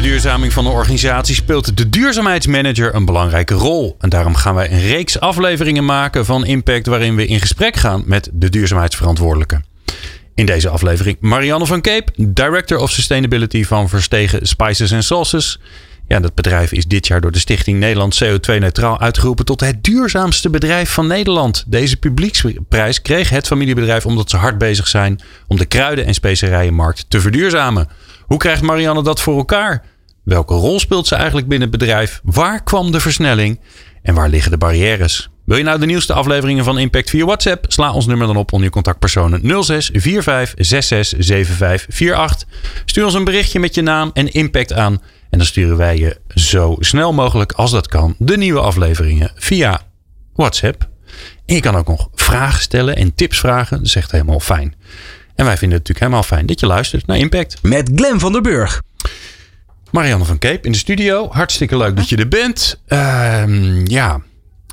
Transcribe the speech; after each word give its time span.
De 0.00 0.06
verduurzaming 0.06 0.52
van 0.52 0.64
de 0.64 0.70
organisatie 0.70 1.34
speelt 1.34 1.76
de 1.76 1.88
duurzaamheidsmanager 1.88 2.94
een 2.94 3.04
belangrijke 3.04 3.54
rol. 3.54 3.96
En 3.98 4.08
daarom 4.08 4.34
gaan 4.34 4.54
wij 4.54 4.70
een 4.72 4.80
reeks 4.80 5.20
afleveringen 5.20 5.84
maken 5.84 6.24
van 6.24 6.44
Impact 6.44 6.86
waarin 6.86 7.16
we 7.16 7.26
in 7.26 7.40
gesprek 7.40 7.76
gaan 7.76 8.02
met 8.06 8.30
de 8.32 8.48
duurzaamheidsverantwoordelijke. 8.48 9.62
In 10.34 10.46
deze 10.46 10.68
aflevering 10.68 11.16
Marianne 11.20 11.66
van 11.66 11.80
Cape, 11.80 12.12
Director 12.16 12.78
of 12.78 12.90
Sustainability 12.90 13.64
van 13.64 13.88
Verstegen 13.88 14.46
Spices 14.46 14.92
and 14.92 15.04
Sauces. 15.04 15.60
Ja, 16.08 16.20
dat 16.20 16.34
bedrijf 16.34 16.72
is 16.72 16.86
dit 16.86 17.06
jaar 17.06 17.20
door 17.20 17.32
de 17.32 17.38
Stichting 17.38 17.78
Nederland 17.78 18.24
CO2-neutraal 18.24 19.00
uitgeroepen 19.00 19.44
tot 19.44 19.60
het 19.60 19.84
duurzaamste 19.84 20.50
bedrijf 20.50 20.90
van 20.90 21.06
Nederland. 21.06 21.64
Deze 21.66 21.96
publieksprijs 21.96 23.02
kreeg 23.02 23.28
het 23.28 23.46
familiebedrijf 23.46 24.06
omdat 24.06 24.30
ze 24.30 24.36
hard 24.36 24.58
bezig 24.58 24.88
zijn 24.88 25.20
om 25.46 25.56
de 25.56 25.66
kruiden- 25.66 26.06
en 26.06 26.14
specerijenmarkt 26.14 27.04
te 27.08 27.20
verduurzamen. 27.20 27.88
Hoe 28.30 28.38
krijgt 28.38 28.62
Marianne 28.62 29.02
dat 29.02 29.20
voor 29.20 29.36
elkaar? 29.36 29.82
Welke 30.24 30.54
rol 30.54 30.80
speelt 30.80 31.06
ze 31.06 31.14
eigenlijk 31.14 31.48
binnen 31.48 31.68
het 31.68 31.78
bedrijf? 31.78 32.20
Waar 32.24 32.62
kwam 32.62 32.92
de 32.92 33.00
versnelling? 33.00 33.60
En 34.02 34.14
waar 34.14 34.28
liggen 34.28 34.50
de 34.50 34.58
barrières? 34.58 35.30
Wil 35.44 35.56
je 35.56 35.62
nou 35.62 35.78
de 35.78 35.86
nieuwste 35.86 36.12
afleveringen 36.12 36.64
van 36.64 36.78
Impact 36.78 37.10
via 37.10 37.24
WhatsApp? 37.24 37.64
Sla 37.68 37.92
ons 37.92 38.06
nummer 38.06 38.26
dan 38.26 38.36
op 38.36 38.52
onder 38.52 38.66
je 38.66 38.72
contactpersonen 38.72 39.64
06 39.64 39.90
45 39.92 40.66
66 40.66 41.26
75 41.26 42.12
48. 42.12 42.48
Stuur 42.84 43.04
ons 43.04 43.14
een 43.14 43.24
berichtje 43.24 43.60
met 43.60 43.74
je 43.74 43.82
naam 43.82 44.10
en 44.12 44.32
impact 44.32 44.72
aan. 44.72 44.92
En 45.30 45.38
dan 45.38 45.46
sturen 45.46 45.76
wij 45.76 45.98
je 45.98 46.20
zo 46.34 46.76
snel 46.78 47.12
mogelijk 47.12 47.52
als 47.52 47.70
dat 47.70 47.88
kan 47.88 48.14
de 48.18 48.36
nieuwe 48.36 48.60
afleveringen 48.60 49.32
via 49.34 49.80
WhatsApp. 50.34 50.88
En 51.46 51.54
je 51.54 51.60
kan 51.60 51.76
ook 51.76 51.88
nog 51.88 52.08
vragen 52.14 52.62
stellen 52.62 52.96
en 52.96 53.14
tips 53.14 53.38
vragen. 53.38 53.76
Dat 53.76 53.86
is 53.86 53.94
echt 53.94 54.10
helemaal 54.10 54.40
fijn. 54.40 54.74
En 55.40 55.46
wij 55.46 55.56
vinden 55.56 55.78
het 55.78 55.88
natuurlijk 55.88 55.98
helemaal 55.98 56.36
fijn 56.36 56.46
dat 56.46 56.60
je 56.60 56.66
luistert 56.66 57.06
naar 57.06 57.16
Impact. 57.16 57.62
Met 57.62 57.90
Glenn 57.94 58.20
van 58.20 58.32
der 58.32 58.40
Burg. 58.42 58.82
Marianne 59.90 60.24
van 60.24 60.38
Cape 60.38 60.66
in 60.66 60.72
de 60.72 60.78
studio. 60.78 61.28
Hartstikke 61.30 61.76
leuk 61.76 61.96
dat 61.96 62.08
je 62.08 62.16
er 62.16 62.28
bent. 62.28 62.80
Ehm, 62.86 63.86
ja, 63.86 64.20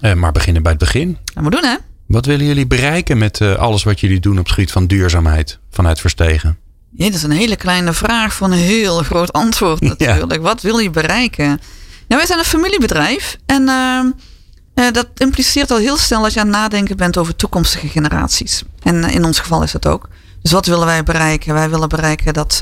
uh, 0.01 0.13
maar 0.13 0.31
beginnen 0.31 0.63
bij 0.63 0.71
het 0.71 0.81
begin. 0.81 1.17
Dat 1.33 1.43
moet 1.43 1.51
doen 1.51 1.63
hè. 1.63 1.75
Wat 2.07 2.25
willen 2.25 2.45
jullie 2.45 2.67
bereiken 2.67 3.17
met 3.17 3.39
uh, 3.39 3.55
alles 3.55 3.83
wat 3.83 3.99
jullie 3.99 4.19
doen 4.19 4.39
op 4.39 4.43
het 4.43 4.53
gebied 4.53 4.71
van 4.71 4.87
duurzaamheid 4.87 5.59
vanuit 5.71 5.99
Verstegen? 5.99 6.57
Ja, 6.91 7.05
dat 7.05 7.15
is 7.15 7.23
een 7.23 7.31
hele 7.31 7.55
kleine 7.55 7.93
vraag 7.93 8.33
van 8.33 8.51
een 8.51 8.57
heel 8.57 9.03
groot 9.03 9.33
antwoord 9.33 9.81
natuurlijk. 9.97 10.33
Ja. 10.33 10.39
Wat 10.39 10.61
wil 10.61 10.77
je 10.77 10.89
bereiken? 10.89 11.47
Nou, 11.47 11.61
wij 12.07 12.25
zijn 12.25 12.39
een 12.39 12.45
familiebedrijf 12.45 13.37
en 13.45 13.61
uh, 13.61 14.91
dat 14.91 15.07
impliceert 15.17 15.71
al 15.71 15.77
heel 15.77 15.97
snel 15.97 16.21
dat 16.21 16.33
je 16.33 16.39
aan 16.39 16.47
het 16.47 16.55
nadenken 16.55 16.97
bent 16.97 17.17
over 17.17 17.35
toekomstige 17.35 17.87
generaties. 17.87 18.63
En 18.83 19.03
in 19.03 19.25
ons 19.25 19.39
geval 19.39 19.63
is 19.63 19.71
dat 19.71 19.87
ook. 19.87 20.09
Dus 20.47 20.55
wat 20.55 20.65
willen 20.65 20.85
wij 20.85 21.03
bereiken? 21.03 21.53
Wij 21.53 21.69
willen 21.69 21.89
bereiken 21.89 22.33
dat 22.33 22.61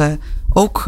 ook 0.50 0.84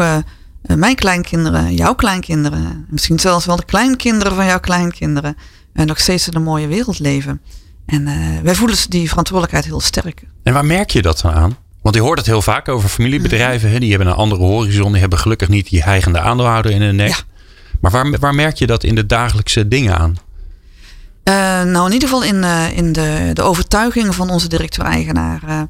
mijn 0.62 0.96
kleinkinderen, 0.96 1.76
jouw 1.76 1.96
kleinkinderen, 1.96 2.86
misschien 2.90 3.20
zelfs 3.20 3.46
wel 3.46 3.56
de 3.56 3.66
kleinkinderen 3.66 4.36
van 4.36 4.46
jouw 4.46 4.60
kleinkinderen, 4.60 5.38
nog 5.74 6.00
steeds 6.00 6.28
in 6.28 6.36
een 6.36 6.44
mooie 6.44 6.68
wereld 6.68 7.00
leven. 7.00 7.42
En 7.86 8.06
wij 8.44 8.56
voelen 8.56 8.78
die 8.90 9.10
verantwoordelijkheid 9.10 9.66
heel 9.66 9.80
sterk. 9.80 10.24
En 10.44 10.54
waar 10.54 10.66
merk 10.66 10.90
je 10.90 11.02
dat 11.02 11.20
dan 11.22 11.32
aan? 11.32 11.58
Want 11.82 11.96
je 11.96 12.02
hoort 12.02 12.18
het 12.18 12.28
heel 12.28 12.42
vaak 12.42 12.68
over 12.68 12.90
familiebedrijven. 12.90 13.72
Hè? 13.72 13.80
Die 13.80 13.90
hebben 13.90 14.08
een 14.08 14.14
andere 14.14 14.42
horizon. 14.42 14.92
Die 14.92 15.02
hebben 15.02 15.20
gelukkig 15.20 15.48
niet 15.48 15.70
die 15.70 15.84
heigende 15.84 16.20
aandeelhouder 16.20 16.72
in 16.72 16.82
hun 16.82 16.96
nek. 16.96 17.10
Ja. 17.10 17.18
Maar 17.82 17.92
waar, 17.92 18.20
waar 18.20 18.36
merk 18.36 18.56
je 18.56 18.68
dat 18.68 18.84
in 18.84 18.96
de 18.96 19.06
dagelijkse 19.06 19.68
dingen 19.68 19.98
aan? 19.98 20.18
Uh, 21.24 21.34
nou, 21.72 21.86
in 21.86 21.94
ieder 21.94 22.10
geval 22.10 22.24
in, 22.24 22.36
uh, 22.36 22.78
in 22.78 22.92
de, 22.92 23.30
de 23.34 23.42
overtuigingen 23.42 24.14
van 24.14 24.30
onze 24.30 24.48
directeur-eigenaar. 24.48 25.42
Uh, 25.48 25.62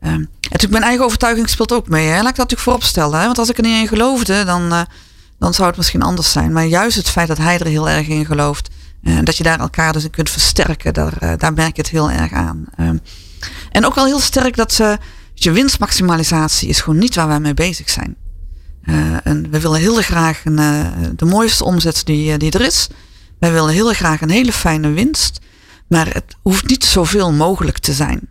natuurlijk, 0.00 0.70
mijn 0.70 0.82
eigen 0.82 1.04
overtuiging 1.04 1.48
speelt 1.48 1.72
ook 1.72 1.88
mee. 1.88 2.06
Hè? 2.06 2.12
Laat 2.12 2.18
ik 2.18 2.24
dat 2.24 2.36
natuurlijk 2.36 2.62
vooropstellen. 2.62 3.18
Hè? 3.18 3.24
Want 3.24 3.38
als 3.38 3.48
ik 3.48 3.56
er 3.56 3.62
niet 3.62 3.80
in 3.80 3.88
geloofde, 3.88 4.44
dan, 4.44 4.86
dan 5.38 5.54
zou 5.54 5.68
het 5.68 5.76
misschien 5.76 6.02
anders 6.02 6.32
zijn. 6.32 6.52
Maar 6.52 6.66
juist 6.66 6.96
het 6.96 7.08
feit 7.08 7.28
dat 7.28 7.38
hij 7.38 7.58
er 7.58 7.66
heel 7.66 7.88
erg 7.88 8.08
in 8.08 8.26
gelooft. 8.26 8.70
En 9.02 9.24
dat 9.24 9.36
je 9.36 9.42
daar 9.42 9.60
elkaar 9.60 9.92
dus 9.92 10.04
in 10.04 10.10
kunt 10.10 10.30
versterken. 10.30 10.94
Daar, 10.94 11.38
daar 11.38 11.52
merk 11.52 11.76
je 11.76 11.82
het 11.82 11.90
heel 11.90 12.10
erg 12.10 12.32
aan. 12.32 12.64
Ehm, 12.76 12.96
en 13.70 13.86
ook 13.86 13.94
wel 13.94 14.04
heel 14.06 14.20
sterk 14.20 14.56
dat 14.56 14.72
ze 14.72 14.98
je 15.34 15.50
winstmaximalisatie 15.50 16.68
is 16.68 16.80
gewoon 16.80 16.98
niet 16.98 17.14
waar 17.14 17.28
wij 17.28 17.40
mee 17.40 17.54
bezig 17.54 17.90
zijn. 17.90 18.16
Uh, 18.84 19.26
en 19.26 19.50
we 19.50 19.60
willen 19.60 19.80
heel 19.80 20.02
graag 20.02 20.44
een, 20.44 20.60
uh, 20.60 20.86
de 21.16 21.24
mooiste 21.24 21.64
omzet 21.64 22.02
die, 22.04 22.38
die 22.38 22.50
er 22.50 22.60
is. 22.60 22.88
Wij 23.38 23.52
willen 23.52 23.72
heel 23.72 23.92
graag 23.92 24.20
een 24.20 24.30
hele 24.30 24.52
fijne 24.52 24.90
winst. 24.90 25.40
Maar 25.88 26.06
het 26.14 26.36
hoeft 26.42 26.66
niet 26.66 26.84
zoveel 26.84 27.32
mogelijk 27.32 27.78
te 27.78 27.92
zijn. 27.92 28.28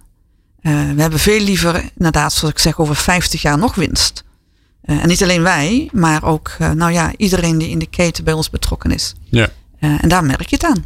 Uh, 0.66 0.92
we 0.96 1.02
hebben 1.02 1.20
veel 1.20 1.40
liever, 1.40 1.84
inderdaad, 1.98 2.34
zoals 2.34 2.54
ik 2.54 2.60
zeg, 2.60 2.80
over 2.80 2.96
50 2.96 3.42
jaar 3.42 3.58
nog 3.58 3.76
winst. 3.76 4.24
en 4.82 5.08
niet 5.08 5.24
alleen 5.24 5.42
wij, 5.42 5.90
maar 5.94 6.24
ook 6.24 6.52
nou 6.74 6.92
ja, 6.92 7.14
iedereen 7.18 7.58
die 7.58 7.70
in 7.70 7.80
de 7.80 7.90
keten 7.90 8.24
bij 8.24 8.34
ons 8.34 8.50
betrokken 8.50 8.92
is. 8.92 9.14
Ja. 9.30 9.50
en 9.80 10.10
daar 10.10 10.24
merk 10.24 10.50
je 10.50 10.56
het 10.56 10.66
aan. 10.66 10.86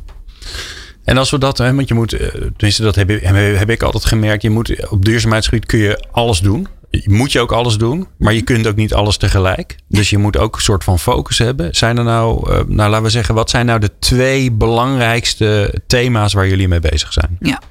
En 1.03 1.17
als 1.17 1.29
we 1.29 1.37
dat, 1.37 1.57
hè, 1.57 1.75
want 1.75 1.87
je 1.87 1.93
moet, 1.93 2.09
tenminste 2.55 2.83
dat 2.83 2.95
heb, 2.95 3.09
heb 3.57 3.69
ik 3.69 3.83
altijd 3.83 4.05
gemerkt, 4.05 4.41
je 4.41 4.49
moet 4.49 4.89
op 4.89 5.05
duurzaamheidsgebied 5.05 5.65
kun 5.65 5.79
je 5.79 6.05
alles 6.11 6.39
doen. 6.39 6.67
Moet 7.03 7.31
je 7.31 7.39
ook 7.39 7.51
alles 7.51 7.77
doen, 7.77 8.07
maar 8.17 8.33
je 8.33 8.41
kunt 8.41 8.67
ook 8.67 8.75
niet 8.75 8.93
alles 8.93 9.17
tegelijk. 9.17 9.75
Dus 9.87 10.09
je 10.09 10.17
moet 10.17 10.37
ook 10.37 10.55
een 10.55 10.61
soort 10.61 10.83
van 10.83 10.99
focus 10.99 11.37
hebben. 11.37 11.75
Zijn 11.75 11.97
er 11.97 12.03
nou, 12.03 12.49
nou 12.67 12.89
laten 12.89 13.03
we 13.03 13.09
zeggen, 13.09 13.35
wat 13.35 13.49
zijn 13.49 13.65
nou 13.65 13.79
de 13.79 13.91
twee 13.99 14.51
belangrijkste 14.51 15.81
thema's 15.87 16.33
waar 16.33 16.47
jullie 16.47 16.67
mee 16.67 16.79
bezig 16.79 17.13
zijn? 17.13 17.37
Ja, 17.39 17.61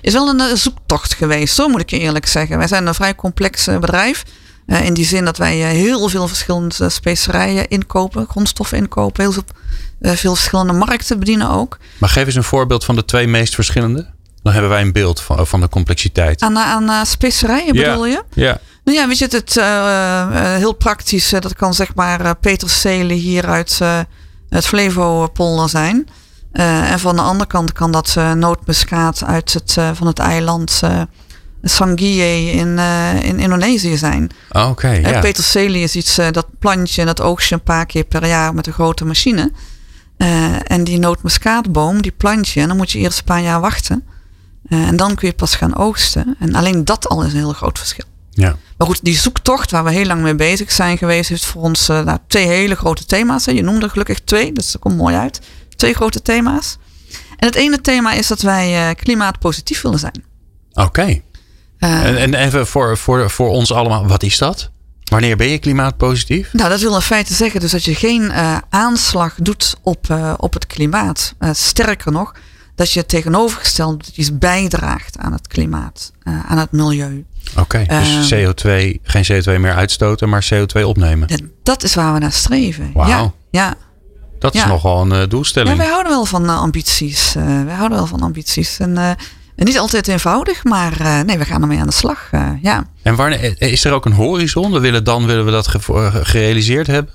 is 0.00 0.12
wel 0.12 0.28
een 0.28 0.56
zoektocht 0.56 1.14
geweest, 1.14 1.54
zo 1.54 1.68
moet 1.68 1.80
ik 1.80 1.90
je 1.90 1.98
eerlijk 1.98 2.26
zeggen. 2.26 2.58
Wij 2.58 2.68
zijn 2.68 2.86
een 2.86 2.94
vrij 2.94 3.14
complex 3.14 3.64
bedrijf. 3.64 4.24
Uh, 4.70 4.84
in 4.84 4.94
die 4.94 5.04
zin 5.04 5.24
dat 5.24 5.36
wij 5.36 5.58
uh, 5.58 5.66
heel 5.66 6.08
veel 6.08 6.28
verschillende 6.28 6.88
specerijen 6.88 7.68
inkopen, 7.68 8.26
grondstoffen 8.28 8.78
inkopen, 8.78 9.22
heel 9.22 9.32
veel, 9.32 9.44
uh, 10.00 10.12
veel 10.12 10.34
verschillende 10.34 10.72
markten 10.72 11.18
bedienen 11.18 11.50
ook. 11.50 11.78
Maar 11.98 12.08
geef 12.08 12.26
eens 12.26 12.34
een 12.34 12.44
voorbeeld 12.44 12.84
van 12.84 12.94
de 12.94 13.04
twee 13.04 13.26
meest 13.26 13.54
verschillende. 13.54 14.10
Dan 14.42 14.52
hebben 14.52 14.70
wij 14.70 14.82
een 14.82 14.92
beeld 14.92 15.20
van, 15.20 15.46
van 15.46 15.60
de 15.60 15.68
complexiteit. 15.68 16.42
Aan, 16.42 16.58
aan 16.58 17.06
specerijen 17.06 17.74
bedoel 17.74 18.06
ja. 18.06 18.22
je? 18.34 18.42
Ja. 18.42 18.58
Nou 18.84 18.98
ja, 18.98 19.06
weet 19.08 19.18
je, 19.18 19.26
het 19.30 19.54
heel 20.58 20.72
praktisch. 20.72 21.28
dat 21.28 21.54
kan 21.54 21.74
zeg 21.74 21.94
maar 21.94 22.36
peterselie 22.36 23.20
hier 23.20 23.46
uit 23.46 23.78
het 24.48 24.66
Flevopolder 24.66 25.68
zijn. 25.68 26.08
En 26.52 26.98
van 26.98 27.16
de 27.16 27.22
andere 27.22 27.48
kant 27.48 27.72
kan 27.72 27.92
dat 27.92 28.16
nootmuskaat 28.34 29.24
uit 29.24 29.52
het, 29.52 29.76
van 29.94 30.06
het 30.06 30.18
eiland 30.18 30.82
Sangiye 31.62 32.52
in, 32.52 32.68
uh, 32.68 33.22
in 33.22 33.38
Indonesië 33.38 33.96
zijn. 33.96 34.30
Oké, 34.48 34.66
okay, 34.66 35.00
ja. 35.00 35.20
Peterselie 35.20 35.82
is 35.82 35.96
iets, 35.96 36.18
uh, 36.18 36.30
dat 36.30 36.46
plantje 36.58 37.00
en 37.00 37.06
dat 37.06 37.20
oogst 37.20 37.48
je 37.48 37.54
een 37.54 37.62
paar 37.62 37.86
keer 37.86 38.04
per 38.04 38.26
jaar 38.26 38.54
met 38.54 38.66
een 38.66 38.72
grote 38.72 39.04
machine. 39.04 39.52
Uh, 40.18 40.70
en 40.70 40.84
die 40.84 40.98
nootmuskaatboom, 40.98 42.02
die 42.02 42.12
plantje, 42.12 42.60
en 42.60 42.68
dan 42.68 42.76
moet 42.76 42.90
je 42.90 42.98
eerst 42.98 43.18
een 43.18 43.24
paar 43.24 43.42
jaar 43.42 43.60
wachten. 43.60 44.04
en 44.68 44.96
dan 44.96 45.14
kun 45.14 45.28
je 45.28 45.34
pas 45.34 45.54
gaan 45.54 45.76
oogsten. 45.76 46.36
En 46.38 46.54
alleen 46.54 46.84
dat 46.84 47.08
al 47.08 47.22
is 47.22 47.32
een 47.32 47.38
heel 47.38 47.52
groot 47.52 47.78
verschil. 47.78 48.04
Ja. 48.30 48.56
Maar 48.76 48.86
goed, 48.86 49.04
die 49.04 49.16
zoektocht 49.16 49.70
waar 49.70 49.84
we 49.84 49.90
heel 49.90 50.06
lang 50.06 50.22
mee 50.22 50.34
bezig 50.34 50.72
zijn 50.72 50.98
geweest, 50.98 51.28
heeft 51.28 51.44
voor 51.44 51.62
ons 51.62 51.86
nou, 51.86 52.18
twee 52.26 52.46
hele 52.46 52.74
grote 52.74 53.04
thema's. 53.04 53.46
Hè. 53.46 53.52
Je 53.52 53.62
noemde 53.62 53.88
gelukkig 53.88 54.20
twee, 54.20 54.52
dus 54.52 54.72
dat 54.72 54.80
komt 54.80 54.96
mooi 54.96 55.16
uit. 55.16 55.40
Twee 55.80 55.94
grote 55.94 56.22
thema's. 56.22 56.78
En 57.36 57.46
het 57.46 57.54
ene 57.54 57.80
thema 57.80 58.12
is 58.12 58.26
dat 58.26 58.40
wij 58.40 58.94
klimaatpositief 58.94 59.82
willen 59.82 59.98
zijn. 59.98 60.24
Oké. 60.72 60.86
Okay. 60.86 61.22
Uh, 61.80 62.06
en, 62.06 62.16
en 62.16 62.34
even 62.34 62.66
voor, 62.66 62.98
voor, 62.98 63.30
voor 63.30 63.48
ons 63.48 63.72
allemaal, 63.72 64.06
wat 64.06 64.22
is 64.22 64.38
dat? 64.38 64.70
Wanneer 65.04 65.36
ben 65.36 65.48
je 65.48 65.58
klimaatpositief? 65.58 66.52
Nou, 66.52 66.68
dat 66.68 66.80
wil 66.80 66.94
in 66.94 67.00
feite 67.00 67.34
zeggen 67.34 67.60
dus 67.60 67.70
dat 67.70 67.84
je 67.84 67.94
geen 67.94 68.22
uh, 68.22 68.56
aanslag 68.68 69.34
doet 69.34 69.76
op, 69.82 70.06
uh, 70.10 70.34
op 70.36 70.52
het 70.52 70.66
klimaat. 70.66 71.34
sterker 71.52 72.12
nog, 72.12 72.34
dat 72.74 72.92
je 72.92 73.06
tegenovergesteld 73.06 74.10
iets 74.14 74.38
bijdraagt 74.38 75.18
aan 75.18 75.32
het 75.32 75.46
klimaat, 75.46 76.12
aan 76.22 76.58
het 76.58 76.72
milieu. 76.72 77.24
Oké, 77.56 77.60
okay, 77.60 77.86
dus 77.86 78.34
CO2, 78.34 79.00
geen 79.02 79.24
CO2 79.32 79.60
meer 79.60 79.74
uitstoten, 79.74 80.28
maar 80.28 80.48
CO2 80.54 80.82
opnemen. 80.82 81.28
Dat 81.62 81.82
is 81.82 81.94
waar 81.94 82.12
we 82.12 82.18
naar 82.18 82.32
streven. 82.32 82.90
Wauw. 82.94 83.08
Ja, 83.08 83.32
ja. 83.50 83.76
Dat 84.40 84.54
is 84.54 84.64
nogal 84.64 85.10
een 85.10 85.28
doelstelling. 85.28 85.70
Ja, 85.70 85.76
wij 85.76 85.90
houden 85.90 86.12
wel 86.12 86.24
van 86.24 86.48
ambities. 86.48 87.32
wij 87.64 87.74
houden 87.74 87.98
wel 87.98 88.06
van 88.06 88.20
ambities. 88.20 88.78
En 88.78 89.16
en 89.60 89.66
niet 89.66 89.78
altijd 89.78 90.08
eenvoudig, 90.08 90.64
maar 90.64 91.00
uh, 91.00 91.20
nee, 91.20 91.38
we 91.38 91.44
gaan 91.44 91.62
ermee 91.62 91.78
aan 91.78 91.86
de 91.86 91.92
slag. 91.92 92.28
Uh, 92.32 92.50
ja. 92.62 92.86
En 93.02 93.14
wanneer, 93.14 93.62
is 93.62 93.84
er 93.84 93.92
ook 93.92 94.04
een 94.04 94.12
horizon? 94.12 94.72
We 94.72 94.80
willen 94.80 95.04
dan 95.04 95.26
willen 95.26 95.44
we 95.44 95.50
dat 95.50 95.68
ge 95.68 96.10
gerealiseerd 96.22 96.86
hebben? 96.86 97.12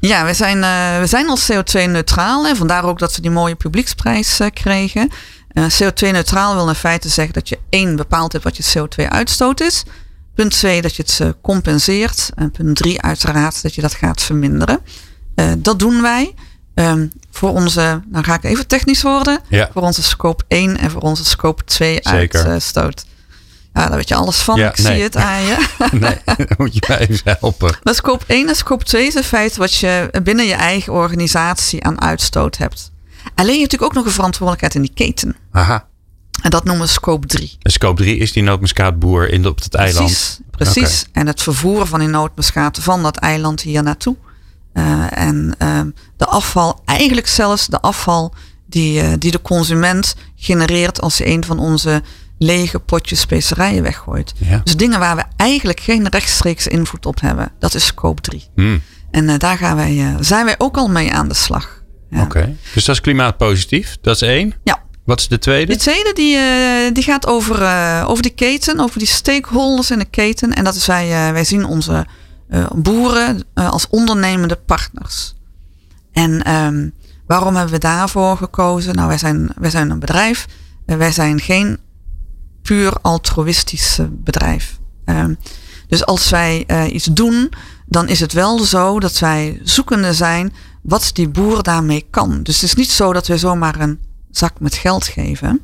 Ja, 0.00 0.24
we 0.24 0.34
zijn, 0.34 0.56
uh, 0.56 0.98
we 0.98 1.06
zijn 1.06 1.28
al 1.28 1.38
CO2-neutraal. 1.38 2.46
En 2.46 2.56
vandaar 2.56 2.84
ook 2.84 2.98
dat 2.98 3.14
we 3.16 3.22
die 3.22 3.30
mooie 3.30 3.54
publieksprijs 3.54 4.40
kregen. 4.52 5.10
Uh, 5.52 5.64
CO2-neutraal 5.64 6.54
wil 6.54 6.68
in 6.68 6.74
feite 6.74 7.08
zeggen 7.08 7.34
dat 7.34 7.48
je 7.48 7.58
één 7.68 7.96
bepaalt 7.96 8.32
hebt 8.32 8.44
wat 8.44 8.56
je 8.56 8.78
CO2-uitstoot 8.78 9.60
is. 9.60 9.82
Punt 10.34 10.50
twee, 10.50 10.82
dat 10.82 10.96
je 10.96 11.02
het 11.02 11.34
compenseert. 11.42 12.30
En 12.34 12.50
punt 12.50 12.76
drie, 12.76 13.02
uiteraard, 13.02 13.62
dat 13.62 13.74
je 13.74 13.80
dat 13.80 13.94
gaat 13.94 14.22
verminderen. 14.22 14.80
Dat 15.58 15.78
doen 15.78 16.02
wij. 16.02 16.34
Um, 16.74 17.12
voor 17.30 17.50
onze, 17.50 18.02
nou 18.08 18.24
ga 18.24 18.34
ik 18.34 18.44
even 18.44 18.66
technisch 18.66 19.02
worden. 19.02 19.40
Ja. 19.48 19.70
Voor 19.72 19.82
onze 19.82 20.02
scope 20.02 20.44
1 20.48 20.76
en 20.78 20.90
voor 20.90 21.00
onze 21.00 21.24
scope 21.24 21.64
2 21.64 22.06
uitstoot. 22.06 23.04
Ja, 23.74 23.86
daar 23.86 23.96
weet 23.96 24.08
je 24.08 24.14
alles 24.14 24.36
van. 24.36 24.58
Ja, 24.58 24.68
ik 24.68 24.78
nee. 24.78 24.94
zie 24.94 25.02
het 25.02 25.16
aan 25.16 25.42
je. 25.42 25.66
nee, 25.92 26.18
moet 26.58 26.74
je 26.74 26.82
mij 26.88 26.98
even 26.98 27.36
helpen. 27.40 27.76
Maar 27.82 27.94
scope 27.94 28.24
1 28.26 28.48
en 28.48 28.56
scope 28.56 28.84
2 28.84 29.06
is 29.06 29.14
in 29.14 29.22
feite 29.22 29.58
wat 29.58 29.74
je 29.74 30.10
binnen 30.22 30.46
je 30.46 30.54
eigen 30.54 30.92
organisatie 30.92 31.84
aan 31.84 32.00
uitstoot 32.00 32.56
hebt. 32.56 32.92
Alleen 33.34 33.54
je 33.54 33.60
hebt 33.60 33.72
natuurlijk 33.72 33.82
ook 33.82 33.94
nog 33.94 34.04
een 34.04 34.12
verantwoordelijkheid 34.12 34.74
in 34.74 34.82
die 34.82 34.94
keten. 34.94 35.36
Aha. 35.52 35.86
En 36.42 36.50
dat 36.50 36.64
noemen 36.64 36.86
we 36.86 36.92
scope 36.92 37.26
3. 37.26 37.56
En 37.62 37.72
scope 37.72 38.02
3 38.02 38.16
is 38.16 38.32
die 38.32 38.42
nootmuskaatboer 38.42 39.28
in 39.28 39.42
de, 39.42 39.48
op 39.48 39.62
het 39.62 39.74
eiland. 39.74 40.06
Precies, 40.06 40.40
precies. 40.50 41.06
En 41.12 41.26
het 41.26 41.42
vervoeren 41.42 41.86
van 41.86 41.98
die 41.98 42.08
nootmuskaat 42.08 42.78
van 42.78 43.02
dat 43.02 43.16
eiland 43.16 43.60
hier 43.60 43.82
naartoe. 43.82 44.16
Uh, 44.74 45.18
en 45.18 45.54
uh, 45.62 45.80
de 46.16 46.26
afval, 46.26 46.80
eigenlijk 46.84 47.26
zelfs 47.26 47.66
de 47.66 47.80
afval 47.80 48.34
die, 48.66 49.02
uh, 49.02 49.12
die 49.18 49.30
de 49.30 49.42
consument 49.42 50.14
genereert 50.36 51.00
als 51.00 51.18
hij 51.18 51.26
een 51.26 51.44
van 51.44 51.58
onze 51.58 52.02
lege 52.38 52.78
potjes 52.78 53.20
specerijen 53.20 53.82
weggooit. 53.82 54.32
Ja. 54.36 54.60
Dus 54.64 54.76
dingen 54.76 54.98
waar 54.98 55.16
we 55.16 55.22
eigenlijk 55.36 55.80
geen 55.80 56.08
rechtstreeks 56.08 56.66
invloed 56.66 57.06
op 57.06 57.20
hebben, 57.20 57.52
dat 57.58 57.74
is 57.74 57.86
scope 57.86 58.20
3. 58.20 58.44
Hmm. 58.54 58.82
En 59.10 59.28
uh, 59.28 59.38
daar 59.38 59.56
gaan 59.56 59.76
wij, 59.76 60.16
zijn 60.20 60.44
wij 60.44 60.54
ook 60.58 60.76
al 60.76 60.88
mee 60.88 61.12
aan 61.12 61.28
de 61.28 61.34
slag. 61.34 61.82
Ja. 62.10 62.22
Oké, 62.22 62.38
okay. 62.38 62.56
dus 62.74 62.84
dat 62.84 62.94
is 62.94 63.00
klimaatpositief, 63.00 63.96
dat 64.00 64.14
is 64.14 64.22
één. 64.22 64.54
Ja. 64.64 64.82
Wat 65.04 65.20
is 65.20 65.28
de 65.28 65.38
tweede? 65.38 65.72
De 65.72 65.78
tweede 65.78 66.12
die, 66.14 66.38
die 66.92 67.02
gaat 67.02 67.26
over, 67.26 67.54
over 68.06 68.22
die 68.22 68.34
keten, 68.34 68.80
over 68.80 68.98
die 68.98 69.08
stakeholders 69.08 69.90
in 69.90 69.98
de 69.98 70.04
keten. 70.04 70.54
En 70.54 70.64
dat 70.64 70.74
is 70.74 70.86
wij, 70.86 71.32
wij 71.32 71.44
zien 71.44 71.64
onze 71.64 72.06
boeren 72.74 73.42
uh, 73.54 73.70
als 73.70 73.88
ondernemende 73.88 74.56
partners. 74.56 75.34
En 76.12 76.54
um, 76.54 76.92
waarom 77.26 77.54
hebben 77.54 77.72
we 77.72 77.78
daarvoor 77.80 78.36
gekozen? 78.36 78.94
Nou, 78.94 79.08
wij 79.08 79.18
zijn, 79.18 79.50
wij 79.56 79.70
zijn 79.70 79.90
een 79.90 79.98
bedrijf. 79.98 80.46
Uh, 80.86 80.96
wij 80.96 81.12
zijn 81.12 81.40
geen 81.40 81.78
puur 82.62 82.92
altruïstisch 83.02 83.98
bedrijf. 84.10 84.78
Um, 85.04 85.38
dus 85.88 86.06
als 86.06 86.30
wij 86.30 86.66
iets 86.90 87.04
doen, 87.12 87.52
dan 87.86 88.08
is 88.08 88.20
het 88.20 88.32
wel 88.32 88.58
zo 88.58 89.00
dat 89.00 89.18
wij 89.18 89.60
zoekende 89.62 90.14
zijn 90.14 90.52
wat 90.82 91.10
die 91.12 91.28
boer 91.28 91.62
daarmee 91.62 92.06
kan. 92.10 92.42
Dus 92.42 92.54
het 92.54 92.64
is 92.64 92.74
niet 92.74 92.90
zo 92.90 93.12
dat 93.12 93.26
we 93.26 93.38
zomaar 93.38 93.80
een 93.80 94.00
zak 94.30 94.60
met 94.60 94.74
geld 94.74 95.04
geven. 95.04 95.60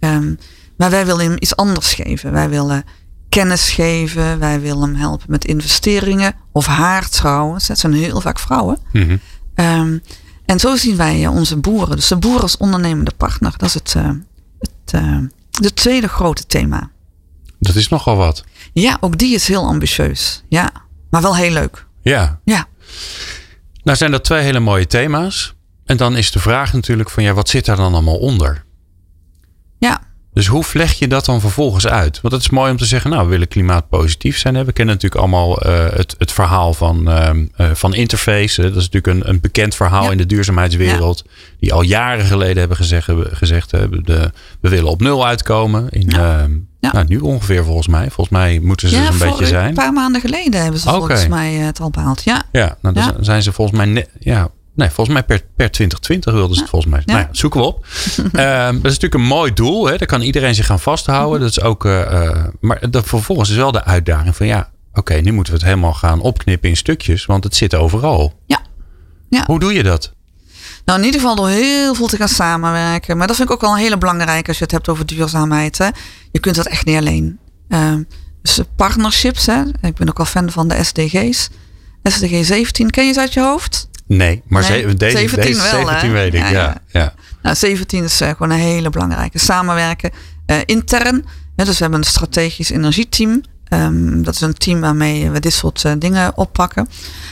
Um, 0.00 0.38
maar 0.76 0.90
wij 0.90 1.06
willen 1.06 1.24
hem 1.24 1.36
iets 1.38 1.56
anders 1.56 1.94
geven. 1.94 2.32
Wij 2.32 2.48
willen 2.48 2.84
kennis 3.28 3.70
geven. 3.70 4.38
Wij 4.38 4.60
willen 4.60 4.82
hem 4.82 4.94
helpen 4.94 5.26
met 5.30 5.44
investeringen. 5.44 6.34
Of 6.52 6.66
haar 6.66 7.08
trouwens. 7.08 7.66
Dat 7.66 7.78
zijn 7.78 7.92
heel 7.92 8.20
vaak 8.20 8.38
vrouwen. 8.38 8.78
Mm 8.92 9.02
-hmm. 9.02 9.20
um, 9.54 10.02
en 10.46 10.58
zo 10.58 10.76
zien 10.76 10.96
wij 10.96 11.26
onze 11.26 11.56
boeren. 11.56 11.96
Dus 11.96 12.08
de 12.08 12.16
boer 12.16 12.40
als 12.40 12.56
ondernemende 12.56 13.12
partner. 13.16 13.54
Dat 13.56 13.68
is 13.68 13.74
het, 13.74 13.94
uh, 13.96 14.10
het, 14.58 14.92
uh, 14.94 15.18
het 15.50 15.76
tweede 15.76 16.08
grote 16.08 16.46
thema. 16.46 16.90
Dat 17.58 17.74
is 17.74 17.88
nogal 17.88 18.16
wat. 18.16 18.44
Ja, 18.72 18.96
ook 19.00 19.18
die 19.18 19.34
is 19.34 19.48
heel 19.48 19.66
ambitieus. 19.66 20.44
Ja, 20.48 20.72
maar 21.10 21.22
wel 21.22 21.36
heel 21.36 21.52
leuk. 21.52 21.86
Ja. 22.02 22.40
Ja. 22.44 22.66
Nou 23.82 23.96
zijn 23.96 24.10
dat 24.10 24.24
twee 24.24 24.42
hele 24.42 24.60
mooie 24.60 24.86
thema's. 24.86 25.54
En 25.84 25.96
dan 25.96 26.16
is 26.16 26.30
de 26.30 26.38
vraag 26.38 26.72
natuurlijk 26.72 27.10
van 27.10 27.22
ja, 27.22 27.32
wat 27.32 27.48
zit 27.48 27.64
daar 27.64 27.76
dan 27.76 27.92
allemaal 27.92 28.18
onder? 28.18 28.64
Ja. 29.78 30.02
Dus 30.32 30.46
hoe 30.46 30.64
vleg 30.64 30.92
je 30.92 31.08
dat 31.08 31.24
dan 31.24 31.40
vervolgens 31.40 31.86
uit? 31.86 32.20
Want 32.20 32.34
het 32.34 32.42
is 32.42 32.50
mooi 32.50 32.70
om 32.70 32.76
te 32.76 32.84
zeggen, 32.84 33.10
nou, 33.10 33.24
we 33.24 33.30
willen 33.30 33.48
klimaatpositief 33.48 34.38
zijn. 34.38 34.64
We 34.64 34.72
kennen 34.72 34.94
natuurlijk 34.94 35.20
allemaal 35.20 35.66
uh, 35.66 35.86
het, 35.90 36.14
het 36.18 36.32
verhaal 36.32 36.74
van, 36.74 37.08
uh, 37.08 37.30
uh, 37.34 37.70
van 37.74 37.94
Interface. 37.94 38.62
Dat 38.62 38.76
is 38.76 38.88
natuurlijk 38.90 39.06
een, 39.06 39.28
een 39.28 39.40
bekend 39.40 39.74
verhaal 39.74 40.04
ja. 40.04 40.10
in 40.10 40.18
de 40.18 40.26
duurzaamheidswereld. 40.26 41.22
Ja. 41.26 41.32
Die 41.60 41.72
al 41.72 41.82
jaren 41.82 42.24
geleden 42.24 42.58
hebben 42.58 42.76
gezegd, 42.76 43.06
hebben 43.06 43.36
gezegd 43.36 43.70
de, 43.70 44.32
we 44.60 44.68
willen 44.68 44.90
op 44.90 45.00
nul 45.00 45.26
uitkomen. 45.26 45.88
In, 45.88 46.12
ja. 46.80 46.92
Nou, 46.92 47.04
nu 47.08 47.18
ongeveer 47.18 47.64
volgens 47.64 47.88
mij. 47.88 48.10
Volgens 48.10 48.28
mij 48.28 48.58
moeten 48.58 48.88
ze 48.88 48.96
ja, 48.96 49.08
een 49.08 49.18
beetje 49.18 49.46
zijn. 49.46 49.68
Een 49.68 49.74
paar 49.74 49.92
maanden 49.92 50.20
geleden 50.20 50.62
hebben 50.62 50.80
ze 50.80 50.88
okay. 50.88 50.98
volgens 50.98 51.28
mij 51.28 51.52
het 51.52 51.80
al 51.80 51.90
behaald. 51.90 52.22
Ja, 52.22 52.42
ja 52.52 52.76
nou, 52.82 52.94
dan 52.94 53.14
zijn 53.20 53.42
ze 53.42 53.52
volgens 53.52 53.76
mij 53.76 53.86
net, 53.86 54.10
ja, 54.18 54.48
Nee, 54.78 54.90
volgens 54.90 55.16
mij 55.16 55.24
per, 55.24 55.42
per 55.56 55.70
2020 55.70 56.32
wilden 56.32 56.54
ze 56.54 56.60
het 56.60 56.70
volgens 56.70 56.92
mij. 56.92 57.02
Ja. 57.04 57.12
Nou 57.12 57.26
ja, 57.26 57.28
zoeken 57.32 57.60
we 57.60 57.66
op. 57.66 57.86
um, 58.16 58.32
dat 58.82 58.92
is 58.92 58.98
natuurlijk 58.98 59.14
een 59.14 59.20
mooi 59.20 59.52
doel. 59.52 59.86
Hè? 59.86 59.96
Daar 59.96 60.08
kan 60.08 60.20
iedereen 60.20 60.54
zich 60.54 60.70
aan 60.70 60.80
vasthouden. 60.80 61.40
Dat 61.40 61.50
is 61.50 61.60
ook, 61.60 61.84
uh, 61.84 62.44
maar 62.60 62.90
dat, 62.90 63.06
vervolgens 63.06 63.50
is 63.50 63.56
wel 63.56 63.72
de 63.72 63.84
uitdaging 63.84 64.36
van 64.36 64.46
ja, 64.46 64.70
oké, 64.90 64.98
okay, 64.98 65.20
nu 65.20 65.32
moeten 65.32 65.52
we 65.52 65.58
het 65.58 65.68
helemaal 65.68 65.92
gaan 65.92 66.20
opknippen 66.20 66.68
in 66.68 66.76
stukjes. 66.76 67.26
Want 67.26 67.44
het 67.44 67.56
zit 67.56 67.74
overal. 67.74 68.40
Ja. 68.46 68.60
ja. 69.28 69.44
Hoe 69.46 69.60
doe 69.60 69.72
je 69.72 69.82
dat? 69.82 70.12
Nou, 70.84 70.98
in 70.98 71.04
ieder 71.04 71.20
geval 71.20 71.36
door 71.36 71.48
heel 71.48 71.94
veel 71.94 72.06
te 72.06 72.16
gaan 72.16 72.28
samenwerken. 72.28 73.16
Maar 73.16 73.26
dat 73.26 73.36
vind 73.36 73.48
ik 73.48 73.54
ook 73.54 73.60
wel 73.60 73.70
een 73.70 73.76
hele 73.76 73.98
belangrijke 73.98 74.48
als 74.48 74.58
je 74.58 74.64
het 74.64 74.72
hebt 74.72 74.88
over 74.88 75.06
duurzaamheid. 75.06 75.78
Hè? 75.78 75.88
Je 76.32 76.40
kunt 76.40 76.56
dat 76.56 76.66
echt 76.66 76.84
niet 76.84 76.96
alleen. 76.96 77.38
Um, 77.68 78.06
dus 78.42 78.60
partnerships, 78.76 79.46
hè? 79.46 79.62
ik 79.80 79.94
ben 79.94 80.08
ook 80.08 80.16
wel 80.16 80.26
fan 80.26 80.50
van 80.50 80.68
de 80.68 80.84
SDG's. 80.84 81.48
SDG 82.02 82.44
17, 82.44 82.90
ken 82.90 83.06
je 83.06 83.12
ze 83.12 83.20
uit 83.20 83.32
je 83.32 83.40
hoofd? 83.40 83.87
Nee, 84.08 84.42
maar 84.46 84.70
nee, 84.70 84.94
deze, 84.94 85.16
17 85.16 85.42
deze 85.42 85.60
wel, 85.60 85.70
17 85.70 86.08
hè? 86.08 86.12
weet 86.12 86.34
ik, 86.34 86.40
ja. 86.40 86.50
ja. 86.50 86.82
ja. 86.86 87.14
Nou, 87.42 87.56
17 87.56 88.04
is 88.04 88.20
uh, 88.20 88.28
gewoon 88.28 88.50
een 88.50 88.58
hele 88.58 88.90
belangrijke. 88.90 89.38
Samenwerken 89.38 90.10
uh, 90.46 90.56
intern. 90.64 91.24
Dus 91.54 91.68
we 91.68 91.74
hebben 91.78 91.98
een 91.98 92.04
strategisch 92.04 92.70
energieteam. 92.70 93.42
Um, 93.68 94.22
dat 94.22 94.34
is 94.34 94.40
een 94.40 94.54
team 94.54 94.80
waarmee 94.80 95.30
we 95.30 95.40
dit 95.40 95.52
soort 95.52 95.84
uh, 95.84 95.92
dingen 95.98 96.36
oppakken. 96.36 96.88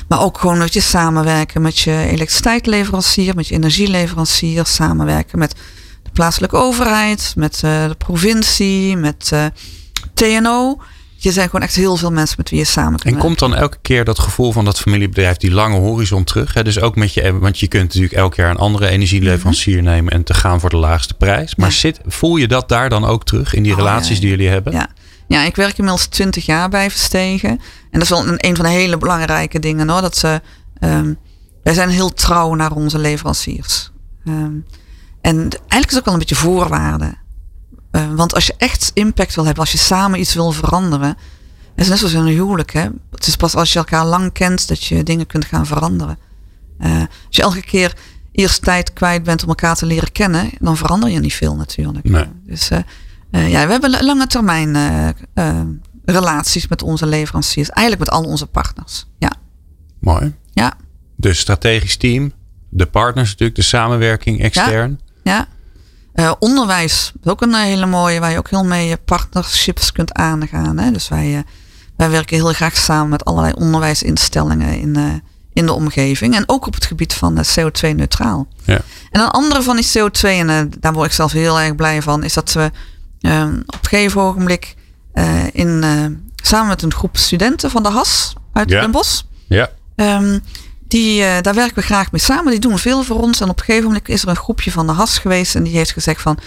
Maar 0.09 0.21
ook 0.21 0.39
gewoon 0.39 0.59
dat 0.59 0.73
je 0.73 0.81
samenwerken 0.81 1.63
met 1.63 1.79
je 1.79 2.07
elektriciteitsleverancier, 2.11 3.35
met 3.35 3.49
je 3.49 3.55
energieleverancier. 3.55 4.67
Samenwerken 4.67 5.39
met 5.39 5.55
de 6.03 6.11
plaatselijke 6.13 6.57
overheid, 6.57 7.33
met 7.37 7.61
de 7.61 7.95
provincie, 7.99 8.97
met 8.97 9.33
TNO. 10.15 10.79
Je 11.27 11.33
zijn 11.33 11.47
gewoon 11.47 11.63
echt 11.63 11.75
heel 11.75 11.97
veel 11.97 12.13
mensen 12.13 12.35
met 12.39 12.51
wie 12.51 12.59
je 12.59 12.65
samen 12.65 12.99
kunt 12.99 13.15
En 13.15 13.21
komt 13.21 13.39
dan 13.39 13.55
elke 13.55 13.79
keer 13.83 14.05
dat 14.05 14.19
gevoel 14.19 14.53
van 14.53 14.65
dat 14.65 14.81
familiebedrijf, 14.81 15.37
die 15.37 15.51
lange 15.51 15.79
horizon 15.79 16.25
terug? 16.25 16.55
Hè? 16.55 16.65
Dus 16.65 16.81
ook 16.81 16.97
met 16.97 17.15
je, 17.15 17.39
want 17.39 17.59
je 17.59 17.67
kunt 17.67 17.85
natuurlijk 17.85 18.13
elk 18.13 18.35
jaar 18.35 18.51
een 18.51 18.57
andere 18.57 18.89
energieleverancier 18.89 19.79
mm 19.79 19.85
-hmm. 19.85 19.95
nemen 19.95 20.13
en 20.13 20.23
te 20.23 20.35
gaan 20.35 20.61
voor 20.61 20.71
de 20.71 20.77
laagste 20.77 21.15
prijs. 21.15 21.55
Maar 21.55 21.69
ja. 21.69 21.75
zit, 21.75 22.01
voel 22.07 22.37
je 22.37 22.49
dat 22.49 22.69
daar 22.69 22.89
dan 22.89 23.05
ook 23.05 23.25
terug 23.25 23.55
in 23.55 23.63
die 23.63 23.73
oh, 23.73 23.79
relaties 23.79 24.15
ja. 24.15 24.21
die 24.21 24.31
jullie 24.31 24.49
hebben? 24.49 24.73
Ja. 24.73 24.89
ja, 25.27 25.43
ik 25.43 25.57
werk 25.57 25.79
inmiddels 25.79 26.07
20 26.07 26.47
jaar 26.47 26.69
bij 26.69 26.91
Verstegen. 26.91 27.51
En 27.51 27.59
dat 27.91 28.03
is 28.03 28.09
wel 28.09 28.27
een, 28.27 28.47
een 28.49 28.57
van 28.57 28.65
de 28.65 28.71
hele 28.71 28.99
belangrijke 28.99 29.59
dingen 29.59 29.89
hoor. 29.89 30.01
Dat 30.01 30.17
ze, 30.17 30.41
um, 30.81 31.19
wij 31.63 31.75
zijn 31.75 31.89
heel 31.89 32.13
trouw 32.13 32.55
naar 32.55 32.73
onze 32.73 32.99
leveranciers. 32.99 33.91
Um, 34.25 34.67
en 35.21 35.39
eigenlijk 35.41 35.71
is 35.71 35.91
het 35.91 35.99
ook 35.99 36.05
wel 36.05 36.15
een 36.15 36.21
beetje 36.21 36.35
voorwaarde. 36.35 37.15
Uh, 37.97 38.15
want 38.15 38.35
als 38.35 38.47
je 38.47 38.55
echt 38.59 38.91
impact 38.95 39.35
wil 39.35 39.45
hebben, 39.45 39.63
als 39.63 39.73
je 39.73 39.79
samen 39.79 40.21
iets 40.21 40.35
wil 40.35 40.53
veranderen, 40.53 41.09
het 41.75 41.85
is 41.85 41.89
net 41.89 41.99
zoals 41.99 42.13
in 42.15 42.21
een 42.21 42.27
huwelijk. 42.27 42.73
Hè? 42.73 42.89
Het 43.11 43.27
is 43.27 43.37
pas 43.37 43.55
als 43.55 43.73
je 43.73 43.79
elkaar 43.79 44.07
lang 44.07 44.33
kent 44.33 44.69
dat 44.69 44.85
je 44.85 45.03
dingen 45.03 45.27
kunt 45.27 45.45
gaan 45.45 45.67
veranderen. 45.67 46.19
Uh, 46.81 46.99
als 46.99 47.37
je 47.37 47.43
elke 47.43 47.63
keer 47.63 47.95
eerst 48.33 48.63
tijd 48.63 48.93
kwijt 48.93 49.23
bent 49.23 49.43
om 49.43 49.49
elkaar 49.49 49.77
te 49.77 49.87
leren 49.87 50.13
kennen, 50.13 50.51
dan 50.59 50.77
verander 50.77 51.09
je 51.11 51.19
niet 51.19 51.35
veel 51.35 51.57
natuurlijk. 51.57 52.09
Nee. 52.09 52.25
Dus 52.45 52.71
uh, 52.71 53.51
ja, 53.51 53.67
we 53.67 53.73
hebben 53.73 54.05
lange 54.05 54.27
termijn 54.27 54.77
relaties 56.05 56.69
met 56.69 56.83
onze 56.83 57.07
leveranciers, 57.07 57.71
eigenlijk 57.71 58.11
met 58.11 58.21
al 58.21 58.29
onze 58.29 58.47
partners. 58.47 59.07
Ja. 59.19 59.33
Mooi. 60.01 60.35
Ja. 60.53 60.75
Dus 61.17 61.39
strategisch 61.39 61.97
team, 61.97 62.33
de 62.69 62.87
partners 62.87 63.29
natuurlijk, 63.29 63.59
de 63.59 63.65
samenwerking 63.65 64.41
extern. 64.41 65.01
Ja. 65.23 65.33
ja. 65.33 65.49
Uh, 66.17 66.33
onderwijs 66.39 67.13
is 67.23 67.31
ook 67.31 67.43
een 67.43 67.55
hele 67.55 67.87
mooie, 67.87 68.21
waar 68.21 68.31
je 68.31 68.39
ook 68.39 68.51
heel 68.51 68.65
mee 68.65 68.97
partnerships 68.97 69.93
kunt 69.93 70.13
aangaan. 70.13 70.79
Hè? 70.79 70.91
Dus 70.91 71.09
wij, 71.09 71.35
uh, 71.35 71.39
wij 71.97 72.11
werken 72.11 72.37
heel 72.37 72.53
graag 72.53 72.77
samen 72.77 73.09
met 73.09 73.25
allerlei 73.25 73.53
onderwijsinstellingen 73.53 74.79
in, 74.81 74.99
uh, 74.99 75.13
in 75.53 75.67
de 75.67 75.73
omgeving. 75.73 76.35
En 76.35 76.45
ook 76.47 76.67
op 76.67 76.75
het 76.75 76.85
gebied 76.85 77.15
van 77.15 77.45
CO2-neutraal. 77.59 78.49
Ja. 78.65 78.81
En 79.11 79.21
een 79.21 79.29
andere 79.29 79.63
van 79.63 79.77
die 79.77 79.87
CO2, 79.99 80.21
en 80.21 80.71
daar 80.81 80.93
word 80.93 81.07
ik 81.07 81.13
zelf 81.13 81.33
heel 81.33 81.61
erg 81.61 81.75
blij 81.75 82.03
van, 82.03 82.25
is 82.25 82.35
dat 82.35 82.53
we 82.53 82.71
op 83.67 83.79
een 83.81 83.89
gegeven 83.89 84.21
ogenblik 84.21 84.75
in, 85.53 85.85
samen 86.43 86.69
met 86.69 86.83
een 86.83 86.95
groep 86.95 87.17
studenten 87.17 87.71
van 87.71 87.83
de 87.83 87.89
HAS 87.89 88.33
uit 88.53 88.71
ja. 88.71 88.81
Den 88.81 88.91
Bosch. 88.91 89.23
Ja. 89.49 89.71
Um, 89.97 90.43
die, 90.89 91.21
uh, 91.21 91.41
daar 91.41 91.55
werken 91.55 91.75
we 91.75 91.83
graag 91.83 92.13
mee 92.13 92.21
samen. 92.21 92.51
Die 92.51 92.61
doen 92.61 92.79
veel 92.79 93.03
voor 93.03 93.21
ons. 93.21 93.41
En 93.41 93.49
op 93.49 93.59
een 93.59 93.65
gegeven 93.65 93.87
moment 93.87 94.09
is 94.09 94.23
er 94.23 94.29
een 94.29 94.37
groepje 94.37 94.71
van 94.71 94.87
de 94.87 94.93
HAS 94.93 95.19
geweest. 95.19 95.55
En 95.55 95.63
die 95.63 95.77
heeft 95.77 95.93
gezegd 95.93 96.23
van... 96.23 96.39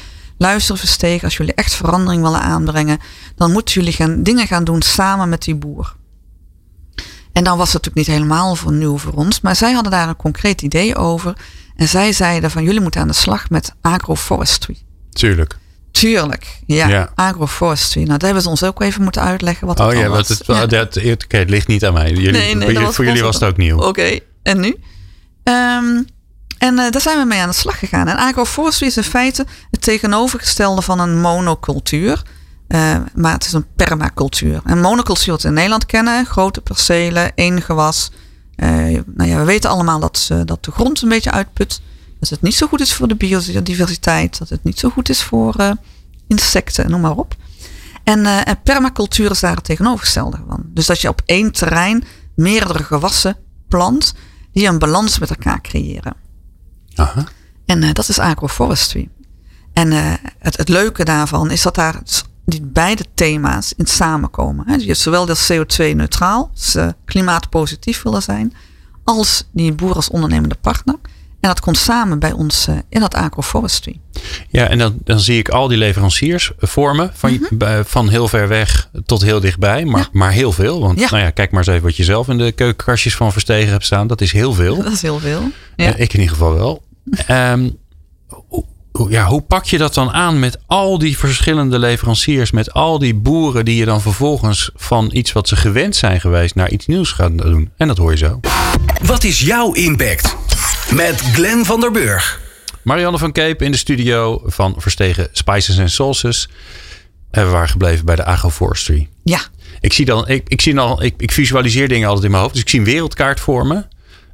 Luister 0.42 0.78
Versteeg, 0.78 1.24
als 1.24 1.38
jullie 1.38 1.54
echt 1.54 1.74
verandering 1.74 2.24
willen 2.24 2.42
aanbrengen... 2.42 3.00
dan 3.36 3.52
moeten 3.52 3.74
jullie 3.74 3.94
gaan, 3.94 4.24
dingen 4.24 4.48
gaan 4.48 4.64
doen 4.64 4.82
samen 4.82 5.30
met 5.30 5.44
die 5.44 5.56
boer. 5.56 5.96
En 7.32 7.44
dan 7.44 7.58
was 7.58 7.74
het 7.74 7.84
natuurlijk 7.84 8.08
niet 8.08 8.18
helemaal 8.18 8.56
voor 8.56 8.72
nieuw 8.72 8.98
voor 8.98 9.14
ons. 9.14 9.42
Maar 9.42 9.56
zij 9.56 9.74
hadden 9.74 9.92
daar 9.92 10.08
een 10.08 10.16
concreet 10.16 10.62
idee 10.62 10.96
over. 10.96 11.34
En 11.76 11.88
zij 11.88 12.12
zeiden 12.12 12.52
van... 12.52 12.64
jullie 12.64 12.82
moeten 12.82 13.02
aan 13.02 13.08
de 13.08 13.14
slag 13.14 13.50
met 13.50 13.76
agroforestry. 13.82 14.78
Tuurlijk. 15.10 15.58
Tuurlijk, 15.92 16.60
ja. 16.66 16.88
Ja. 16.88 17.10
Agroforestry. 17.16 18.04
Nou, 18.04 18.10
daar 18.18 18.26
hebben 18.26 18.42
ze 18.44 18.50
ons 18.50 18.64
ook 18.64 18.82
even 18.82 19.04
moeten 19.04 19.22
uitleggen 19.22 19.68
wat 19.68 19.78
het 19.78 19.88
Oh 19.88 19.94
ja, 19.94 20.08
was. 20.08 20.28
het, 20.30 20.46
Ja. 20.46 20.66
dat, 20.66 20.94
het 21.28 21.50
ligt 21.50 21.68
niet 21.68 21.86
aan 21.86 21.94
mij. 21.94 22.10
Jullie, 22.10 22.32
Nee, 22.32 22.42
nee, 22.42 22.52
voor 22.54 22.60
dat 22.60 22.68
jullie, 22.68 22.86
was 22.86 22.96
voor 22.96 23.06
jullie 23.06 23.26
ons 23.26 23.32
was 23.32 23.40
het 23.42 23.50
ook 23.50 23.58
nieuw. 23.58 23.82
Oké, 23.82 24.20
en 24.44 24.60
nu? 24.60 24.76
Ehm, 25.44 26.02
en 26.58 26.80
eh, 26.80 26.92
daar 26.92 27.02
zijn 27.02 27.18
we 27.18 27.26
mee 27.26 27.40
aan 27.42 27.50
de 27.50 27.56
slag 27.56 27.80
gegaan. 27.80 28.08
En 28.08 28.18
agroforestry 28.18 28.88
is 28.88 28.98
in 28.98 29.04
feite 29.04 29.46
het 29.72 29.82
tegenovergestelde 29.82 30.82
van 30.82 31.00
een 31.00 31.20
monocultuur. 31.22 32.22
Eh, 32.68 32.96
maar 33.14 33.34
het 33.34 33.46
is 33.46 33.54
een 33.54 33.66
permacultuur. 33.76 34.62
En 34.66 34.82
monocultuur 34.82 35.32
wat 35.32 35.42
we 35.42 35.48
in 35.48 35.54
Nederland 35.54 35.86
kennen, 35.86 36.26
grote 36.26 36.62
percelen, 36.62 37.32
één 37.36 37.62
gewas. 37.62 38.12
Eh, 38.56 38.70
nou 39.06 39.30
ja, 39.30 39.38
we 39.38 39.44
weten 39.44 39.70
allemaal 39.70 40.00
dat, 40.00 40.30
dat 40.46 40.64
de 40.66 40.72
grond 40.72 41.02
een 41.02 41.10
beetje 41.10 41.32
uitput. 41.32 41.82
Dat 42.20 42.30
het 42.30 42.42
niet 42.42 42.56
zo 42.56 42.68
goed 42.68 42.82
is 42.82 42.94
voor 42.94 43.08
de 43.08 43.16
biodiversiteit. 43.16 44.38
Dat 44.38 44.50
het 44.50 44.64
niet 44.64 44.80
zo 44.80 44.90
goed 44.90 45.10
is 45.10 45.22
voor 45.24 45.56
eh, 45.56 45.72
insecten, 46.28 46.90
noem 46.90 47.02
maar 47.02 47.18
op. 47.18 47.36
En, 48.04 48.26
en 48.26 48.62
permacultuur 48.64 49.32
is 49.32 49.40
daar 49.40 49.56
het 49.56 49.64
tegenovergestelde 49.64 50.40
van. 50.48 50.64
Dus 50.66 50.86
dat 50.86 51.02
je 51.02 51.08
op 51.08 51.22
één 51.26 51.52
terrein 51.52 52.04
meerdere 52.36 52.84
gewassen 52.84 53.38
plant 53.68 54.14
die 54.52 54.68
een 54.68 54.80
balans 54.80 55.20
met 55.20 55.30
elkaar 55.30 55.62
creëren. 55.62 56.16
Aha. 56.96 57.24
En 57.66 57.84
eh, 57.84 57.94
dat 57.94 58.10
is 58.10 58.20
agroforestry. 58.20 59.10
En 59.74 59.92
het, 60.40 60.58
het 60.58 60.70
leuke 60.70 61.04
daarvan 61.04 61.52
is 61.52 61.62
dat 61.62 61.76
daar 61.76 62.02
die 62.50 62.62
beide 62.62 63.06
thema's 63.14 63.74
in 63.78 63.86
samenkomen. 63.86 64.68
Hè. 64.68 64.76
Je 64.76 64.86
hebt 64.86 64.98
zowel 64.98 65.26
dat 65.26 65.52
CO2-neutraal, 65.52 66.52
dus 66.54 66.76
klimaatpositief 67.06 68.02
willen 68.02 68.22
zijn, 68.22 68.54
als 69.04 69.48
die 69.52 69.74
boer 69.74 69.96
als 69.96 70.10
ondernemende 70.10 70.56
partner. 70.62 70.96
En 71.42 71.50
dat 71.50 71.60
komt 71.60 71.78
samen 71.78 72.20
bij 72.20 72.32
ons 72.32 72.68
eh, 72.68 72.76
in 72.90 73.00
dat 73.00 73.14
agroforestry. 73.16 74.00
Ja, 74.50 74.68
en 74.68 74.78
dan, 74.78 74.98
dan 75.04 75.20
zie 75.20 75.38
ik 75.38 75.50
al 75.50 75.68
die 75.68 75.78
leveranciers 75.78 76.52
vormen. 76.58 77.12
Van, 77.14 77.32
Mhm. 77.34 77.58
bij- 77.58 77.84
van 77.84 78.10
heel 78.10 78.28
ver 78.28 78.48
weg 78.48 78.90
tot 79.06 79.22
heel 79.22 79.40
dichtbij. 79.40 79.86
Maar, 79.86 80.02
Ja. 80.02 80.08
maar 80.12 80.32
heel 80.32 80.52
veel. 80.52 80.80
Want 80.82 81.00
Ja. 81.00 81.08
nou 81.10 81.24
ja, 81.24 81.30
kijk 81.30 81.50
maar 81.52 81.60
eens 81.60 81.70
even 81.70 81.84
wat 81.84 81.96
je 81.96 82.04
zelf 82.04 82.28
in 82.28 82.38
de 82.38 82.52
keukenkastjes 82.52 83.16
van 83.16 83.32
Verstegen 83.32 83.72
hebt 83.72 83.86
staan. 83.86 84.08
Dat 84.08 84.22
is 84.22 84.32
heel 84.32 84.54
veel. 84.54 84.76
Dat 84.84 84.92
is 84.92 85.02
heel 85.02 85.20
veel. 85.20 85.42
Ja. 85.76 85.86
Eh, 85.94 86.00
ik 86.00 86.14
in 86.14 86.20
ieder 86.20 86.36
geval 86.36 86.54
wel. 86.54 86.84
Ehm, 87.28 87.70
ja, 89.10 89.26
hoe 89.26 89.42
pak 89.42 89.66
je 89.66 89.78
dat 89.78 89.94
dan 89.94 90.12
aan 90.12 90.40
met 90.40 90.58
al 90.68 90.98
die 90.98 91.18
verschillende 91.18 91.80
leveranciers? 91.80 92.52
Met 92.52 92.74
al 92.74 93.00
die 93.00 93.16
boeren 93.16 93.66
die 93.66 93.76
je 93.76 93.86
dan 93.86 94.02
vervolgens 94.02 94.72
van 94.76 95.10
iets 95.14 95.32
wat 95.32 95.48
ze 95.48 95.56
gewend 95.56 95.96
zijn 95.96 96.22
geweest 96.22 96.56
naar 96.56 96.70
iets 96.72 96.86
nieuws 96.86 97.12
gaan 97.12 97.38
doen? 97.38 97.72
En 97.78 97.88
dat 97.88 97.98
hoor 97.98 98.12
je 98.12 98.18
zo. 98.18 98.40
Wat 99.04 99.24
is 99.24 99.40
jouw 99.42 99.72
impact? 99.74 100.36
Met 100.96 101.22
Glenn 101.22 101.66
van 101.66 101.80
der 101.80 101.92
Burg. 101.92 102.40
Marianne 102.84 103.18
van 103.18 103.32
Keep 103.32 103.62
in 103.62 103.72
de 103.72 103.78
studio 103.78 104.42
van 104.46 104.76
Verstegen 104.78 105.28
Spices 105.32 105.80
and 105.80 105.92
Sauces. 105.92 106.50
En 107.32 107.46
we 107.46 107.52
waren 107.52 107.70
gebleven 107.70 108.06
bij 108.06 108.16
de 108.16 108.26
agroforestry. 108.26 109.08
ja. 109.24 109.40
Ik 109.82 109.94
zie 109.94 110.06
dan, 110.06 110.28
ik, 110.28 110.50
ik 110.50 110.62
zie 110.62 110.74
dan, 110.74 111.02
ik, 111.02 111.14
ik 111.18 111.32
visualiseer 111.32 111.88
dingen 111.88 112.08
altijd 112.08 112.26
in 112.26 112.32
mijn 112.32 112.42
hoofd. 112.44 112.54
Dus 112.54 112.64
ik 112.64 112.70
zie 112.70 112.80
een 112.80 112.86
wereldkaart 112.86 113.40
vormen. 113.40 113.88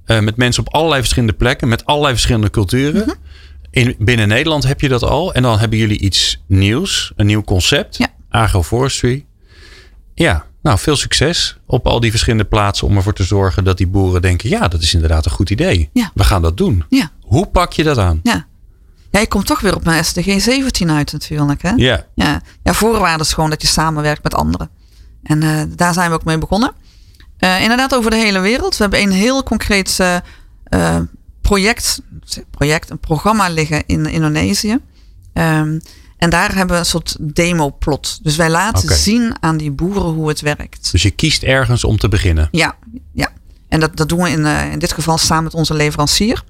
eh, 0.05 0.19
met 0.19 0.35
mensen 0.37 0.65
op 0.67 0.73
allerlei 0.73 0.99
verschillende 1.01 1.33
plekken, 1.35 1.67
met 1.67 1.85
allerlei 1.85 2.13
verschillende 2.13 2.49
culturen. 2.49 3.01
Mhm. 3.01 3.15
in, 3.71 3.95
binnen 3.99 4.27
Nederland 4.27 4.63
heb 4.63 4.81
je 4.81 4.87
dat 4.87 5.03
al. 5.03 5.33
En 5.33 5.41
dan 5.41 5.59
hebben 5.59 5.77
jullie 5.77 5.99
iets 5.99 6.43
nieuws, 6.47 7.11
een 7.15 7.25
nieuw 7.25 7.43
concept. 7.43 7.97
Ja. 7.97 8.07
Agroforestry. 8.29 9.25
Ja, 10.13 10.45
nou 10.65 10.79
veel 10.79 10.95
succes 10.95 11.57
op 11.65 11.87
al 11.87 11.99
die 11.99 12.09
verschillende 12.09 12.45
plaatsen 12.45 12.87
om 12.87 12.95
ervoor 12.95 13.13
te 13.13 13.23
zorgen 13.23 13.63
dat 13.63 13.77
die 13.77 13.87
boeren 13.87 14.21
denken: 14.21 14.49
ja, 14.49 14.67
dat 14.67 14.81
is 14.81 14.93
inderdaad 14.93 15.25
een 15.25 15.31
goed 15.31 15.49
idee. 15.49 15.89
Ja. 15.93 16.11
We 16.13 16.23
gaan 16.23 16.41
dat 16.41 16.57
doen. 16.57 16.83
Ja. 16.89 17.11
Hoe 17.21 17.45
pak 17.45 17.73
je 17.73 17.83
dat 17.83 17.97
aan? 17.97 18.19
Ja. 18.23 18.45
Ja, 19.11 19.19
ik 19.19 19.29
kom 19.29 19.43
toch 19.43 19.59
weer 19.59 19.75
op 19.75 19.83
mijn 19.83 20.05
SDG 20.05 20.41
17 20.41 20.91
uit 20.91 21.11
natuurlijk. 21.11 21.61
Hè? 21.61 21.71
Ja. 21.75 22.05
Ja, 22.15 22.41
ja 22.63 22.73
voorwaarde 22.73 23.23
is 23.23 23.33
gewoon 23.33 23.49
dat 23.49 23.61
je 23.61 23.67
samenwerkt 23.67 24.23
met 24.23 24.33
anderen. 24.33 24.69
En 25.23 25.43
eh, 25.43 25.61
daar 25.75 25.93
zijn 25.93 26.09
we 26.09 26.15
ook 26.15 26.23
mee 26.23 26.37
begonnen. 26.37 26.71
Eh, 27.37 27.61
inderdaad 27.61 27.95
over 27.95 28.11
de 28.11 28.17
hele 28.17 28.39
wereld. 28.39 28.77
We 28.77 28.81
hebben 28.81 29.01
een 29.01 29.11
heel 29.11 29.43
concreet 29.43 29.99
eh, 29.99 30.99
project, 31.41 32.01
project, 32.51 32.89
een 32.89 32.99
programma 32.99 33.49
liggen 33.49 33.83
in 33.85 34.05
Indonesië. 34.05 34.77
Ehm, 35.33 35.79
en 36.17 36.29
daar 36.29 36.55
hebben 36.55 36.75
we 36.75 36.79
een 36.79 36.85
soort 36.85 37.17
demo-plot. 37.19 38.19
Dus 38.23 38.35
wij 38.35 38.49
laten 38.49 38.95
zien 38.95 39.35
aan 39.39 39.57
die 39.57 39.71
boeren 39.71 40.01
hoe 40.01 40.27
het 40.27 40.41
werkt. 40.41 40.91
Dus 40.91 41.01
je 41.01 41.11
kiest 41.11 41.43
ergens 41.43 41.83
om 41.83 41.97
te 41.97 42.07
beginnen. 42.07 42.47
Ja, 42.51 42.75
ja. 43.13 43.29
En 43.67 43.79
dat, 43.79 43.97
dat 43.97 44.09
doen 44.09 44.21
we 44.21 44.29
in, 44.29 44.45
eh, 44.45 44.71
in 44.71 44.79
dit 44.79 44.93
geval 44.93 45.17
samen 45.17 45.43
met 45.43 45.53
onze 45.53 45.73
leverancier 45.73 46.43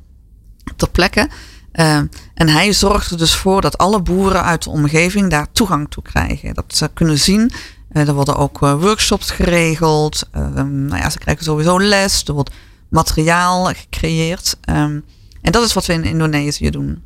ter 0.75 0.89
plekke. 0.89 1.29
Eh, 1.71 1.97
en 2.33 2.47
hij 2.47 2.73
zorgt 2.73 3.11
er 3.11 3.17
dus 3.17 3.35
voor 3.35 3.61
dat 3.61 3.77
alle 3.77 4.01
boeren 4.01 4.43
uit 4.43 4.63
de 4.63 4.69
omgeving 4.69 5.29
daar 5.29 5.51
toegang 5.51 5.89
toe 5.89 6.03
krijgen. 6.03 6.53
Dat 6.53 6.65
ze 6.67 6.89
kunnen 6.93 7.19
zien. 7.19 7.51
Eh, 7.89 8.07
er 8.07 8.13
worden 8.13 8.35
ook 8.35 8.59
workshops 8.59 9.31
geregeld. 9.31 10.23
Eh, 10.31 10.41
nou 10.63 10.97
ja, 10.97 11.09
ze 11.09 11.17
krijgen 11.17 11.43
sowieso 11.43 11.79
les. 11.79 12.23
Er 12.23 12.33
wordt 12.33 12.51
materiaal 12.89 13.65
gecreëerd. 13.65 14.57
Ehm, 14.61 14.99
en 15.41 15.51
dat 15.51 15.63
is 15.63 15.73
wat 15.73 15.85
we 15.85 15.93
in 15.93 16.03
Indonesië 16.03 16.69
doen. 16.69 17.03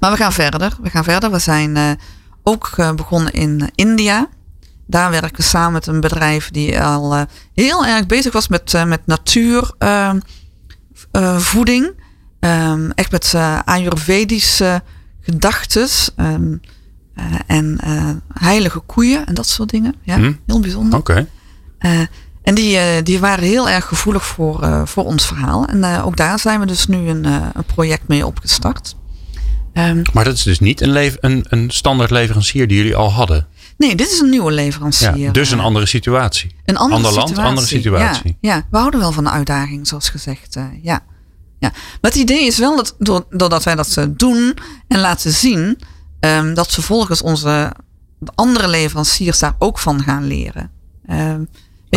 Maar 0.00 0.10
we 0.10 0.16
gaan 0.16 0.32
verder. 0.32 0.76
We 0.82 0.90
gaan 0.90 1.04
verder. 1.04 1.30
We 1.30 1.38
zijn 1.38 1.76
eh, 1.76 1.90
ook 2.42 2.70
eh, 2.76 2.92
begonnen 2.94 3.32
in 3.32 3.70
India. 3.74 4.28
Daar 4.86 5.10
werken 5.10 5.36
we 5.36 5.42
samen 5.42 5.72
met 5.72 5.86
een 5.86 6.00
bedrijf 6.00 6.50
die 6.50 6.80
al 6.80 7.14
eh, 7.14 7.22
heel 7.54 7.86
erg 7.86 8.06
bezig 8.06 8.32
was 8.32 8.48
met, 8.48 8.84
met 8.86 9.00
natuurvoeding. 11.12 12.00
Ehm, 12.40 12.90
echt 12.94 13.10
met 13.10 13.34
Ayurvedische 13.64 14.82
gedachtes. 15.20 16.10
ehm, 16.16 16.56
eh, 17.14 17.24
en 17.46 17.78
heilige 18.32 18.78
koeien 18.80 19.26
en 19.26 19.34
dat 19.34 19.46
soort 19.46 19.70
dingen. 19.70 19.94
Ja, 20.02 20.16
Hm. 20.16 20.32
heel 20.46 20.60
bijzonder. 20.60 20.98
Oké. 20.98 21.26
En 22.42 22.54
die, 22.54 23.02
die 23.02 23.18
waren 23.20 23.44
heel 23.44 23.68
erg 23.68 23.84
gevoelig 23.84 24.26
voor, 24.26 24.82
voor 24.88 25.04
ons 25.04 25.26
verhaal. 25.26 25.66
En 25.66 25.84
ook 26.02 26.16
daar 26.16 26.38
zijn 26.38 26.60
we 26.60 26.66
dus 26.66 26.86
nu 26.86 27.08
een, 27.08 27.24
een 27.24 27.64
project 27.66 28.08
mee 28.08 28.26
opgestart. 28.26 28.96
Ehm, 29.72 30.02
Maar 30.12 30.24
dat 30.24 30.34
is 30.34 30.42
dus 30.42 30.58
niet 30.60 30.80
een, 30.80 31.12
een, 31.20 31.44
een 31.48 31.70
standaard 31.70 32.10
leverancier 32.10 32.68
die 32.68 32.76
jullie 32.76 32.96
al 32.96 33.10
hadden. 33.12 33.46
nee, 33.76 33.94
dit 33.96 34.10
is 34.10 34.20
een 34.20 34.30
nieuwe 34.30 34.52
leverancier. 34.52 35.16
Ja, 35.16 35.32
dus 35.32 35.50
een 35.50 35.58
Eh, 35.58 35.64
andere 35.64 35.86
situatie. 35.86 36.50
Een 36.64 36.76
andere 36.76 36.96
Ander 36.96 37.12
land, 37.12 37.28
situatie. 37.28 37.48
andere 37.50 37.66
situatie. 37.66 38.36
Ja, 38.40 38.54
ja, 38.54 38.66
we 38.70 38.78
houden 38.78 39.00
wel 39.00 39.12
van 39.12 39.24
de 39.24 39.30
uitdaging, 39.30 39.86
zoals 39.88 40.08
gezegd. 40.08 40.56
eh, 40.56 40.64
ja. 40.82 41.00
Ja. 41.58 41.68
Maar 42.00 42.10
het 42.10 42.14
idee 42.20 42.46
is 42.46 42.58
wel 42.58 42.76
dat 42.76 42.94
door- 42.98 43.26
doordat 43.30 43.62
wij 43.62 43.74
dat 43.74 43.96
eh, 43.96 44.04
doen 44.10 44.54
en 44.88 45.00
laten 45.00 45.32
zien, 45.32 45.78
ehm, 46.20 46.54
dat 46.54 46.70
ze 46.72 46.82
volgens 46.82 47.22
onze 47.22 47.72
andere 48.34 48.68
leveranciers 48.68 49.38
daar 49.38 49.54
ook 49.58 49.78
van 49.78 50.02
gaan 50.02 50.24
leren. 50.26 50.70
Weet 51.06 51.48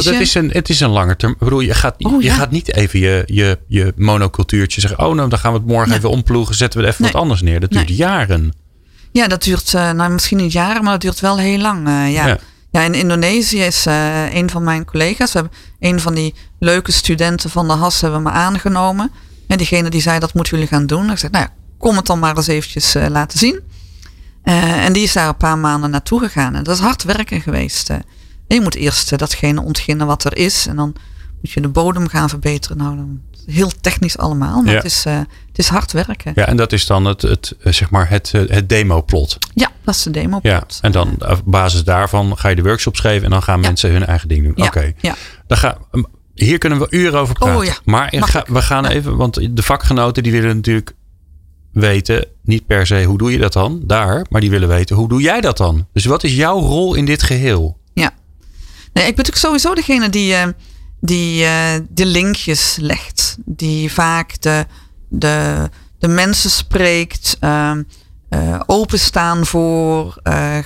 Want 0.03 0.17
het, 0.17 0.19
is 0.27 0.33
een, 0.35 0.49
het 0.51 0.69
is 0.69 0.79
een 0.79 0.89
lange 0.89 1.15
term. 1.15 1.31
Ik 1.31 1.37
bedoel, 1.37 1.59
je 1.59 1.73
gaat, 1.73 1.95
Oh, 2.03 2.21
je 2.21 2.27
ja. 2.27 2.33
gaat 2.35 2.51
niet 2.51 2.73
even 2.73 2.99
je, 2.99 3.23
je, 3.25 3.59
je 3.67 3.93
monocultuurtje 3.95 4.81
zeggen. 4.81 4.99
Oh, 5.05 5.15
nou, 5.15 5.29
dan 5.29 5.39
gaan 5.39 5.51
we 5.51 5.57
het 5.57 5.67
morgen 5.67 5.89
Nee. 5.89 5.97
even 5.97 6.09
omploegen. 6.09 6.55
Zetten 6.55 6.79
we 6.79 6.85
er 6.85 6.91
even 6.91 7.03
Nee. 7.03 7.11
wat 7.11 7.21
anders 7.21 7.41
neer. 7.41 7.59
Dat 7.59 7.71
duurt 7.71 7.87
Nee. 7.87 7.97
jaren. 7.97 8.53
Ja, 9.11 9.27
dat 9.27 9.43
duurt 9.43 9.73
eh, 9.73 9.91
nou, 9.91 10.11
misschien 10.11 10.37
niet 10.37 10.51
jaren, 10.51 10.83
maar 10.83 10.91
dat 10.91 11.01
duurt 11.01 11.19
wel 11.19 11.37
heel 11.37 11.57
lang. 11.59 11.87
eh, 11.87 12.13
ja. 12.13 12.27
Ja. 12.27 12.37
Ja. 12.71 12.81
in 12.81 12.93
Indonesië 12.93 13.59
is 13.59 13.85
eh, 13.85 14.33
een 14.33 14.49
van 14.49 14.63
mijn 14.63 14.85
collega's. 14.85 15.31
We 15.33 15.39
hebben 15.39 15.57
een 15.79 15.99
van 15.99 16.13
die 16.13 16.33
leuke 16.59 16.91
studenten 16.91 17.49
van 17.49 17.67
de 17.67 17.73
HAS 17.73 18.01
hebben 18.01 18.23
me 18.23 18.29
aangenomen. 18.29 19.11
En 19.47 19.57
diegene 19.57 19.89
die 19.89 20.01
zei, 20.01 20.19
dat 20.19 20.33
moeten 20.33 20.53
jullie 20.53 20.67
gaan 20.71 20.85
doen. 20.85 21.11
Ik 21.11 21.17
zei, 21.17 21.31
nou 21.31 21.43
ja, 21.45 21.53
kom 21.77 21.95
het 21.95 22.05
dan 22.05 22.19
maar 22.19 22.35
eens 22.37 22.47
eventjes 22.47 22.93
laten 23.09 23.39
zien. 23.39 23.59
En 24.43 24.93
die 24.93 25.03
is 25.03 25.13
daar 25.13 25.27
een 25.27 25.37
paar 25.37 25.57
maanden 25.57 25.89
naartoe 25.89 26.19
gegaan. 26.19 26.55
En 26.55 26.63
dat 26.63 26.75
is 26.75 26.81
hard 26.81 27.03
werken 27.03 27.41
geweest. 27.41 27.89
Je 28.47 28.61
moet 28.61 28.75
eerst 28.75 29.11
eh, 29.11 29.17
datgene 29.17 29.61
ontginnen 29.61 30.07
wat 30.07 30.23
er 30.23 30.37
is. 30.37 30.67
En 30.67 30.75
dan 30.75 30.95
moet 31.41 31.51
je 31.51 31.61
de 31.61 31.67
bodem 31.67 32.07
gaan 32.07 32.29
verbeteren. 32.29 32.77
Nou, 32.77 32.95
dan, 32.95 33.21
heel 33.45 33.71
technisch 33.81 34.17
allemaal. 34.17 34.61
Maar 34.61 34.71
Ja. 34.71 34.77
het, 34.77 34.85
is, 34.85 35.05
eh, 35.05 35.17
het 35.47 35.57
is 35.57 35.67
hard 35.67 35.91
werken. 35.91 36.31
Ja, 36.35 36.45
en 36.45 36.57
dat 36.57 36.71
is 36.71 36.85
dan 36.85 37.05
het, 37.05 37.21
het, 37.21 37.55
eh, 37.59 37.73
zeg 37.73 37.89
maar 37.89 38.09
het, 38.09 38.31
het 38.31 38.69
demo-plot. 38.69 39.37
Ja, 39.53 39.71
dat 39.83 39.95
is 39.95 40.03
de 40.03 40.09
demo. 40.11 40.39
Ja, 40.41 40.63
en 40.81 40.91
dan 40.91 41.09
op 41.27 41.41
basis 41.45 41.83
daarvan 41.83 42.37
ga 42.37 42.49
je 42.49 42.55
de 42.55 42.61
workshops 42.63 42.99
geven. 42.99 43.23
En 43.23 43.29
dan 43.29 43.43
gaan 43.43 43.61
Ja. 43.61 43.67
mensen 43.67 43.91
hun 43.91 44.05
eigen 44.05 44.27
ding 44.27 44.43
doen. 44.43 44.53
Ja, 44.55 44.65
Oké. 44.65 44.91
ja. 44.97 45.15
Dan 45.47 45.57
ga, 45.57 45.77
hier 46.33 46.57
kunnen 46.57 46.79
we 46.79 46.87
uren 46.89 47.19
over 47.19 47.35
praten. 47.35 47.57
Oh 47.57 47.63
ja, 47.65 47.77
maar 47.85 48.13
ga, 48.19 48.43
we 48.47 48.61
gaan 48.61 48.85
even, 48.85 49.15
want 49.17 49.55
de 49.55 49.63
vakgenoten 49.63 50.23
die 50.23 50.31
willen 50.31 50.55
natuurlijk 50.55 50.93
weten, 51.71 52.25
niet 52.43 52.65
per 52.65 52.85
se 52.87 53.03
hoe 53.03 53.17
doe 53.17 53.31
je 53.31 53.37
dat 53.37 53.53
dan 53.53 53.81
daar, 53.85 54.25
maar 54.29 54.41
die 54.41 54.49
willen 54.49 54.67
weten 54.67 54.95
hoe 54.95 55.09
doe 55.09 55.21
jij 55.21 55.41
dat 55.41 55.57
dan? 55.57 55.87
Dus 55.93 56.05
wat 56.05 56.23
is 56.23 56.35
jouw 56.35 56.59
rol 56.59 56.93
in 56.95 57.05
dit 57.05 57.23
geheel? 57.23 57.77
Nee, 58.95 59.07
ik 59.07 59.15
ben 59.15 59.25
natuurlijk 59.25 59.45
sowieso 59.45 59.75
degene 59.75 60.09
die, 60.09 60.33
eh, 60.35 60.47
die 61.01 61.45
eh, 61.45 61.73
de 61.89 62.05
linkjes 62.05 62.77
legt. 62.79 63.37
Die 63.45 63.91
vaak 63.91 64.41
de, 64.41 64.65
de, 65.09 65.69
de 65.99 66.07
mensen 66.07 66.49
spreekt. 66.49 67.37
ehm, 67.39 67.83
eh, 68.29 68.59
openstaan 68.65 69.45
voor 69.45 70.21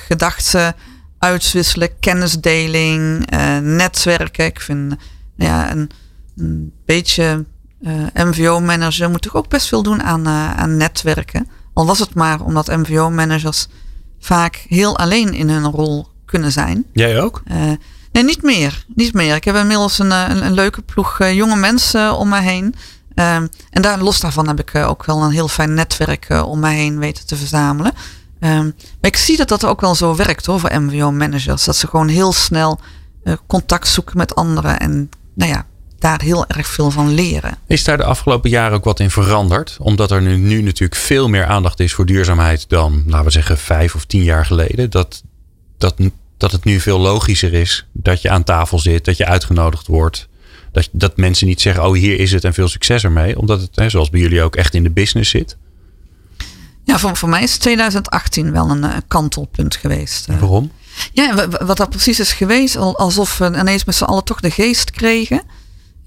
gedachten 0.07 0.75
uitwisselen, 1.19 1.99
kennisdeling, 1.99 3.29
netwerken. 3.61 4.45
Ik 4.45 4.61
vind 4.61 4.87
nou 5.35 5.51
ja, 5.51 5.71
een, 5.71 5.89
een 6.37 6.73
beetje 6.85 7.45
MVO-manager 8.13 9.09
moet 9.09 9.21
toch 9.21 9.35
ook 9.35 9.49
best 9.49 9.67
veel 9.67 9.83
doen 9.83 10.03
aan, 10.03 10.27
aan 10.27 10.77
netwerken. 10.77 11.49
Al 11.73 11.85
was 11.85 11.99
het 11.99 12.13
maar 12.13 12.41
omdat 12.41 12.67
MVO-managers 12.67 13.67
vaak 14.19 14.65
heel 14.67 14.97
alleen 14.97 15.33
in 15.33 15.49
hun 15.49 15.65
rol 15.65 16.07
kunnen 16.25 16.51
zijn. 16.51 16.85
Jij 16.93 17.21
ook? 17.21 17.43
Nee, 18.11 18.23
niet 18.23 18.43
meer. 18.43 18.85
Niet 18.95 19.13
meer. 19.13 19.35
Ik 19.35 19.43
heb 19.43 19.55
inmiddels 19.55 19.99
een, 19.99 20.11
een, 20.11 20.45
een 20.45 20.53
leuke 20.53 20.81
ploeg 20.81 21.19
uh, 21.19 21.33
jonge 21.33 21.55
mensen 21.55 22.17
om 22.17 22.29
me 22.29 22.39
heen. 22.39 22.75
Uh, 23.15 23.35
en 23.69 23.81
daar, 23.81 23.99
los 23.99 24.19
daarvan 24.19 24.47
heb 24.47 24.59
ik 24.59 24.75
ook 24.75 25.05
wel 25.05 25.23
een 25.23 25.31
heel 25.31 25.47
fijn 25.47 25.73
netwerk 25.73 26.27
om 26.45 26.59
me 26.59 26.69
heen 26.69 26.99
weten 26.99 27.27
te 27.27 27.35
verzamelen. 27.35 27.93
Ehm, 28.39 28.63
maar 28.63 29.11
ik 29.11 29.17
zie 29.17 29.37
dat 29.37 29.49
dat 29.49 29.65
ook 29.65 29.81
wel 29.81 29.95
zo 29.95 30.15
werkt 30.15 30.45
hoor, 30.45 30.59
voor 30.59 30.81
MVO-managers. 30.81 31.63
Dat 31.63 31.75
ze 31.75 31.87
gewoon 31.87 32.07
heel 32.07 32.33
snel 32.33 32.79
contact 33.47 33.87
zoeken 33.87 34.17
met 34.17 34.35
anderen. 34.35 34.79
En 34.79 35.09
nou 35.33 35.51
ja, 35.51 35.65
daar 35.99 36.21
heel 36.21 36.47
erg 36.47 36.67
veel 36.67 36.91
van 36.91 37.13
leren. 37.13 37.57
Is 37.67 37.83
daar 37.83 37.97
de 37.97 38.03
afgelopen 38.03 38.49
jaren 38.49 38.77
ook 38.77 38.83
wat 38.83 38.99
in 38.99 39.11
veranderd? 39.11 39.77
Omdat 39.79 40.11
er 40.11 40.21
nu, 40.21 40.37
nu 40.37 40.61
natuurlijk 40.61 40.99
veel 40.99 41.27
meer 41.27 41.45
aandacht 41.45 41.79
is 41.79 41.93
voor 41.93 42.05
duurzaamheid 42.05 42.69
dan, 42.69 43.03
laten 43.07 43.25
we 43.25 43.31
zeggen, 43.31 43.57
vijf 43.57 43.95
of 43.95 44.05
tien 44.05 44.23
jaar 44.23 44.45
geleden. 44.45 44.89
Dat, 44.89 45.23
dat, 45.77 45.95
dat 46.39 46.51
het 46.51 46.63
nu 46.63 46.79
veel 46.79 46.99
logischer 46.99 47.53
is 47.53 47.87
dat 47.91 48.21
je 48.21 48.29
aan 48.29 48.43
tafel 48.43 48.79
zit, 48.79 49.05
dat 49.05 49.17
je 49.17 49.25
uitgenodigd 49.25 49.87
wordt. 49.87 50.27
Dat, 50.71 50.89
dat 50.91 51.17
mensen 51.17 51.47
niet 51.47 51.61
zeggen, 51.61 51.85
oh 51.85 51.93
hier 51.93 52.19
is 52.19 52.31
het 52.31 52.43
en 52.43 52.53
veel 52.53 52.67
succes 52.67 53.03
ermee. 53.03 53.39
Omdat 53.39 53.61
het, 53.61 53.75
hè, 53.75 53.89
zoals 53.89 54.09
bij 54.09 54.19
jullie 54.19 54.41
ook, 54.41 54.55
echt 54.55 54.73
in 54.73 54.83
de 54.83 54.89
business 54.89 55.29
zit. 55.29 55.57
Ja, 56.83 56.99
voor, 56.99 57.17
voor 57.17 57.29
mij 57.29 57.43
is 57.43 57.57
2018 57.57 58.51
wel 58.51 58.69
een 58.69 58.83
uh, 58.83 58.95
kantelpunt 59.07 59.75
geweest. 59.75 60.27
En 60.27 60.39
waarom? 60.39 60.71
Ja, 61.13 61.47
wat 61.47 61.77
dat 61.77 61.89
precies 61.89 62.19
is 62.19 62.33
geweest, 62.33 62.75
alsof 62.75 63.37
we 63.37 63.45
ineens 63.45 63.85
met 63.85 63.95
z'n 63.95 64.03
allen 64.03 64.23
toch 64.23 64.39
de 64.39 64.51
geest 64.51 64.91
kregen 64.91 65.41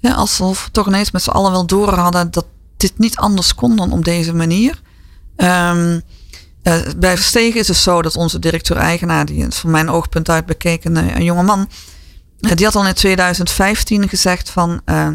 ja, 0.03 0.13
alsof 0.13 0.65
we 0.65 0.71
toch 0.71 0.87
ineens 0.87 1.11
met 1.11 1.23
z'n 1.23 1.29
allen 1.29 1.51
wel 1.51 1.65
door 1.65 1.93
hadden 1.93 2.31
dat 2.31 2.45
dit 2.77 2.97
niet 2.97 3.17
anders 3.17 3.55
kon 3.55 3.75
dan 3.75 3.91
op 3.91 4.05
deze 4.05 4.33
manier. 4.33 4.81
Um, 5.37 6.01
uh, 6.63 6.75
bij 6.97 7.15
Verstegen 7.15 7.59
is 7.59 7.67
het 7.67 7.77
zo 7.77 8.01
dat 8.01 8.15
onze 8.15 8.39
directeur-eigenaar, 8.39 9.25
die 9.25 9.47
is 9.47 9.57
van 9.57 9.71
mijn 9.71 9.89
oogpunt 9.89 10.29
uit 10.29 10.45
bekeken 10.45 10.95
een, 10.95 11.15
een 11.15 11.23
jonge 11.23 11.43
man, 11.43 11.69
uh, 12.39 12.51
die 12.51 12.65
had 12.65 12.75
al 12.75 12.87
in 12.87 12.93
2015 12.93 14.09
gezegd 14.09 14.49
van 14.49 14.81
uh, 14.85 15.07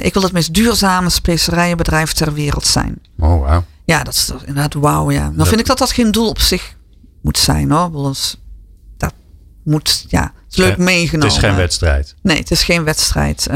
ik 0.00 0.14
wil 0.14 0.22
het 0.22 0.32
meest 0.32 0.54
duurzame 0.54 1.10
specerijenbedrijf 1.10 2.12
ter 2.12 2.32
wereld 2.32 2.66
zijn. 2.66 2.98
Oh, 3.18 3.48
wow. 3.48 3.62
Ja, 3.84 4.02
dat 4.02 4.14
is 4.14 4.30
inderdaad 4.38 4.74
wauw, 4.74 5.10
ja. 5.10 5.32
Dan 5.34 5.46
vind 5.46 5.60
ik 5.60 5.66
dat 5.66 5.78
dat 5.78 5.92
geen 5.92 6.10
doel 6.10 6.28
op 6.28 6.40
zich 6.40 6.76
moet 7.22 7.38
zijn 7.38 7.70
hoor. 7.70 8.14
Dat 8.96 9.12
moet, 9.64 10.04
ja, 10.08 10.22
het 10.22 10.32
is 10.50 10.56
leuk 10.56 10.76
meegenomen. 10.76 11.34
Het 11.34 11.42
is 11.42 11.48
geen 11.48 11.56
wedstrijd. 11.56 12.14
Nee, 12.22 12.38
het 12.38 12.50
is 12.50 12.62
geen 12.62 12.84
wedstrijd. 12.84 13.46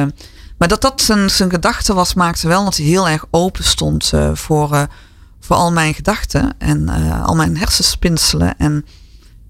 Maar 0.59 0.69
dat 0.69 0.81
dat 0.81 1.01
zijn, 1.01 1.31
zijn 1.31 1.51
gedachte 1.51 1.95
was, 1.95 2.15
maakte 2.15 2.49
wel 2.49 2.65
dat 2.65 2.77
hij 2.77 2.87
heel 2.87 3.09
erg 3.09 3.25
open 3.31 3.65
stond 3.65 4.13
voor, 4.33 4.89
voor 5.49 5.57
al 5.57 5.73
mijn 5.73 5.95
gedachten 5.95 6.55
en 6.59 6.83
uh, 6.83 7.25
al 7.25 7.35
mijn 7.35 7.57
hersenspinselen 7.57 8.59
en 8.59 8.73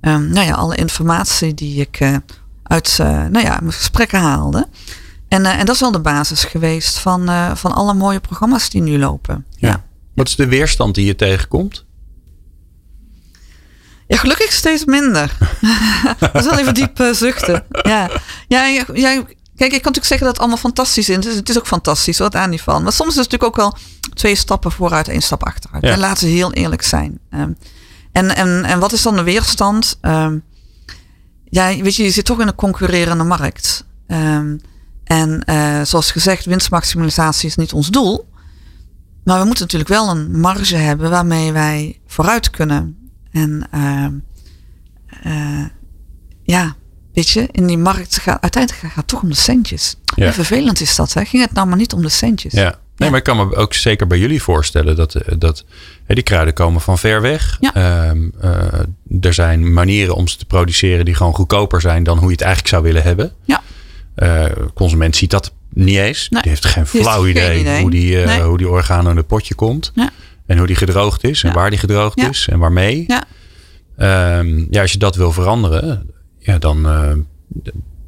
um, 0.00 0.28
nou 0.30 0.46
ja, 0.46 0.54
alle 0.54 0.76
informatie 0.76 1.54
die 1.54 1.80
ik 1.80 2.20
uit 2.62 2.96
nou 2.98 3.40
ja, 3.40 3.58
mijn 3.60 3.72
gesprekken 3.72 4.20
haalde. 4.20 4.68
En, 5.28 5.46
en 5.46 5.66
dat 5.66 5.74
is 5.74 5.80
wel 5.80 5.90
de 5.90 6.00
basis 6.00 6.44
geweest 6.44 6.98
van, 6.98 7.56
van 7.56 7.72
alle 7.72 7.94
mooie 7.94 8.20
programma's 8.20 8.70
die 8.70 8.82
nu 8.82 8.98
lopen. 8.98 9.44
Ja. 9.56 9.68
ja. 9.68 9.84
Wat 10.14 10.28
is 10.28 10.36
de 10.36 10.46
weerstand 10.46 10.94
die 10.94 11.06
je 11.06 11.16
tegenkomt? 11.16 11.84
Ja, 14.06 14.16
gelukkig 14.16 14.52
steeds 14.52 14.84
minder. 14.84 15.36
dat 16.20 16.34
is 16.34 16.44
wel 16.44 16.58
even 16.58 16.74
diep 16.74 17.08
zuchten. 17.12 17.64
Ja, 17.82 18.10
ja, 18.48 18.66
ja 18.92 19.24
Kijk, 19.58 19.72
ik 19.72 19.82
kan 19.82 19.92
natuurlijk 19.92 20.06
zeggen 20.06 20.26
dat 20.26 20.36
het 20.36 20.38
allemaal 20.38 20.58
fantastisch 20.58 21.08
is. 21.08 21.24
Het 21.24 21.48
is 21.48 21.58
ook 21.58 21.66
fantastisch, 21.66 22.18
wat 22.18 22.34
aan 22.34 22.50
niet 22.50 22.60
van. 22.60 22.82
Maar 22.82 22.92
soms 22.92 23.10
is 23.10 23.16
het 23.16 23.30
natuurlijk 23.30 23.60
ook 23.60 23.64
wel 23.64 23.76
twee 24.14 24.34
stappen 24.34 24.72
vooruit, 24.72 25.08
één 25.08 25.22
stap 25.22 25.44
achteruit. 25.44 25.84
Ja. 25.84 25.92
En 25.92 25.98
laten 25.98 26.26
we 26.26 26.32
heel 26.32 26.52
eerlijk 26.52 26.82
zijn. 26.82 27.18
Um, 27.30 27.56
en, 28.12 28.36
en, 28.36 28.64
en 28.64 28.78
wat 28.78 28.92
is 28.92 29.02
dan 29.02 29.16
de 29.16 29.22
weerstand? 29.22 29.98
Um, 30.02 30.42
ja, 31.44 31.76
weet 31.76 31.96
je, 31.96 32.02
je 32.02 32.10
zit 32.10 32.24
toch 32.24 32.40
in 32.40 32.46
een 32.46 32.54
concurrerende 32.54 33.24
markt. 33.24 33.84
Um, 34.06 34.60
en 35.04 35.42
uh, 35.46 35.82
zoals 35.82 36.10
gezegd, 36.10 36.44
winstmaximalisatie 36.44 37.48
is 37.48 37.56
niet 37.56 37.72
ons 37.72 37.88
doel. 37.88 38.28
Maar 39.24 39.38
we 39.38 39.44
moeten 39.44 39.64
natuurlijk 39.64 39.90
wel 39.90 40.10
een 40.10 40.40
marge 40.40 40.76
hebben 40.76 41.10
waarmee 41.10 41.52
wij 41.52 42.00
vooruit 42.06 42.50
kunnen. 42.50 43.10
En 43.30 43.68
uh, 45.26 45.64
ja, 46.42 46.76
Weet 47.18 47.28
je, 47.28 47.48
in 47.52 47.66
die 47.66 47.78
markt 47.78 48.18
gaat 48.18 48.40
uiteindelijk 48.40 48.82
gaat 48.82 48.94
het 48.94 49.06
toch 49.06 49.22
om 49.22 49.28
de 49.28 49.36
centjes. 49.36 49.96
Ja. 50.16 50.32
vervelend 50.32 50.80
is 50.80 50.96
dat, 50.96 51.12
hè? 51.12 51.24
Ging 51.24 51.42
het 51.42 51.52
nou 51.52 51.66
maar 51.66 51.76
niet 51.76 51.92
om 51.92 52.02
de 52.02 52.08
centjes? 52.08 52.52
Ja. 52.52 52.78
Nee, 52.96 53.10
maar 53.10 53.18
ik 53.18 53.24
kan 53.24 53.36
me 53.36 53.56
ook 53.56 53.74
zeker 53.74 54.06
bij 54.06 54.18
jullie 54.18 54.42
voorstellen 54.42 54.96
dat, 54.96 55.14
eh, 55.14 55.34
dat 55.38 55.64
hè, 56.04 56.14
die 56.14 56.24
kruiden 56.24 56.54
komen 56.54 56.80
van 56.80 56.98
ver 56.98 57.20
weg. 57.20 57.56
Ja. 57.60 58.08
Um, 58.08 58.32
uh, 58.44 58.52
er 59.20 59.34
zijn 59.34 59.72
manieren 59.72 60.14
om 60.14 60.28
ze 60.28 60.36
te 60.36 60.44
produceren 60.44 61.04
die 61.04 61.14
gewoon 61.14 61.34
goedkoper 61.34 61.80
zijn 61.80 62.02
dan 62.02 62.18
hoe 62.18 62.26
je 62.26 62.32
het 62.32 62.40
eigenlijk 62.40 62.74
zou 62.74 62.82
willen 62.82 63.02
hebben. 63.02 63.32
Ja. 63.44 63.62
Uh, 64.16 64.44
consument 64.74 65.16
ziet 65.16 65.30
dat 65.30 65.52
niet 65.72 65.96
eens. 65.96 66.28
Nee. 66.28 66.42
Die 66.42 66.50
heeft 66.50 66.64
geen 66.64 66.86
flauw 66.86 67.24
heeft 67.24 67.36
idee, 67.36 67.60
idee, 67.60 67.80
hoe 67.80 67.90
die, 67.90 68.16
nee. 68.16 68.40
hoe 68.40 68.58
die 68.58 68.68
orgaan 68.68 69.08
in 69.08 69.16
het 69.16 69.26
potje 69.26 69.54
komt. 69.54 69.92
Ja. 69.94 70.10
En 70.46 70.58
hoe 70.58 70.66
die 70.66 70.76
gedroogd 70.76 71.24
is 71.24 71.42
en 71.42 71.52
waar 71.52 71.70
die 71.70 71.78
gedroogd 71.78 72.18
is 72.18 72.48
en 72.50 72.58
waarmee. 72.58 73.04
Ja. 73.06 73.24
Um, 74.38 74.66
ja, 74.70 74.80
als 74.80 74.92
je 74.92 74.98
dat 74.98 75.16
wil 75.16 75.32
veranderen, 75.32 76.10
ja, 76.38 76.58
dan, 76.58 76.86
uh, 76.86 77.12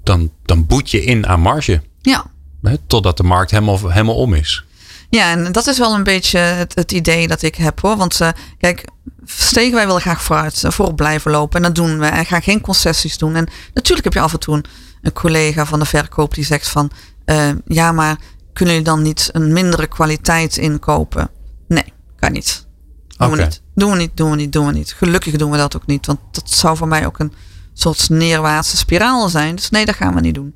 dan, 0.03 0.31
dan 0.45 0.67
boet 0.67 0.91
je 0.91 1.05
in 1.05 1.27
aan 1.27 1.41
marge. 1.41 1.83
Ja. 2.01 2.31
Hè, 2.63 2.77
totdat 2.87 3.17
de 3.17 3.23
markt 3.23 3.51
helemaal, 3.51 3.89
helemaal 3.89 4.17
om 4.17 4.35
is. 4.35 4.65
Ja, 5.11 5.31
en 5.31 5.53
dat 5.53 5.67
is 5.67 5.79
wel 5.79 5.95
een 5.95 6.05
beetje 6.05 6.39
het, 6.39 6.75
het 6.75 6.93
idee 6.93 7.29
dat 7.29 7.43
ik 7.43 7.55
heb 7.55 7.81
hoor. 7.81 7.97
Want 7.97 8.21
uh, 8.21 8.29
kijk, 8.59 8.85
steken 9.25 9.75
wij 9.75 9.87
willen 9.87 10.01
graag 10.01 10.23
vooruit, 10.23 10.63
uh, 10.63 10.71
voorop 10.71 10.97
blijven 10.97 11.31
lopen. 11.31 11.57
En 11.57 11.63
dat 11.63 11.75
doen 11.75 11.99
we. 11.99 12.07
En 12.07 12.27
gaan 12.27 12.43
geen 12.43 12.61
concessies 12.61 13.19
doen. 13.19 13.35
En 13.35 13.49
natuurlijk 13.75 14.05
heb 14.05 14.13
je 14.13 14.21
af 14.21 14.33
en 14.33 14.39
toe 14.39 14.55
een, 14.55 14.65
een 15.03 15.13
collega 15.13 15.67
van 15.67 15.79
de 15.79 15.85
verkoop 15.85 16.35
die 16.35 16.45
zegt 16.45 16.69
van... 16.69 16.91
Uh, 17.27 17.51
ja, 17.67 17.93
maar 17.93 18.19
kunnen 18.53 18.75
jullie 18.75 18.91
dan 18.91 19.03
niet 19.03 19.29
een 19.33 19.53
mindere 19.53 19.87
kwaliteit 19.87 20.57
inkopen? 20.57 21.31
Nee, 21.69 21.93
kan 22.17 22.33
niet. 22.33 22.67
Doen 23.09 23.29
okay. 23.29 23.39
we 23.39 23.45
niet. 23.45 23.63
Doen 23.75 23.91
we 23.91 23.97
niet, 23.97 24.17
doen 24.17 24.31
we 24.31 24.37
niet, 24.37 24.53
doen 24.53 24.67
we 24.67 24.73
niet. 24.73 24.93
Gelukkig 24.93 25.37
doen 25.37 25.51
we 25.51 25.57
dat 25.57 25.77
ook 25.77 25.87
niet. 25.87 26.07
Want 26.07 26.19
dat 26.31 26.51
zou 26.51 26.77
voor 26.77 26.89
mij 26.89 27.07
ook 27.07 27.19
een 27.19 27.33
soort 27.73 28.09
neerwaartse 28.09 28.77
spiraal 28.77 29.29
zijn. 29.29 29.55
Dus 29.55 29.71
nee, 29.71 29.85
dat 29.85 29.95
gaan 29.95 30.15
we 30.15 30.21
niet 30.21 30.35
doen. 30.35 30.55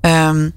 Um, 0.00 0.52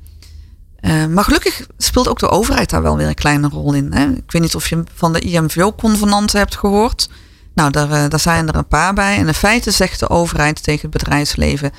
uh, 0.82 1.06
maar 1.06 1.24
gelukkig 1.24 1.68
speelt 1.78 2.08
ook 2.08 2.20
de 2.20 2.30
overheid 2.30 2.70
daar 2.70 2.82
wel 2.82 2.98
weer 2.98 3.08
een 3.08 3.14
kleine 3.14 3.48
rol 3.48 3.74
in. 3.74 3.94
Hè? 3.94 4.10
Ik 4.10 4.32
weet 4.32 4.42
niet 4.42 4.56
of 4.56 4.68
je 4.68 4.84
van 4.94 5.14
de 5.14 5.20
IMVO-convenanten 5.20 6.40
hebt 6.40 6.56
gehoord. 6.56 7.10
Nou, 7.54 7.72
daar, 7.72 7.90
uh, 7.90 8.10
daar 8.10 8.20
zijn 8.20 8.48
er 8.48 8.56
een 8.56 8.68
paar 8.68 8.94
bij. 8.94 9.18
En 9.18 9.28
in 9.28 9.34
feite 9.34 9.72
zegt 9.72 10.00
de 10.00 10.10
overheid 10.10 10.64
tegen 10.64 10.82
het 10.82 10.92
bedrijfsleven: 10.92 11.72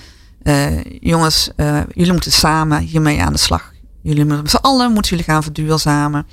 uh, 0.43 0.85
jongens, 0.85 1.51
jullie 1.95 2.13
moeten 2.13 2.33
samen 2.33 2.81
hiermee 2.81 3.23
aan 3.23 3.33
de 3.33 3.39
slag. 3.39 3.73
Jullie 4.03 4.25
moeten 4.25 4.43
met 4.43 4.51
z'n 4.51 4.57
allen 4.57 4.93
moeten 4.93 5.11
jullie 5.11 5.33
gaan 5.33 5.43
verduurzamen. 5.43 6.27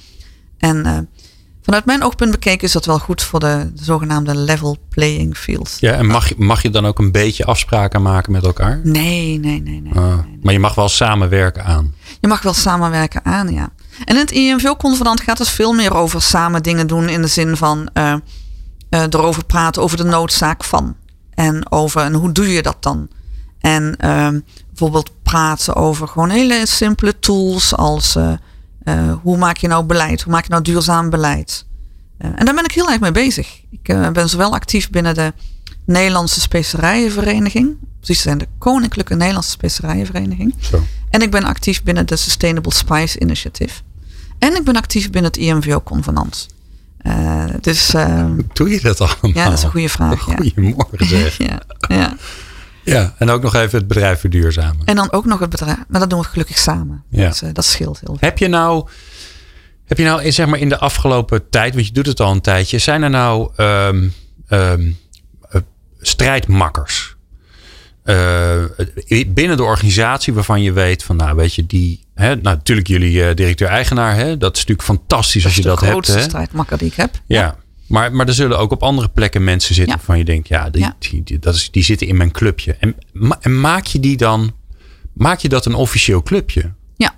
En 0.57 1.09
Vanuit 1.61 1.85
mijn 1.85 2.03
oogpunt 2.03 2.31
bekeken 2.31 2.67
is 2.67 2.71
dat 2.71 2.85
wel 2.85 2.99
goed 2.99 3.23
voor 3.23 3.39
de, 3.39 3.71
de 3.75 3.83
zogenaamde 3.83 4.35
level 4.35 4.77
playing 4.89 5.37
field. 5.37 5.77
Ja, 5.79 5.93
en 5.93 6.05
mag, 6.05 6.37
mag 6.37 6.61
je 6.61 6.69
dan 6.69 6.85
ook 6.85 6.99
een 6.99 7.11
beetje 7.11 7.45
afspraken 7.45 8.01
maken 8.01 8.31
met 8.31 8.43
elkaar? 8.43 8.81
Nee, 8.83 9.39
nee, 9.39 9.61
nee. 9.61 9.81
nee, 9.81 9.93
ah, 9.93 10.01
nee, 10.03 10.15
nee. 10.15 10.39
Maar 10.41 10.53
je 10.53 10.59
mag 10.59 10.75
wel 10.75 10.89
samenwerken 10.89 11.63
aan. 11.63 11.93
Je 12.19 12.27
mag 12.27 12.41
wel 12.41 12.53
samenwerken 12.53 13.25
aan, 13.25 13.53
ja. 13.53 13.69
En 14.05 14.15
in 14.15 14.21
het 14.21 14.31
IMVO-convenant 14.31 15.21
gaat 15.21 15.37
het 15.37 15.49
veel 15.49 15.73
meer 15.73 15.93
over 15.93 16.21
samen 16.21 16.63
dingen 16.63 16.87
doen 16.87 17.09
in 17.09 17.21
de 17.21 17.27
zin 17.27 17.57
van 17.57 17.89
uh, 17.93 18.13
uh, 18.89 19.01
erover 19.01 19.45
praten 19.45 19.81
over 19.81 19.97
de 19.97 20.03
noodzaak 20.03 20.63
van. 20.63 20.95
En 21.33 21.71
over 21.71 22.01
en 22.01 22.13
hoe 22.13 22.31
doe 22.31 22.53
je 22.53 22.61
dat 22.61 22.77
dan? 22.79 23.07
En 23.59 23.95
uh, 24.05 24.27
bijvoorbeeld 24.67 25.11
praten 25.23 25.75
over 25.75 26.07
gewoon 26.07 26.29
hele 26.29 26.65
simpele 26.65 27.19
tools 27.19 27.75
als 27.75 28.17
uh, 28.83 28.93
uh, 28.93 29.13
hoe 29.21 29.37
maak 29.37 29.57
je 29.57 29.67
nou 29.67 29.85
beleid? 29.85 30.21
Hoe 30.21 30.31
maak 30.31 30.43
je 30.43 30.49
nou 30.49 30.63
duurzaam 30.63 31.09
beleid? 31.09 31.65
Uh, 32.19 32.27
en 32.35 32.45
daar 32.45 32.55
ben 32.55 32.63
ik 32.63 32.71
heel 32.71 32.89
erg 32.89 32.99
mee 32.99 33.11
bezig. 33.11 33.61
Ik 33.69 33.89
uh, 33.89 34.09
ben 34.09 34.29
zowel 34.29 34.53
actief 34.53 34.89
binnen 34.89 35.15
de 35.15 35.33
Nederlandse 35.85 36.39
Specerijenvereniging. 36.39 37.75
Precies 37.99 38.21
zijn 38.21 38.37
de 38.37 38.47
Koninklijke 38.57 39.15
Nederlandse 39.15 39.51
Specerijenvereniging. 39.51 40.55
Zo. 40.59 40.83
En 41.09 41.21
ik 41.21 41.31
ben 41.31 41.43
actief 41.43 41.83
binnen 41.83 42.07
de 42.07 42.15
Sustainable 42.15 42.73
Spice 42.73 43.19
Initiative. 43.19 43.81
En 44.39 44.55
ik 44.55 44.63
ben 44.63 44.75
actief 44.75 45.09
binnen 45.09 45.31
het 45.31 45.39
IMVO-convenant. 45.39 46.47
dus, 47.61 47.91
Hoe 47.91 48.45
doe 48.53 48.69
je 48.69 48.81
dat 48.81 49.01
allemaal? 49.01 49.31
Ja, 49.33 49.45
dat 49.45 49.57
is 49.57 49.63
een 49.63 49.69
goede 49.69 49.89
vraag. 49.89 50.21
Goedemorgen 50.21 51.07
zeg. 51.07 51.37
ja, 51.47 51.61
ja. 51.87 52.17
Ja, 52.83 53.15
en 53.17 53.29
ook 53.29 53.41
nog 53.41 53.55
even 53.55 53.77
het 53.77 53.87
bedrijf 53.87 54.19
verduurzamen. 54.19 54.85
En 54.85 54.95
dan 54.95 55.11
ook 55.11 55.25
nog 55.25 55.39
het 55.39 55.49
bedrijf. 55.49 55.77
Maar 55.87 55.99
dat 55.99 56.09
doen 56.09 56.19
we 56.19 56.25
gelukkig 56.25 56.57
samen. 56.57 57.03
Ja. 57.09 57.27
Dus, 57.27 57.43
uh, 57.43 57.49
dat 57.53 57.65
scheelt 57.65 57.99
heel 57.99 58.15
veel. 58.19 58.27
Heb 58.27 58.37
je 58.37 58.47
nou, 58.47 58.87
heb 59.85 59.97
je 59.97 60.03
nou 60.03 60.31
zeg 60.31 60.47
maar 60.47 60.59
in 60.59 60.69
de 60.69 60.77
afgelopen 60.77 61.49
tijd, 61.49 61.73
want 61.73 61.87
je 61.87 61.93
doet 61.93 62.05
het 62.05 62.19
al 62.19 62.31
een 62.31 62.41
tijdje, 62.41 62.77
zijn 62.77 63.03
er 63.03 63.09
nou 63.09 63.51
um, 63.57 64.13
um, 64.49 64.97
uh, 65.55 65.61
strijdmakkers? 65.99 67.15
Uh, 68.05 68.63
binnen 69.27 69.57
de 69.57 69.63
organisatie 69.63 70.33
waarvan 70.33 70.61
je 70.61 70.71
weet 70.71 71.03
van, 71.03 71.15
nou 71.15 71.35
weet 71.35 71.55
je, 71.55 71.65
die, 71.65 72.05
hè, 72.15 72.27
nou 72.27 72.55
natuurlijk 72.55 72.87
jullie 72.87 73.33
directeur-eigenaar, 73.33 74.15
hè, 74.15 74.37
dat 74.37 74.55
is 74.55 74.59
natuurlijk 74.59 74.87
fantastisch 74.87 75.43
dat 75.43 75.51
als 75.51 75.55
je 75.55 75.61
dat 75.61 75.79
hebt. 75.79 75.93
Dat 75.93 76.01
is 76.01 76.05
de 76.05 76.11
grootste 76.11 76.29
strijdmakker 76.29 76.77
die 76.77 76.87
ik 76.87 76.93
heb. 76.93 77.19
Ja. 77.25 77.55
Maar, 77.91 78.13
maar 78.13 78.27
er 78.27 78.33
zullen 78.33 78.57
ook 78.59 78.71
op 78.71 78.83
andere 78.83 79.09
plekken 79.09 79.43
mensen 79.43 79.75
zitten 79.75 79.95
Ja. 79.97 80.03
van 80.03 80.17
je 80.17 80.25
denkt, 80.25 80.47
ja, 80.47 80.69
die, 80.69 80.81
Ja. 80.81 80.95
Die, 80.99 81.23
die- 81.23 81.39
dat 81.39 81.55
is, 81.55 81.71
die 81.71 81.83
zitten 81.83 82.07
in 82.07 82.17
mijn 82.17 82.31
clubje. 82.31 82.75
En, 82.79 82.95
ma- 83.13 83.37
en 83.41 83.59
maak 83.59 83.85
je 83.85 83.99
die 83.99 84.17
dan, 84.17 84.51
maak 85.13 85.39
je 85.39 85.49
dat 85.49 85.65
een 85.65 85.73
officieel 85.73 86.23
clubje? 86.23 86.73
Ja. 86.95 87.13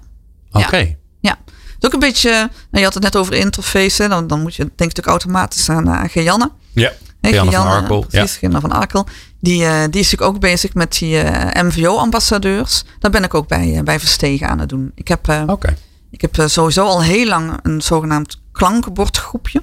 Oké. 0.52 0.78
Ja. 0.78 0.86
Ja. 1.20 1.38
Het 1.46 1.78
is 1.80 1.86
ook 1.88 1.94
een 1.94 2.00
beetje, 2.10 2.30
nou, 2.32 2.50
je 2.72 2.84
had 2.84 2.94
het 2.94 3.04
net 3.04 3.16
over 3.16 3.34
interface. 3.34 4.02
hè, 4.02 4.08
Dan, 4.10 4.28
dan 4.28 4.42
moet 4.42 4.56
je 4.56 4.62
denk 4.64 4.72
ik 4.72 4.80
natuurlijk 4.80 5.08
automatisch 5.08 5.70
aan 5.70 5.88
uh, 5.88 6.04
Gianne. 6.08 6.52
Ja. 6.72 6.92
Hè, 7.22 7.30
Gianne 7.30 7.52
van 7.52 7.68
Arkel. 7.68 8.02
Ja. 8.02 8.08
Precies, 8.08 8.38
Gianne 8.38 8.60
van 8.60 8.72
Arkel. 8.72 9.08
Die, 9.40 9.66
eh, 9.66 9.72
die 9.90 10.00
is 10.02 10.12
natuurlijk 10.12 10.22
ook 10.36 10.40
bezig 10.40 10.74
met 10.74 10.98
die 10.98 11.20
eh, 11.20 11.64
MVO-ambassadeurs. 11.64 12.84
Daar 13.00 13.12
ben 13.12 13.24
ik 13.24 13.34
ook 13.34 13.48
bij, 13.48 13.76
eh, 13.78 13.84
bij 13.84 14.00
Verstegen 14.00 14.48
aan 14.50 14.60
het 14.60 14.70
doen. 14.70 14.92
Ik 14.96 15.08
heb, 15.08 15.28
eh, 15.28 15.44
Oké. 15.48 15.76
ik 16.12 16.22
heb 16.22 16.38
eh, 16.38 16.48
sowieso 16.48 16.86
al 16.86 17.02
heel 17.04 17.28
lang 17.28 17.60
een 17.62 17.82
zogenaamd 17.82 18.42
klankenbordgroepje. 18.52 19.62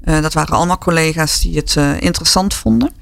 Eh, 0.00 0.22
dat 0.22 0.32
waren 0.32 0.56
allemaal 0.56 0.78
collega's 0.78 1.40
die 1.40 1.56
het 1.56 1.76
eh, 1.76 2.00
interessant 2.00 2.54
vonden. 2.54 2.92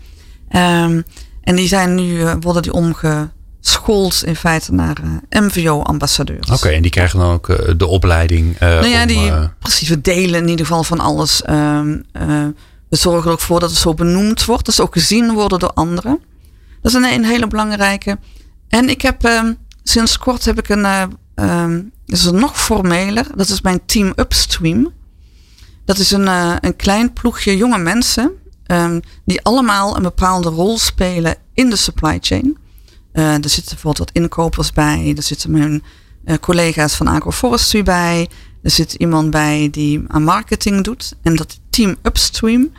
Ehm, 0.49 1.03
en 1.43 1.57
die 1.57 1.69
zijn 1.69 1.95
nu, 1.95 2.23
eh, 2.23 2.35
worden 2.41 2.63
die 2.63 2.73
omgeschoold 2.73 4.23
in 4.25 4.37
feite 4.37 4.73
naar 4.73 4.97
MVO-ambassadeurs. 5.31 6.51
Oké, 6.51 6.69
en 6.69 6.83
die 6.83 6.91
krijgen 6.91 7.19
dan 7.19 7.33
ook 7.33 7.79
de 7.79 7.87
opleiding. 7.87 8.59
Nou 8.59 8.87
ja, 8.87 9.01
om, 9.01 9.07
die, 9.07 9.33
precies, 9.59 9.89
we 9.89 10.01
delen 10.01 10.43
in 10.43 10.49
ieder 10.49 10.67
geval 10.67 10.85
van 10.85 11.01
alles. 11.01 11.43
Ehm, 11.43 12.01
eh, 12.13 12.47
we 12.89 12.97
zorgen 12.97 13.27
er 13.27 13.33
ook 13.33 13.41
voor 13.41 13.61
dat 13.61 13.71
het 13.71 13.79
zo 13.79 13.95
benoemd 13.95 14.45
wordt. 14.45 14.65
Dat 14.65 14.75
ze 14.75 14.83
ook 14.83 14.93
gezien 14.93 15.33
worden 15.33 15.59
door 15.59 15.73
anderen. 15.73 16.21
Dat 16.83 16.93
is 16.93 16.99
een, 16.99 17.13
een 17.13 17.25
hele 17.25 17.47
belangrijke. 17.47 18.19
En 18.69 18.89
ik 18.89 19.03
heb 19.03 19.25
ehm, 19.25 19.53
sinds 19.83 20.19
kort 20.19 20.45
heb 20.45 20.59
ik 20.59 20.69
een, 20.69 20.85
ehm, 21.35 21.83
dat 22.07 22.19
is 22.19 22.31
nog 22.31 22.61
formeler. 22.61 23.27
Dat 23.35 23.49
is 23.49 23.61
mijn 23.61 23.81
team 23.87 24.13
Upstream. 24.17 24.93
Dat 25.87 25.99
is 25.99 26.11
een, 26.11 26.29
eh, 26.29 26.57
een 26.61 26.77
klein 26.77 27.13
ploegje 27.13 27.57
jonge 27.57 27.79
mensen. 27.79 28.31
ehm, 28.67 29.01
die 29.25 29.43
allemaal 29.43 29.97
een 29.97 30.03
bepaalde 30.03 30.49
rol 30.49 30.79
spelen 30.79 31.37
in 31.55 31.71
de 31.71 31.77
supply 31.77 32.19
chain. 32.21 32.57
Eh, 33.13 33.25
er 33.35 33.49
zitten 33.49 33.65
bijvoorbeeld 33.75 33.99
wat 33.99 34.11
inkopers 34.23 34.73
bij. 34.73 35.13
Er 35.17 35.23
zitten 35.23 35.51
mijn 35.51 35.83
eh, 36.25 36.37
collega's 36.41 36.95
van 36.95 37.07
agroforestry 37.07 37.83
bij. 37.83 38.29
Er 38.63 38.71
zit 38.71 38.93
iemand 38.93 39.31
bij 39.31 39.69
die 39.71 40.05
aan 40.09 40.23
marketing 40.23 40.85
doet. 40.85 41.15
En 41.23 41.37
dat 41.37 41.61
team 41.71 41.97
Upstream. 42.03 42.73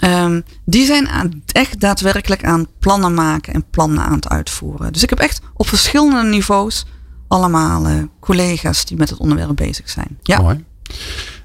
ehm, 0.00 0.40
die 0.64 0.86
zijn 0.86 1.42
echt 1.52 1.80
daadwerkelijk 1.80 2.44
aan 2.44 2.66
plannen 2.78 3.14
maken 3.14 3.54
en 3.54 3.64
plannen 3.70 4.04
aan 4.04 4.14
het 4.14 4.28
uitvoeren. 4.28 4.92
Dus 4.92 5.02
ik 5.02 5.10
heb 5.10 5.18
echt 5.18 5.40
op 5.54 5.68
verschillende 5.68 6.22
niveaus 6.22 6.84
allemaal 7.28 8.08
collega's 8.20 8.84
die 8.84 8.96
met 8.96 9.10
het 9.10 9.18
onderwerp 9.18 9.56
bezig 9.56 9.90
zijn. 9.90 10.18
Ja, 10.22 10.40
Mooi. 10.40 10.64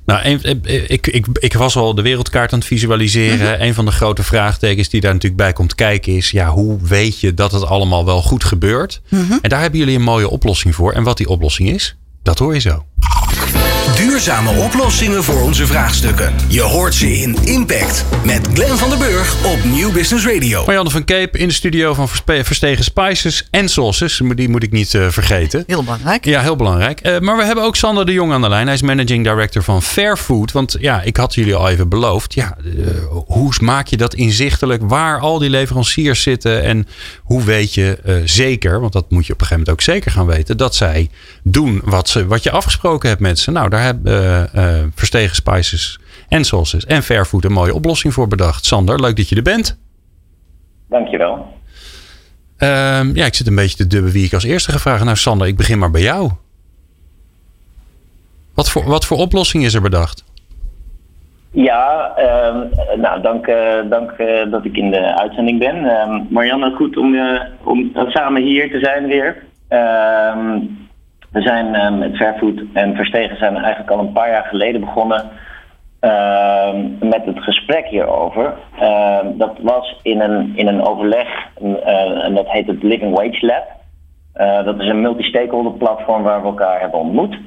Nou, 0.06 0.20
een- 0.24 0.63
eh, 0.63 0.89
ik, 0.89 1.08
ik, 1.08 1.26
ik 1.32 1.54
was 1.54 1.76
al 1.76 1.96
de 1.96 2.02
wereldkaart 2.02 2.54
aan 2.54 2.60
het 2.60 2.68
visualiseren. 2.68 3.52
Mhm. 3.54 3.62
Een 3.62 3.74
van 3.74 3.86
de 3.86 3.92
grote 3.92 4.24
vraagtekens 4.24 4.89
die 4.89 5.02
daar 5.02 5.13
natuurlijk 5.13 5.42
bij 5.42 5.54
komt 5.54 5.76
kijken 5.76 6.16
is... 6.16 6.32
ja, 6.32 6.50
hoe 6.50 6.78
weet 6.82 7.20
je 7.20 7.34
dat 7.34 7.52
het 7.52 7.66
allemaal 7.66 8.06
wel 8.06 8.22
goed 8.22 8.44
gebeurt? 8.44 9.02
Mhm. 9.10 9.32
En 9.42 9.50
daar 9.50 9.62
hebben 9.62 9.80
jullie 9.80 9.96
een 9.96 10.02
mooie 10.04 10.30
oplossing 10.30 10.76
voor. 10.76 10.92
En 10.92 11.04
wat 11.04 11.18
die 11.18 11.28
oplossing 11.30 11.70
is, 11.70 11.96
dat 12.24 12.39
hoor 12.39 12.54
je 12.54 12.60
zo. 12.60 12.86
Duurzame 13.95 14.51
oplossingen 14.51 15.23
voor 15.23 15.41
onze 15.41 15.67
vraagstukken. 15.67 16.34
Je 16.47 16.62
hoort 16.62 16.93
ze 16.95 17.17
in 17.17 17.36
Impact 17.45 18.06
met 18.25 18.47
Glenn 18.53 18.77
van 18.77 18.89
der 18.89 18.97
Burg 18.97 19.45
op 19.45 19.63
Nieuw 19.63 19.91
Business 19.91 20.25
Radio. 20.25 20.63
Marianne 20.65 20.89
van 20.89 21.03
Keep 21.03 21.38
in 21.38 21.47
de 21.47 21.53
studio 21.53 21.93
van 21.93 22.08
Verspe- 22.10 22.43
Verstegen 22.43 22.84
Spices 22.84 23.47
en 23.51 23.69
Sauces. 23.69 24.21
Die 24.36 24.49
moet 24.49 24.63
ik 24.63 24.71
niet 24.71 24.93
eh, 24.93 25.08
vergeten. 25.10 25.63
heel 25.67 25.84
belangrijk. 25.84 26.25
Ja, 26.25 26.41
heel 26.41 26.56
belangrijk. 26.56 26.99
Eh, 26.99 27.19
maar 27.19 27.38
we 27.38 27.43
hebben 27.45 27.63
ook 27.63 27.75
Sander 27.75 28.06
de 28.06 28.12
Jong 28.13 28.32
aan 28.32 28.41
de 28.41 28.49
lijn. 28.49 28.65
Hij 28.65 28.75
is 28.75 28.82
managing 28.82 29.23
director 29.23 29.63
van 29.63 29.82
Fair 29.82 30.17
Food. 30.17 30.51
Want 30.51 30.75
ja, 30.79 31.01
ik 31.01 31.17
had 31.17 31.34
jullie 31.34 31.56
al 31.56 31.69
even 31.69 31.89
beloofd. 31.89 32.34
Ja, 32.34 32.58
eh, 32.65 32.88
hoe 33.25 33.53
maak 33.62 33.88
je 33.88 33.97
dat 33.97 34.13
inzichtelijk? 34.13 34.82
Waar 34.86 35.19
al 35.19 35.39
die 35.39 35.49
leveranciers 35.49 36.21
zitten? 36.21 36.63
En 36.63 36.88
hoe 37.34 37.43
weet 37.43 37.74
je 37.74 38.00
eh, 38.04 38.15
zeker, 38.26 38.80
want 38.80 38.93
dat 38.93 39.10
moet 39.10 39.26
je 39.26 39.34
op 39.34 39.41
een 39.41 39.46
gegeven 39.46 39.65
moment 39.65 39.69
ook 39.69 39.93
zeker 39.96 40.12
gaan 40.12 40.26
weten, 40.26 40.58
dat 40.58 40.76
zij 40.76 41.10
doen 41.43 41.82
wat, 41.84 42.10
ze, 42.10 42.28
wat 42.28 42.43
je 42.43 42.52
afgesproken 42.52 43.10
hebt 43.10 43.22
met 43.22 43.39
ze. 43.39 43.52
Nou, 43.52 43.69
daar 43.69 43.84
hebben 43.84 44.13
eh, 44.54 44.80
eh, 44.80 44.88
Verstegen 44.96 45.36
Spices 45.36 46.00
en 46.30 46.43
Sauces 46.43 46.86
en 46.86 47.04
Fair 47.04 47.26
Food 47.26 47.43
een 47.43 47.52
mooie 47.52 47.74
oplossing 47.74 48.13
voor 48.13 48.28
bedacht. 48.28 48.65
Sander, 48.65 49.00
leuk 49.00 49.15
dat 49.15 49.30
je 49.30 49.36
er 49.36 49.41
bent. 49.41 49.78
Dankjewel. 50.89 51.58
Ehm, 52.58 53.15
ja, 53.15 53.26
ik 53.26 53.36
zit 53.36 53.48
een 53.48 53.56
beetje 53.56 53.78
te 53.78 53.88
dubben 53.88 54.12
wie 54.12 54.26
ik 54.26 54.34
als 54.34 54.43
eerste 54.43 54.72
ga 54.72 54.80
vragen. 54.80 55.06
Nou, 55.06 55.17
Sander, 55.17 55.48
ik 55.48 55.58
begin 55.58 55.80
maar 55.80 55.91
bij 55.91 56.02
jou. 56.02 56.32
Wat 58.54 58.69
voor, 58.69 58.84
wat 58.84 59.06
voor 59.06 59.17
oplossing 59.17 59.63
is 59.63 59.74
er 59.74 59.82
bedacht? 59.82 60.24
Ja, 61.54 62.16
ehm, 62.16 62.68
nou, 63.02 63.22
dank, 63.22 63.48
eh, 63.48 63.89
dank 63.89 64.12
eh, 64.12 64.52
dat 64.52 64.66
ik 64.66 64.78
in 64.78 64.92
de 64.92 65.18
uitzending 65.18 65.60
ben. 65.60 65.86
Ehm, 65.86 66.22
Marianne, 66.30 66.72
goed 66.72 66.98
om, 66.98 67.16
eh, 67.16 67.42
om 67.63 67.92
samen 67.94 68.42
hier 68.42 68.72
te 68.72 68.80
zijn 68.80 69.08
weer. 69.08 69.44
Ehm, 69.68 70.60
we 71.32 71.42
zijn 71.42 71.98
met 72.00 72.16
Fairfood 72.16 72.62
en 72.74 72.96
Verstegen 72.96 73.38
zijn 73.38 73.56
eigenlijk 73.56 73.92
al 73.92 74.00
een 74.00 74.12
paar 74.12 74.30
jaar 74.30 74.44
geleden 74.44 74.82
begonnen 74.82 75.30
met 77.00 77.26
het 77.26 77.39
gesprek 77.44 77.88
hierover. 77.88 78.54
Dat 79.34 79.58
was 79.62 80.00
in 80.02 80.22
een, 80.22 80.54
in 80.56 80.68
een 80.68 80.86
overleg, 80.86 81.28
en 82.24 82.34
dat 82.34 82.50
heet 82.50 82.68
het 82.68 82.84
Living 82.84 83.16
Wage 83.16 83.46
Lab. 83.46 83.66
Dat 84.66 84.80
is 84.80 84.88
een 84.88 85.02
multi-stakeholder 85.02 85.72
platform 85.72 86.24
waar 86.24 86.42
we 86.42 86.48
elkaar 86.48 86.80
hebben 86.80 87.00
ontmoet. 87.00 87.38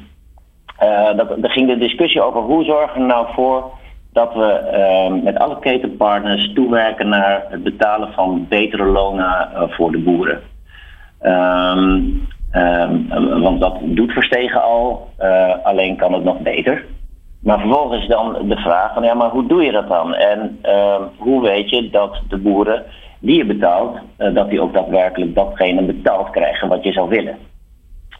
Er 1.42 1.50
ging 1.50 1.68
de 1.68 1.78
discussie 1.78 2.22
over 2.22 2.40
hoe 2.40 2.64
zorgen 2.64 3.00
we 3.00 3.06
nou 3.06 3.26
voor 3.34 3.70
dat 4.16 4.34
we 4.34 4.52
eh, 4.52 5.22
met 5.22 5.38
alle 5.38 5.58
ketenpartners 5.58 6.52
toewerken 6.54 7.08
naar 7.08 7.44
het 7.48 7.62
betalen 7.62 8.12
van 8.12 8.46
betere 8.48 8.84
lonen 8.84 9.52
eh, 9.52 9.62
voor 9.68 9.92
de 9.92 9.98
boeren. 9.98 10.40
Ehm, 11.20 12.00
ehm, 12.50 13.40
want 13.40 13.60
dat 13.60 13.78
doet 13.82 14.12
Verstegen 14.12 14.62
al, 14.62 15.10
eh, 15.16 15.54
alleen 15.62 15.96
kan 15.96 16.12
het 16.12 16.24
nog 16.24 16.38
beter. 16.38 16.84
Maar 17.42 17.58
vervolgens 17.58 18.06
dan 18.06 18.48
de 18.48 18.56
vraag 18.56 18.94
van 18.94 19.02
ja, 19.02 19.14
maar 19.14 19.30
hoe 19.30 19.46
doe 19.46 19.62
je 19.62 19.72
dat 19.72 19.88
dan? 19.88 20.14
En 20.14 20.58
ehm, 20.62 21.02
hoe 21.16 21.42
weet 21.42 21.70
je 21.70 21.90
dat 21.90 22.20
de 22.28 22.36
boeren 22.36 22.82
die 23.20 23.36
je 23.36 23.44
betaalt, 23.44 23.98
eh, 24.16 24.34
dat 24.34 24.50
die 24.50 24.60
ook 24.60 24.74
daadwerkelijk 24.74 25.34
datgene 25.34 25.82
betaald 25.82 26.30
krijgen 26.30 26.68
wat 26.68 26.84
je 26.84 26.92
zou 26.92 27.08
willen? 27.08 27.36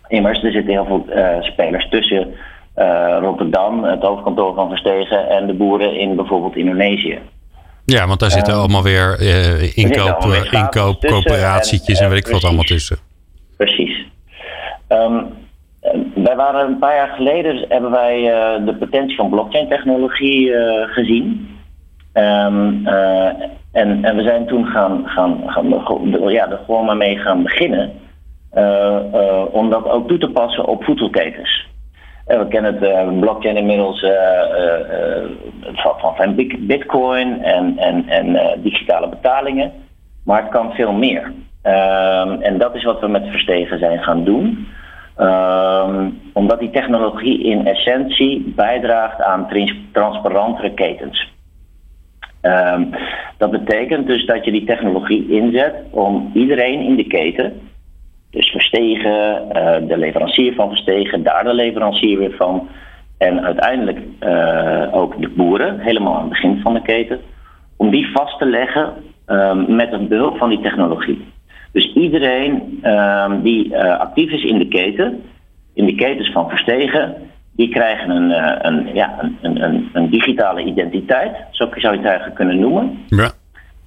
Immers, 0.09 0.43
er 0.43 0.53
zitten 0.53 0.73
heel 0.73 0.85
veel 0.85 1.07
spelers 1.41 1.89
tussen 1.89 2.35
Rotterdam, 3.21 3.85
het 3.85 4.03
hoofdkantoor 4.03 4.55
van 4.55 4.69
Verstegen, 4.69 5.29
en 5.29 5.47
de 5.47 5.55
boeren 5.55 5.99
in 5.99 6.17
bijvoorbeeld 6.17 6.57
Indonesië. 6.57 7.19
Ja, 7.85 8.07
want 8.07 8.21
daar 8.21 8.31
zitten 8.31 8.55
allemaal 8.55 8.83
weer 8.83 9.19
eh, 9.21 9.77
inkoop, 9.77 9.99
allemaal 9.99 10.31
weer 10.31 10.53
eh, 10.53 10.61
inkoop 10.61 11.01
coöperatietjes 11.01 11.99
en, 11.99 12.05
en, 12.05 12.11
weet 12.11 12.27
ik 12.27 12.33
wat 12.33 12.41
eh, 12.41 12.47
allemaal 12.47 12.65
tussen. 12.65 12.97
Precies. 13.57 14.07
Eh, 14.89 15.19
wij 16.15 16.37
waren 16.37 16.67
een 16.67 16.79
paar 16.79 16.95
jaar 16.95 17.09
geleden, 17.17 17.65
hebben 17.69 17.91
wij 17.91 18.33
eh, 18.33 18.67
de 18.67 18.75
potentie 18.75 19.17
van 19.17 19.31
blockchain-technologie 19.31 20.53
eh, 20.55 20.89
gezien. 20.95 21.49
Ehm, 22.13 22.87
eh, 22.87 23.27
en, 23.73 24.05
en 24.05 24.17
we 24.17 24.23
zijn 24.23 24.47
toen 24.47 24.67
gaan, 24.67 25.03
gaan, 25.07 25.43
gaan 25.47 25.69
ja, 26.29 26.51
er 26.51 26.61
gewoon 26.67 26.85
maar 26.85 26.97
mee 26.97 27.17
gaan 27.17 27.43
beginnen. 27.43 27.93
eh, 28.51 28.97
eh, 28.97 29.43
om 29.51 29.71
dat 29.71 29.89
ook 29.89 30.09
toe 30.09 30.19
te 30.19 30.29
passen 30.31 30.65
op 30.67 30.85
voedselketens. 30.85 31.67
We 32.27 32.47
kennen 32.49 32.75
het 32.75 32.83
eh, 32.83 33.19
blockchain 33.21 33.57
inmiddels 33.57 34.03
eh, 34.03 34.13
eh, 34.13 35.25
van, 35.63 35.99
van, 35.99 36.17
van 36.17 36.35
bit- 36.35 36.67
bitcoin 36.67 37.43
en, 37.43 37.79
en, 37.79 38.09
en 38.09 38.61
digitale 38.63 39.09
betalingen. 39.09 39.73
Maar 40.25 40.43
het 40.43 40.51
kan 40.51 40.73
veel 40.73 40.93
meer. 40.93 41.33
Ehm, 41.63 42.41
en 42.41 42.59
dat 42.59 42.75
is 42.75 42.85
wat 42.85 43.01
we 43.01 43.09
met 43.09 43.29
Verstegen 43.29 43.79
zijn 43.79 44.03
gaan 44.03 44.25
doen. 44.25 44.67
Ehm, 45.17 46.11
omdat 46.33 46.59
die 46.59 46.71
technologie 46.71 47.43
in 47.43 47.67
essentie 47.67 48.53
bijdraagt 48.57 49.23
aan 49.23 49.49
trans- 49.49 49.81
transparantere 49.93 50.75
ketens. 50.75 51.33
Ehm, 52.41 52.85
dat 53.39 53.51
betekent 53.51 54.07
dus 54.07 54.27
dat 54.27 54.45
je 54.45 54.51
die 54.51 54.65
technologie 54.65 55.29
inzet 55.29 55.75
om 55.91 56.31
iedereen 56.35 56.81
in 56.81 56.97
de 56.97 57.07
keten, 57.07 57.61
dus 58.37 58.51
Verstegen, 58.51 59.51
eh, 59.51 59.89
de 59.89 59.97
leverancier 59.97 60.55
van 60.55 60.69
Verstegen, 60.69 61.23
daar 61.23 61.45
de 61.45 61.55
leverancier 61.55 62.19
weer 62.19 62.35
van, 62.37 62.69
en 63.19 63.45
uiteindelijk 63.45 63.99
eh, 64.19 64.95
ook 64.95 65.21
de 65.21 65.29
boeren, 65.29 65.79
helemaal 65.79 66.15
aan 66.15 66.21
het 66.21 66.29
begin 66.29 66.61
van 66.61 66.75
de 66.75 66.83
keten, 66.83 67.21
om 67.77 67.91
die 67.91 68.11
vast 68.13 68.39
te 68.39 68.47
leggen 68.47 68.93
ehm, 69.27 69.75
met 69.75 69.93
een 69.93 70.09
behulp 70.09 70.37
van 70.37 70.49
die 70.49 70.61
technologie. 70.61 71.25
Dus 71.73 71.93
iedereen 71.95 72.79
ehm, 72.83 73.43
die 73.43 73.75
eh, 73.75 73.99
actief 73.99 74.31
is 74.31 74.45
in 74.45 74.59
de 74.59 74.69
keten, 74.69 75.23
in 75.75 75.87
de 75.87 75.95
ketens 75.95 76.33
van 76.33 76.49
Verstegen, 76.49 77.15
die 77.53 77.69
krijgen 77.69 78.11
een, 78.11 78.31
een, 78.67 78.95
ja, 78.95 79.31
een, 79.41 79.65
een, 79.65 79.89
een 79.93 80.11
digitale 80.11 80.65
identiteit, 80.65 81.37
zo 81.51 81.69
zou 81.75 81.93
je 81.93 81.99
het 81.99 82.09
eigenlijk 82.09 82.37
kunnen 82.37 82.59
noemen. 82.59 83.05
Ja. 83.07 83.31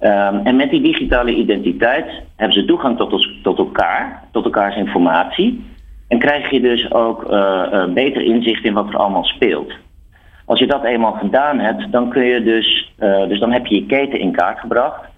Ehm, 0.00 0.34
en 0.44 0.56
met 0.56 0.70
die 0.70 0.82
digitale 0.82 1.34
identiteit 1.34 2.06
hebben 2.36 2.56
ze 2.60 2.64
toegang 2.64 2.96
tot, 2.96 3.12
ons, 3.12 3.38
tot 3.42 3.58
elkaar, 3.58 4.22
tot 4.32 4.44
elkaars 4.44 4.76
informatie. 4.76 5.64
En 6.08 6.18
krijg 6.18 6.50
je 6.50 6.60
dus 6.60 6.92
ook 6.92 7.30
eh, 7.30 7.62
eh, 7.72 7.92
beter 7.92 8.22
inzicht 8.22 8.64
in 8.64 8.72
wat 8.72 8.88
er 8.88 8.96
allemaal 8.96 9.24
speelt. 9.24 9.72
Als 10.44 10.58
je 10.58 10.66
dat 10.66 10.84
eenmaal 10.84 11.12
gedaan 11.12 11.58
hebt, 11.58 11.92
dan 11.92 12.08
kun 12.08 12.24
je 12.24 12.42
dus, 12.42 12.92
uh, 12.98 13.28
dus 13.28 13.38
dan 13.40 13.52
heb 13.52 13.66
je 13.66 13.74
je 13.74 13.86
keten 13.86 14.20
in 14.20 14.32
kaart 14.32 14.58
gebracht. 14.58 15.08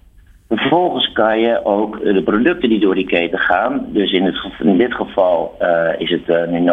Vervolgens 0.49 1.11
kan 1.11 1.39
je 1.39 1.65
ook 1.65 2.03
de 2.03 2.23
producten 2.23 2.69
die 2.69 2.79
door 2.79 2.95
die 2.95 3.05
keten 3.05 3.39
gaan, 3.39 3.85
dus 3.87 4.11
in, 4.11 4.35
in 4.59 4.77
dit 4.77 4.93
geval 4.93 5.55
uh, 5.61 5.89
is 5.97 6.09
het 6.09 6.27
uh, 6.27 6.47
nu. 6.47 6.71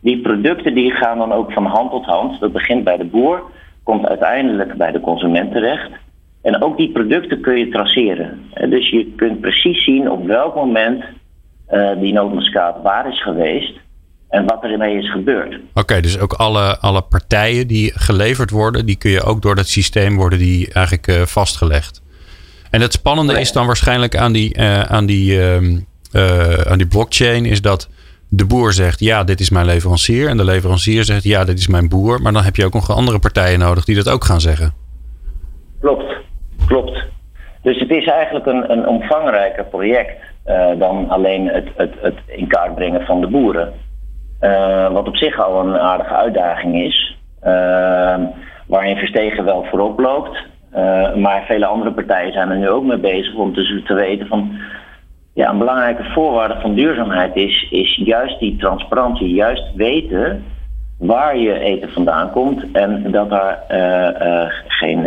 Die 0.00 0.20
producten 0.20 0.74
die 0.74 0.90
gaan 0.90 1.18
dan 1.18 1.32
ook 1.32 1.52
van 1.52 1.66
hand 1.66 1.90
tot 1.90 2.04
hand. 2.04 2.40
Dat 2.40 2.52
begint 2.52 2.84
bij 2.84 2.96
de 2.96 3.04
boer, 3.04 3.42
komt 3.82 4.06
uiteindelijk 4.06 4.74
bij 4.74 4.92
de 4.92 5.00
consument 5.00 5.52
terecht. 5.52 5.90
En 6.44 6.62
ook 6.62 6.76
die 6.76 6.92
producten 6.92 7.40
kun 7.40 7.58
je 7.58 7.68
traceren. 7.68 8.40
Dus 8.70 8.90
je 8.90 9.12
kunt 9.16 9.40
precies 9.40 9.84
zien 9.84 10.10
op 10.10 10.26
welk 10.26 10.54
moment 10.54 11.04
uh, 11.70 12.00
die 12.00 12.12
nootmuskaat 12.12 12.82
waar 12.82 13.08
is 13.08 13.22
geweest 13.22 13.72
en 14.28 14.46
wat 14.46 14.64
er 14.64 14.70
ermee 14.70 14.98
is 14.98 15.10
gebeurd. 15.10 15.58
Oké, 15.74 16.00
dus 16.00 16.18
ook 16.18 16.32
alle, 16.32 16.78
alle 16.78 17.02
partijen 17.02 17.66
die 17.66 17.92
geleverd 17.94 18.50
worden, 18.50 18.86
die 18.86 18.96
kun 18.96 19.10
je 19.10 19.22
ook 19.22 19.42
door 19.42 19.54
dat 19.54 19.68
systeem 19.68 20.16
worden 20.16 20.38
die 20.38 20.72
eigenlijk 20.72 21.06
uh, 21.06 21.22
vastgelegd. 21.22 22.02
En 22.70 22.80
het 22.80 22.92
spannende 22.92 23.40
is 23.40 23.52
dan 23.52 23.66
waarschijnlijk 23.66 24.16
aan 24.16 24.32
die, 24.32 24.58
uh, 24.58 24.80
aan, 24.80 25.06
die, 25.06 25.32
uh, 25.32 25.56
aan 26.66 26.78
die 26.78 26.86
blockchain, 26.86 27.44
is 27.44 27.62
dat 27.62 27.88
de 28.28 28.46
boer 28.46 28.72
zegt 28.72 29.00
ja, 29.00 29.24
dit 29.24 29.40
is 29.40 29.50
mijn 29.50 29.66
leverancier. 29.66 30.28
En 30.28 30.36
de 30.36 30.44
leverancier 30.44 31.04
zegt 31.04 31.24
ja, 31.24 31.44
dit 31.44 31.58
is 31.58 31.68
mijn 31.68 31.88
boer. 31.88 32.22
Maar 32.22 32.32
dan 32.32 32.44
heb 32.44 32.56
je 32.56 32.64
ook 32.64 32.74
nog 32.74 32.90
andere 32.90 33.18
partijen 33.18 33.58
nodig 33.58 33.84
die 33.84 33.96
dat 33.96 34.08
ook 34.08 34.24
gaan 34.24 34.40
zeggen. 34.40 34.72
Klopt, 35.80 36.04
klopt. 36.66 37.04
Dus 37.62 37.78
het 37.78 37.90
is 37.90 38.06
eigenlijk 38.06 38.46
een, 38.46 38.70
een 38.70 38.86
omvangrijker 38.86 39.64
project 39.64 40.12
dan 40.78 41.08
alleen 41.08 41.48
het, 41.48 41.68
het, 41.76 41.94
het 42.00 42.18
in 42.26 42.46
kaart 42.46 42.74
brengen 42.74 43.06
van 43.06 43.20
de 43.20 43.26
boeren. 43.26 43.72
Uh, 44.40 44.92
wat 44.92 45.08
op 45.08 45.16
zich 45.16 45.40
al 45.40 45.60
een 45.60 45.78
aardige 45.78 46.14
uitdaging 46.14 46.82
is. 46.82 47.16
Uh, 47.44 48.18
waarin 48.66 48.96
Verstegen 48.96 49.44
wel 49.44 49.64
voorop 49.70 49.98
loopt. 49.98 50.38
Maar 51.16 51.44
vele 51.46 51.66
andere 51.66 51.92
partijen 51.92 52.32
zijn 52.32 52.50
er 52.50 52.56
nu 52.56 52.68
ook 52.68 52.84
mee 52.84 52.98
bezig 52.98 53.34
om 53.34 53.54
te, 53.54 53.82
te 53.84 53.94
weten 53.94 54.26
van. 54.26 54.58
Ja, 55.32 55.50
een 55.50 55.58
belangrijke 55.58 56.04
voorwaarde 56.04 56.60
van 56.60 56.74
duurzaamheid 56.74 57.36
is, 57.36 57.66
is 57.70 58.00
juist 58.04 58.38
die 58.38 58.56
transparantie. 58.56 59.34
Juist 59.34 59.74
weten 59.74 60.44
waar 60.98 61.36
je 61.36 61.58
eten 61.58 61.92
vandaan 61.92 62.30
komt. 62.30 62.70
En 62.72 63.10
dat 63.10 63.30
daar 63.30 63.64
geen, 64.84 65.02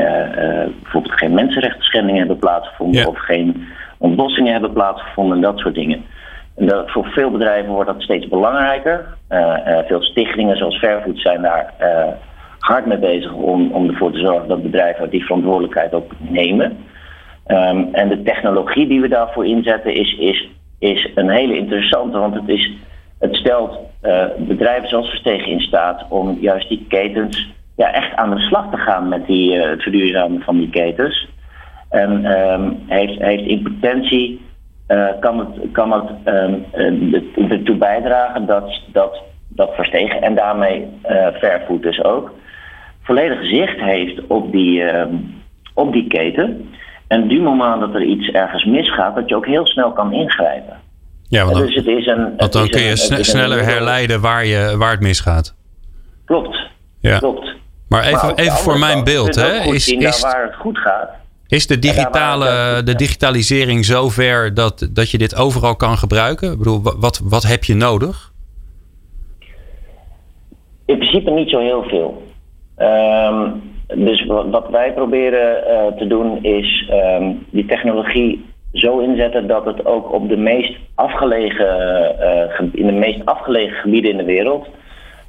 bijvoorbeeld 0.81 1.17
geen 1.17 1.33
mensenrechten 1.33 1.83
schendingen 1.83 2.19
hebben 2.19 2.39
plaatsgevonden. 2.39 3.01
Ja. 3.01 3.07
Of 3.07 3.19
geen 3.19 3.67
ontbossingen 3.97 4.51
hebben 4.51 4.73
plaatsgevonden. 4.73 5.35
En 5.35 5.41
dat 5.43 5.59
soort 5.59 5.75
dingen. 5.75 6.05
En 6.55 6.65
dat, 6.65 6.91
voor 6.91 7.05
veel 7.05 7.31
bedrijven 7.31 7.71
wordt 7.71 7.89
dat 7.89 8.01
steeds 8.01 8.27
belangrijker. 8.27 9.05
Uh, 9.29 9.77
veel 9.87 10.01
stichtingen 10.01 10.57
zoals 10.57 10.77
Fairfood 10.77 11.19
zijn 11.19 11.41
daar 11.41 11.73
hard 12.59 12.85
mee 12.85 12.97
bezig 12.97 13.33
om, 13.33 13.71
om 13.71 13.89
ervoor 13.89 14.11
te 14.11 14.19
zorgen 14.19 14.47
dat 14.47 14.63
bedrijven 14.63 15.09
die 15.09 15.25
verantwoordelijkheid 15.25 15.93
ook 15.93 16.11
nemen. 16.17 16.77
Um, 17.47 17.89
en 17.91 18.09
de 18.09 18.23
technologie 18.23 18.87
die 18.87 19.01
we 19.01 19.07
daarvoor 19.07 19.45
inzetten 19.45 19.93
is, 19.93 20.17
is, 20.19 20.49
is 20.79 21.11
een 21.15 21.29
hele 21.29 21.57
interessante, 21.57 22.17
want 22.17 22.33
het, 22.33 22.49
is, 22.49 22.71
het 23.19 23.35
stelt 23.35 23.79
bedrijven 24.37 24.89
zoals 24.89 25.09
Verstegen 25.09 25.51
in 25.51 25.59
staat 25.59 26.05
om 26.09 26.37
juist 26.41 26.69
die 26.69 26.85
ketens 26.89 27.49
ja, 27.77 27.91
echt 27.91 28.15
aan 28.15 28.29
de 28.29 28.39
slag 28.39 28.69
te 28.71 28.77
gaan 28.77 29.07
met 29.07 29.27
die, 29.27 29.55
het 29.55 29.81
verduurzamen 29.81 30.41
van 30.41 30.57
die 30.57 30.69
ketens. 30.69 31.27
En 31.89 32.25
um, 32.25 32.83
heeft, 32.87 33.19
heeft 33.21 33.43
in 33.43 33.63
potentie 33.63 34.41
uh, 34.87 35.07
kan 35.19 35.39
het, 35.39 35.71
kan 35.71 35.91
het 35.91 36.09
uh, 36.25 37.51
ertoe 37.51 37.75
bijdragen 37.75 38.45
dat, 38.45 38.79
dat, 38.91 39.21
dat 39.47 39.75
Verstegen 39.75 40.21
en 40.21 40.35
daarmee 40.35 40.87
uh, 41.09 41.27
Fairfood 41.39 41.81
dus 41.81 42.03
ook 42.03 42.31
volledig 43.03 43.45
zicht 43.45 43.79
heeft 43.79 44.21
op 44.27 44.51
die, 44.51 44.83
op 45.73 45.93
die 45.93 46.07
keten. 46.07 46.69
En 47.07 47.27
du 47.27 47.41
moment 47.41 47.79
dat 47.79 47.93
er 47.93 48.03
iets 48.03 48.29
ergens 48.29 48.65
misgaat, 48.65 49.15
dat 49.15 49.29
je 49.29 49.35
ook 49.35 49.45
heel 49.45 49.65
snel 49.65 49.91
kan 49.91 50.13
ingrijpen. 50.13 50.79
Ja, 51.29 51.43
want 51.43 51.55
dan, 51.55 51.65
dus 51.65 51.75
het 51.75 51.87
is 51.87 52.05
een, 52.05 52.33
want 52.37 52.53
dan 52.53 52.63
is 52.63 52.69
kun 52.69 52.81
je 52.81 52.89
een, 52.89 52.97
sne 52.97 53.23
sneller 53.23 53.63
herleiden 53.63 54.21
waar, 54.21 54.45
je, 54.45 54.75
waar 54.77 54.91
het 54.91 54.99
misgaat. 54.99 55.55
Klopt. 56.25 56.57
Ja. 56.99 57.17
klopt. 57.17 57.55
Maar 57.89 58.04
even, 58.04 58.28
maar 58.28 58.36
even 58.36 58.58
voor 58.58 58.80
mijn 58.80 59.04
beeld, 59.04 59.36
hè? 59.36 59.73
Is, 59.73 59.93
is, 59.93 60.21
waar 60.21 60.43
het 60.43 60.56
goed 60.56 60.78
gaat. 60.78 61.10
Is 61.47 61.67
de, 61.67 61.80
digitale, 61.80 62.82
de 62.84 62.95
digitalisering 62.95 63.86
zover 63.86 64.54
dat, 64.54 64.89
dat 64.91 65.12
je 65.12 65.17
dit 65.17 65.36
overal 65.36 65.76
kan 65.76 65.97
gebruiken? 65.97 66.52
Ik 66.52 66.58
bedoel, 66.58 66.82
wat, 66.82 67.21
wat 67.23 67.43
heb 67.43 67.63
je 67.63 67.76
nodig? 67.76 68.32
In 70.86 70.97
principe 70.97 71.32
niet 71.32 71.50
zo 71.50 71.60
heel 71.60 71.84
veel. 71.84 72.23
Um, 72.78 73.62
dus 73.95 74.26
wat 74.26 74.69
wij 74.69 74.93
proberen 74.93 75.63
uh, 75.67 75.97
te 75.97 76.08
doen 76.08 76.43
is 76.43 76.89
um, 76.91 77.45
die 77.50 77.65
technologie 77.65 78.45
zo 78.73 79.00
inzetten 79.00 79.47
dat 79.47 79.65
het 79.65 79.86
ook 79.86 80.13
op 80.13 80.30
de 80.30 80.38
meest 80.38 80.78
afgelegen, 80.95 81.76
uh, 82.19 82.67
in 82.71 82.86
de 82.86 82.91
meest 82.91 83.26
afgelegen 83.26 83.78
gebieden 83.78 84.12
in 84.12 84.17
de 84.17 84.23
wereld, 84.23 84.67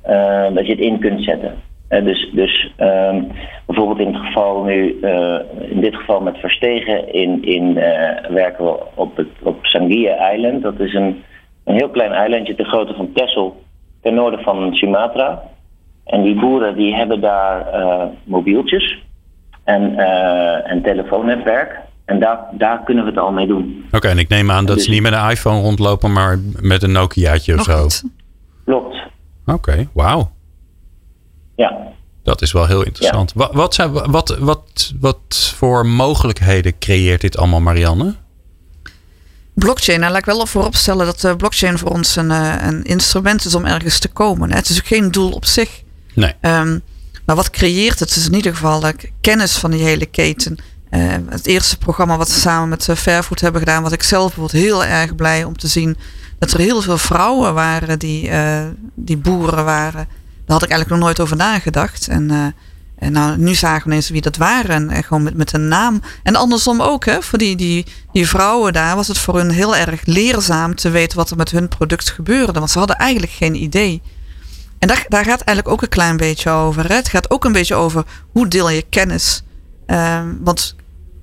uh, 0.09 0.45
dat 0.55 0.67
je 0.67 0.73
het 0.73 0.81
in 0.81 0.99
kunt 0.99 1.25
zetten. 1.25 1.55
Uh, 1.91 2.05
dus 2.05 2.31
dus 2.33 2.73
um, 2.81 3.31
bijvoorbeeld 3.67 3.99
in 3.99 4.15
het 4.15 4.27
geval 4.27 4.63
nu, 4.63 4.99
uh, 5.03 5.39
in 5.71 5.81
dit 5.81 5.95
geval 5.95 6.21
met 6.21 6.37
Verstegen, 6.39 7.13
in, 7.13 7.45
in, 7.45 7.77
uh, 7.77 7.83
werken 8.29 8.65
we 8.65 8.79
op, 8.95 9.17
het, 9.17 9.29
op 9.43 9.65
Sangia 9.67 10.31
Island. 10.31 10.63
Dat 10.63 10.81
is 10.81 10.95
een, 10.95 11.23
een 11.65 11.75
heel 11.75 11.89
klein 11.89 12.13
eilandje 12.13 12.55
ter 12.55 12.65
grootte 12.65 12.95
van 12.95 13.13
Texel, 13.13 13.63
ten 14.03 14.15
noorden 14.15 14.41
van 14.41 14.75
Sumatra. 14.75 15.43
En 16.05 16.23
die 16.23 16.41
boeren 16.41 16.77
die 16.77 16.95
hebben 16.95 17.21
daar 17.21 17.67
mobieltjes 18.25 19.03
en 19.65 19.99
een 20.71 20.83
telefoonnetwerk. 20.83 21.81
En 22.05 22.21
daar, 22.21 22.39
daar 22.53 22.83
kunnen 22.85 23.05
we 23.05 23.11
het 23.11 23.19
al 23.19 23.33
mee 23.33 23.47
doen. 23.47 23.85
Oké, 23.87 23.97
okay, 23.97 24.11
en 24.11 24.19
ik 24.19 24.29
neem 24.29 24.51
aan 24.51 24.67
dat 24.67 24.77
dus, 24.77 24.85
ze 24.85 24.91
niet 24.91 25.03
met 25.03 25.13
een 25.13 25.31
iPhone 25.31 25.61
rondlopen, 25.61 26.13
maar 26.13 26.39
met 26.61 26.83
een 26.83 26.93
Nokiaatje 26.93 27.55
of 27.55 27.63
zo. 27.63 27.87
Klopt. 28.65 28.97
Oké, 29.47 29.57
okay, 29.57 29.89
wauw. 29.93 30.31
Ja. 31.59 31.77
Dat 32.23 32.43
is 32.43 32.53
wel 32.53 32.67
heel 32.67 32.85
interessant. 32.85 33.33
Ja. 33.35 33.41
Wat, 33.41 33.53
wat, 33.53 33.75
zijn, 33.75 33.93
wat, 33.93 34.37
wat, 34.39 34.93
wat 35.01 35.53
voor 35.57 35.87
mogelijkheden 35.87 36.79
creëert 36.79 37.21
dit 37.21 37.37
allemaal, 37.37 37.61
Marianne? 37.61 38.15
Blockchain, 39.55 40.01
nou, 40.01 40.13
laat 40.13 40.21
ik 40.21 40.27
wel 40.27 40.47
vooropstellen 40.47 41.07
dat 41.07 41.25
uh, 41.25 41.35
blockchain 41.37 41.79
voor 41.79 41.91
ons 41.91 42.17
een, 42.17 42.31
uh, 42.31 42.55
een 42.61 42.85
instrument 42.85 43.45
is 43.45 43.55
om 43.55 43.65
ergens 43.65 43.99
te 43.99 44.09
komen. 44.09 44.51
Hè. 44.51 44.57
Het 44.57 44.69
is 44.69 44.79
ook 44.79 44.87
geen 44.87 45.11
doel 45.11 45.31
op 45.31 45.45
zich. 45.45 45.83
Nee. 46.15 46.35
Um, 46.41 46.83
maar 47.25 47.37
wat 47.37 47.51
creëert 47.51 47.99
het? 47.99 48.09
Het 48.09 48.19
is 48.19 48.27
in 48.27 48.35
ieder 48.35 48.55
geval 48.55 48.85
uh, 48.85 48.91
kennis 49.21 49.57
van 49.57 49.71
die 49.71 49.83
hele 49.83 50.07
keten. 50.07 50.59
het 51.29 51.47
eerste 51.47 51.79
programma 51.79 52.17
wat 52.17 52.29
we 52.29 52.41
samen 52.41 52.69
met 52.69 52.89
Fairfood 52.99 53.41
hebben 53.41 53.61
gedaan, 53.61 53.83
was 53.83 53.93
ik 53.93 54.03
zelf 54.03 54.35
bijvoorbeeld 54.35 54.65
heel 54.65 54.85
erg 54.85 55.15
blij 55.15 55.45
om 55.45 55.57
te 55.57 55.67
zien 55.67 55.97
dat 56.39 56.53
er 56.53 56.61
heel 56.61 56.81
veel 56.83 56.99
vrouwen 56.99 57.55
waren 57.55 57.99
die, 57.99 58.31
die 58.95 59.17
boeren 59.17 59.65
waren. 59.65 60.09
Daar 60.49 60.57
had 60.57 60.67
ik 60.67 60.73
eigenlijk 60.73 60.91
nog 61.01 61.09
nooit 61.09 61.21
over 61.21 61.37
nagedacht. 61.37 62.09
En, 62.09 62.33
uh, 62.33 62.47
en 62.99 63.13
nou, 63.13 63.39
nu 63.39 63.55
zagen 63.55 63.83
we 63.83 63.89
ineens 63.89 64.09
wie 64.09 64.21
dat 64.21 64.37
waren. 64.37 64.71
En, 64.71 64.91
en 64.91 65.05
gewoon 65.05 65.23
met, 65.23 65.37
met 65.37 65.53
een 65.53 65.69
naam. 65.69 66.01
En 66.23 66.37
andersom 66.37 66.83
ook, 66.83 67.05
hè. 67.05 67.23
Voor 67.23 67.39
die, 67.39 67.57
die, 67.57 67.87
die 68.13 68.29
vrouwen 68.29 68.73
daar 68.73 68.97
was 68.97 69.09
het 69.09 69.19
voor 69.19 69.37
hun 69.37 69.51
heel 69.51 69.77
erg 69.77 70.01
leerzaam 70.05 70.75
te 70.75 70.91
weten 70.91 71.17
wat 71.17 71.31
er 71.31 71.37
met 71.37 71.51
hun 71.51 71.69
product 71.69 72.11
gebeurde. 72.11 72.59
Want 72.59 72.71
ze 72.71 72.79
hadden 72.79 72.97
eigenlijk 72.97 73.33
geen 73.33 73.55
idee. 73.55 74.03
En 74.79 74.89
daar, 74.89 75.05
daar 75.09 75.25
gaat 75.25 75.41
eigenlijk 75.41 75.69
ook 75.69 75.83
een 75.83 75.89
klein 75.89 76.17
beetje 76.17 76.51
over. 76.51 76.89
Hè? 76.89 76.95
Het 76.95 77.09
gaat 77.09 77.31
ook 77.31 77.45
een 77.45 77.53
beetje 77.53 77.75
over 77.75 78.05
hoe 78.33 78.49
deel 78.49 78.71
je 78.71 78.85
kennis. 78.89 79.43
Uh, 79.87 80.23
want, 80.41 80.75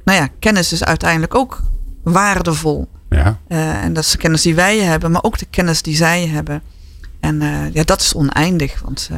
nou 0.04 0.20
ja, 0.20 0.28
kennis 0.40 0.72
is 0.72 0.84
uiteindelijk 0.84 1.36
ook 1.36 1.62
waardevol. 2.04 2.88
Ja. 3.10 3.38
Uh, 3.48 3.84
en 3.84 3.94
dat 3.94 4.04
is 4.04 4.12
de 4.12 4.18
kennis 4.18 4.42
die 4.42 4.56
wij 4.56 4.80
hebben, 4.80 5.12
maar 5.12 5.24
ook 5.24 5.38
de 5.38 5.48
kennis 5.50 5.82
die 5.82 5.96
zij 5.96 6.28
hebben. 6.28 6.62
En 7.26 7.42
uh, 7.42 7.74
ja, 7.74 7.84
dat 7.84 8.02
is 8.02 8.14
oneindig. 8.14 8.82
Want 8.84 9.10
uh, 9.12 9.18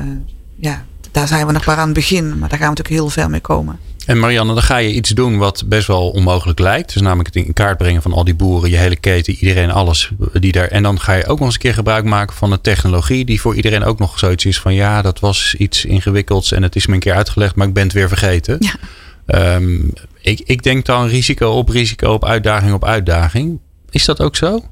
ja, 0.55 0.85
daar 1.11 1.27
zijn 1.27 1.47
we 1.47 1.51
nog 1.51 1.65
maar 1.65 1.77
aan 1.77 1.85
het 1.85 1.93
begin. 1.93 2.27
Maar 2.27 2.49
daar 2.49 2.59
gaan 2.59 2.69
we 2.69 2.75
natuurlijk 2.75 2.95
heel 2.95 3.09
ver 3.09 3.29
mee 3.29 3.39
komen. 3.39 3.79
En 4.05 4.19
Marianne, 4.19 4.53
dan 4.53 4.63
ga 4.63 4.77
je 4.77 4.93
iets 4.93 5.09
doen 5.09 5.37
wat 5.37 5.63
best 5.65 5.87
wel 5.87 6.09
onmogelijk 6.09 6.59
lijkt. 6.59 6.93
Dus 6.93 7.01
namelijk 7.01 7.35
het 7.35 7.45
in 7.45 7.53
kaart 7.53 7.77
brengen 7.77 8.01
van 8.01 8.13
al 8.13 8.23
die 8.23 8.35
boeren, 8.35 8.69
je 8.69 8.77
hele 8.77 8.95
keten, 8.95 9.33
iedereen, 9.33 9.71
alles 9.71 10.11
die 10.33 10.51
daar. 10.51 10.67
En 10.67 10.83
dan 10.83 10.99
ga 10.99 11.13
je 11.13 11.25
ook 11.25 11.37
nog 11.37 11.45
eens 11.45 11.53
een 11.53 11.61
keer 11.61 11.73
gebruik 11.73 12.03
maken 12.03 12.35
van 12.35 12.51
een 12.51 12.61
technologie 12.61 13.25
die 13.25 13.41
voor 13.41 13.55
iedereen 13.55 13.83
ook 13.83 13.99
nog 13.99 14.19
zoiets 14.19 14.45
is 14.45 14.59
van 14.59 14.73
ja, 14.73 15.01
dat 15.01 15.19
was 15.19 15.55
iets 15.57 15.85
ingewikkelds 15.85 16.51
en 16.51 16.63
het 16.63 16.75
is 16.75 16.87
me 16.87 16.93
een 16.93 16.99
keer 16.99 17.13
uitgelegd, 17.13 17.55
maar 17.55 17.67
ik 17.67 17.73
ben 17.73 17.83
het 17.83 17.93
weer 17.93 18.07
vergeten. 18.07 18.57
Ja. 18.59 19.55
Um, 19.55 19.93
ik, 20.21 20.41
ik 20.45 20.63
denk 20.63 20.85
dan 20.85 21.07
risico 21.07 21.49
op 21.49 21.69
risico 21.69 22.13
op 22.13 22.25
uitdaging 22.25 22.73
op 22.73 22.85
uitdaging. 22.85 23.59
Is 23.89 24.05
dat 24.05 24.21
ook 24.21 24.35
zo? 24.35 24.63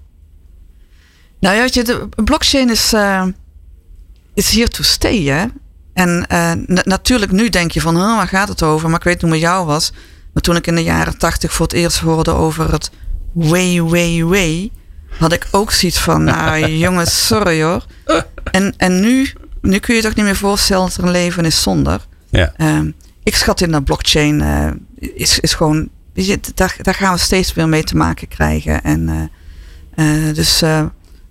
Nou 1.39 1.55
ja, 1.55 1.83
de 1.83 2.09
blockchain 2.23 2.69
is, 2.69 2.93
uh, 2.93 3.25
is 4.33 4.51
here 4.51 4.67
to 4.67 4.83
stay, 4.83 5.23
hè? 5.23 5.45
En 5.93 6.25
uh, 6.31 6.51
natuurlijk 6.83 7.31
nu 7.31 7.49
denk 7.49 7.71
je 7.71 7.81
van, 7.81 7.95
huh, 7.95 8.15
waar 8.15 8.27
gaat 8.27 8.47
het 8.47 8.63
over? 8.63 8.89
Maar 8.89 8.99
ik 8.99 9.05
weet 9.05 9.21
hoe 9.21 9.29
het 9.31 9.39
met 9.39 9.49
jou 9.49 9.65
was. 9.65 9.91
Maar 10.33 10.43
toen 10.43 10.55
ik 10.55 10.67
in 10.67 10.75
de 10.75 10.83
jaren 10.83 11.17
tachtig 11.17 11.53
voor 11.53 11.65
het 11.65 11.75
eerst 11.75 11.99
hoorde 11.99 12.31
over 12.31 12.71
het 12.71 12.91
way, 13.33 13.81
way, 13.81 14.23
way, 14.23 14.71
had 15.19 15.33
ik 15.33 15.47
ook 15.51 15.71
zoiets 15.71 15.99
van, 15.99 16.23
nou 16.23 16.67
jongens, 16.85 17.27
sorry 17.27 17.63
hoor. 17.63 17.85
En, 18.51 18.73
en 18.77 18.99
nu 18.99 19.33
nu 19.65 19.79
kun 19.79 19.95
je 19.95 20.01
je 20.01 20.07
toch 20.07 20.15
niet 20.15 20.25
meer 20.25 20.35
voorstellen 20.35 20.85
dat 20.85 20.97
er 20.97 21.03
een 21.03 21.11
leven 21.11 21.45
is 21.45 21.61
zonder. 21.61 22.05
Ja. 22.29 22.53
Ehm, 22.57 22.91
ik 23.23 23.35
schat 23.35 23.61
in 23.61 23.71
dat 23.71 23.83
blockchain 23.83 24.41
eh, 24.41 24.71
is, 25.15 25.39
is 25.39 25.53
gewoon, 25.53 25.89
weet 26.13 26.25
je, 26.25 26.39
daar, 26.55 26.77
daar 26.81 26.93
gaan 26.93 27.13
we 27.13 27.19
steeds 27.19 27.53
meer 27.53 27.69
mee 27.69 27.83
te 27.83 27.95
maken 27.95 28.27
krijgen. 28.27 28.83
En 28.83 29.31
eh, 29.95 30.27
eh, 30.27 30.35
dus 30.35 30.61
eh, 30.61 30.85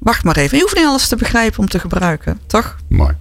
wacht 0.04 0.24
maar 0.24 0.36
even. 0.36 0.56
Je 0.56 0.62
hoeft 0.62 0.76
niet 0.76 0.86
alles 0.86 1.08
te 1.08 1.16
begrijpen 1.16 1.58
om 1.58 1.68
te 1.68 1.78
gebruiken, 1.78 2.40
toch? 2.46 2.76
Mooi. 2.88 3.12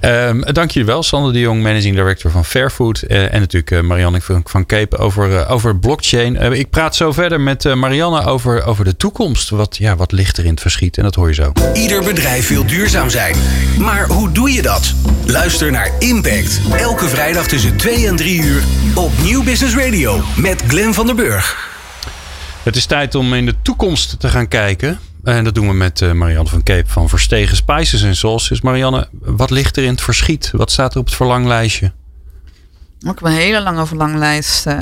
Ehm, 0.00 0.40
dank 0.40 0.70
jullie 0.70 0.88
wel, 0.88 1.02
Sander 1.02 1.32
de 1.32 1.38
Jong, 1.40 1.62
Managing 1.62 1.94
Director 1.94 2.30
van 2.30 2.44
Fairfood. 2.44 3.02
eh, 3.02 3.34
en 3.34 3.40
natuurlijk 3.40 3.70
eh, 3.70 3.80
Marianne 3.80 4.20
van, 4.20 4.40
van 4.44 4.66
Cape 4.66 4.96
over, 4.98 5.36
eh, 5.38 5.50
over 5.50 5.76
blockchain. 5.78 6.36
Ik 6.52 6.70
praat 6.70 6.96
zo 6.96 7.12
verder 7.12 7.40
met 7.40 7.64
eh, 7.64 7.74
Marianne 7.74 8.24
over, 8.24 8.64
over 8.64 8.84
de 8.84 8.96
toekomst. 8.96 9.50
Wat, 9.50 9.76
ja, 9.76 9.96
wat 9.96 10.12
ligt 10.12 10.36
er 10.38 10.44
in 10.44 10.50
het 10.50 10.60
verschiet? 10.60 10.96
En 10.96 11.02
dat 11.02 11.14
hoor 11.14 11.28
je 11.28 11.34
zo. 11.34 11.52
Ieder 11.74 12.04
bedrijf 12.04 12.48
wil 12.48 12.66
duurzaam 12.66 13.10
zijn. 13.10 13.36
Maar 13.78 14.06
hoe 14.08 14.32
doe 14.32 14.52
je 14.52 14.62
dat? 14.62 14.92
Luister 15.26 15.70
naar 15.70 15.90
Impact. 15.98 16.60
Elke 16.76 17.08
vrijdag 17.08 17.46
tussen 17.48 17.76
2 17.76 18.06
en 18.06 18.16
3 18.16 18.42
uur 18.42 18.62
op 18.94 19.10
Nieuw 19.22 19.42
Business 19.42 19.74
Radio 19.76 20.20
met 20.36 20.62
Glenn 20.66 20.94
van 20.94 21.06
der 21.06 21.14
Burg. 21.14 21.68
Het 22.62 22.76
is 22.76 22.86
tijd 22.86 23.14
om 23.14 23.34
in 23.34 23.46
de 23.46 23.54
toekomst 23.62 24.20
te 24.20 24.28
gaan 24.28 24.48
kijken. 24.48 24.98
En 25.24 25.44
dat 25.44 25.54
doen 25.54 25.66
we 25.68 25.74
met 25.74 26.00
eh, 26.00 26.12
Marianne 26.12 26.48
van 26.50 26.62
Cape 26.62 26.88
van 26.88 27.08
Verstegen 27.08 27.56
Spices 27.56 28.02
en 28.02 28.16
Sauces. 28.16 28.60
Marianne, 28.60 29.08
wat 29.12 29.50
ligt 29.50 29.76
er 29.76 29.82
in 29.84 29.90
het 29.90 30.00
verschiet? 30.00 30.50
Wat 30.52 30.70
staat 30.70 30.94
er 30.94 31.00
op 31.00 31.06
het 31.06 31.14
verlanglijstje? 31.14 31.92
Ook 33.06 33.20
een 33.20 33.32
hele 33.32 33.60
lange 33.62 33.86
verlanglijst. 33.86 34.66
eh. 34.66 34.80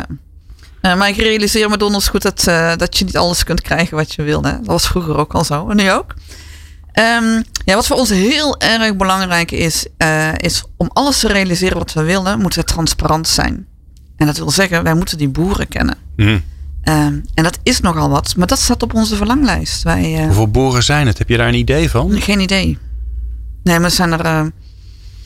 Eh, 0.81 0.97
maar 0.97 1.09
ik 1.09 1.17
realiseer 1.17 1.69
me 1.71 1.77
donders 1.77 2.09
goed 2.09 2.23
dat, 2.23 2.45
dat 2.79 2.99
je 2.99 3.05
niet 3.05 3.17
alles 3.17 3.45
kunt 3.45 3.61
krijgen 3.61 3.97
wat 3.97 4.15
je 4.15 4.23
wil. 4.23 4.43
Hè? 4.43 4.53
Dat 4.53 4.67
was 4.67 4.87
vroeger 4.87 5.17
ook 5.17 5.35
al 5.35 5.45
zo. 5.45 5.69
En 5.69 5.77
nu 5.77 5.91
ook. 5.93 6.15
Ehm, 6.93 7.43
ja, 7.65 7.75
wat 7.75 7.87
voor 7.87 7.97
ons 7.97 8.11
heel 8.11 8.59
erg 8.61 8.97
belangrijk 8.97 9.51
is, 9.51 9.87
is 10.37 10.65
om 10.77 10.91
alles 10.93 11.19
te 11.19 11.29
realiseren 11.29 11.79
wat 11.79 11.93
we 11.93 12.03
willen, 12.03 12.41
moeten 12.41 12.61
we 12.61 12.67
transparant 12.67 13.29
zijn. 13.29 13.67
En 14.17 14.27
dat 14.27 14.37
wil 14.37 14.51
zeggen, 14.51 14.83
wij 14.83 14.95
moeten 14.95 15.19
die 15.19 15.29
boeren 15.29 15.69
kennen. 15.69 15.97
Hm. 16.17 16.39
Ehm, 16.83 17.21
en 17.35 17.43
dat 17.45 17.59
is 17.63 17.81
nogal 17.81 18.09
wat, 18.11 18.37
maar 18.37 18.47
dat 18.47 18.59
staat 18.59 18.83
op 18.83 18.95
onze 18.95 19.17
verlanglijst. 19.17 19.83
Wij, 19.83 20.15
eh, 20.17 20.25
Hoeveel 20.25 20.49
boeren 20.51 20.83
zijn 20.83 21.07
het? 21.07 21.19
Heb 21.19 21.29
je 21.29 21.37
daar 21.37 21.49
een 21.49 21.55
idee 21.55 21.91
van? 21.91 22.21
geen 22.21 22.41
idee. 22.41 22.79
Nee, 23.63 23.79
maar 23.79 23.91
zijn 23.91 24.13
er 24.13 24.21
eh, 24.21 24.45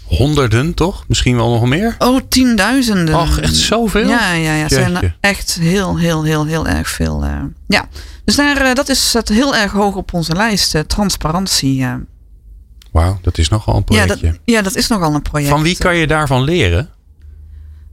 Honderden, 0.05 0.75
toch? 0.75 1.05
Misschien 1.09 1.37
wel 1.37 1.51
nog 1.51 1.65
meer? 1.67 1.95
oh, 1.99 2.21
tienduizenden. 2.29 3.15
Och, 3.15 3.38
echt 3.41 3.57
zoveel? 3.57 4.09
Ja, 4.09 4.33
ja, 4.33 4.55
ja. 4.55 4.69
zijn 4.69 4.97
er 4.97 5.17
echt 5.21 5.59
heel, 5.61 5.99
heel, 5.99 6.25
heel, 6.25 6.47
heel 6.47 6.67
erg 6.67 6.88
veel. 6.88 7.25
eh, 7.25 7.41
ja, 7.67 7.88
dus 8.25 8.37
daar, 8.37 8.75
dat 8.75 8.88
is 8.88 9.12
het 9.12 9.29
heel 9.29 9.57
erg 9.57 9.73
hoog 9.73 9.95
op 9.95 10.12
onze 10.15 10.35
lijst. 10.35 10.85
transparantie. 10.87 11.87
Wauw, 12.93 13.19
dat 13.23 13.38
is 13.38 13.49
nogal 13.49 13.77
een 13.77 13.83
ja, 13.97 14.07
dat, 14.07 14.19
projectje. 14.19 14.53
ja, 14.53 14.62
dat 14.62 14.77
is 14.77 14.88
nogal 14.88 15.15
een 15.15 15.23
project. 15.23 15.51
Van 15.51 15.62
wie 15.62 15.77
kan 15.77 15.97
je 15.97 16.07
daarvan 16.07 16.43
leren? 16.43 16.88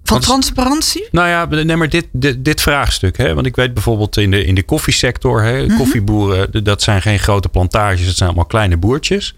Van 0.04 0.20
transparantie? 0.20 1.08
Nou 1.12 1.28
ja, 1.28 1.64
nee, 1.64 1.76
maar 1.76 1.90
dit, 1.90 2.08
dit, 2.12 2.46
dit 2.46 2.62
vraagstuk. 2.62 3.18
Hè? 3.18 3.34
Want 3.34 3.46
ik 3.46 3.56
weet 3.56 3.74
bijvoorbeeld 3.74 4.18
in 4.18 4.32
de, 4.32 4.46
in 4.46 4.56
de 4.56 4.64
koffiesector. 4.64 5.44
Hè? 5.44 5.66
Mhm. 5.66 5.78
Koffieboeren, 5.78 6.64
dat 6.64 6.82
zijn 6.82 7.02
geen 7.02 7.20
grote 7.20 7.50
plantages. 7.50 8.08
Het 8.08 8.18
zijn 8.18 8.30
allemaal 8.30 8.48
kleine 8.48 8.78
boertjes. 8.78 9.36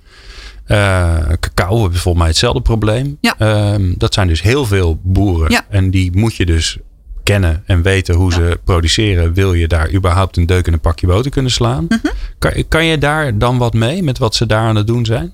Eh, 0.66 1.18
cacao 1.40 1.82
hebben 1.82 2.00
volgens 2.00 2.24
mij 2.24 2.28
hetzelfde 2.28 2.62
probleem. 2.62 3.18
Ja. 3.22 3.36
Ehm, 3.38 3.94
dat 3.98 4.14
zijn 4.14 4.28
dus 4.28 4.42
heel 4.42 4.66
veel 4.66 5.00
boeren. 5.04 5.52
Ja. 5.52 5.66
En 5.70 5.92
die 5.92 6.18
moet 6.18 6.36
je 6.36 6.46
dus 6.46 6.78
kennen 7.24 7.64
en 7.66 7.82
weten 7.82 8.16
hoe 8.16 8.34
ze 8.34 8.60
produceren. 8.64 9.34
Wil 9.34 9.54
je 9.54 9.68
daar 9.68 9.94
überhaupt 9.94 10.38
een 10.38 10.46
deuk 10.46 10.68
in 10.68 10.74
een 10.74 10.80
pakje 10.80 11.08
boter 11.08 11.32
kunnen 11.32 11.52
slaan? 11.52 11.86
Mhm. 11.90 12.08
kan, 12.40 12.64
kan 12.68 12.86
je 12.86 12.98
daar 12.98 13.38
dan 13.38 13.58
wat 13.58 13.74
mee 13.74 14.04
met 14.04 14.18
wat 14.18 14.36
ze 14.36 14.46
daar 14.46 14.68
aan 14.68 14.76
het 14.76 14.88
doen 14.88 15.06
zijn? 15.06 15.34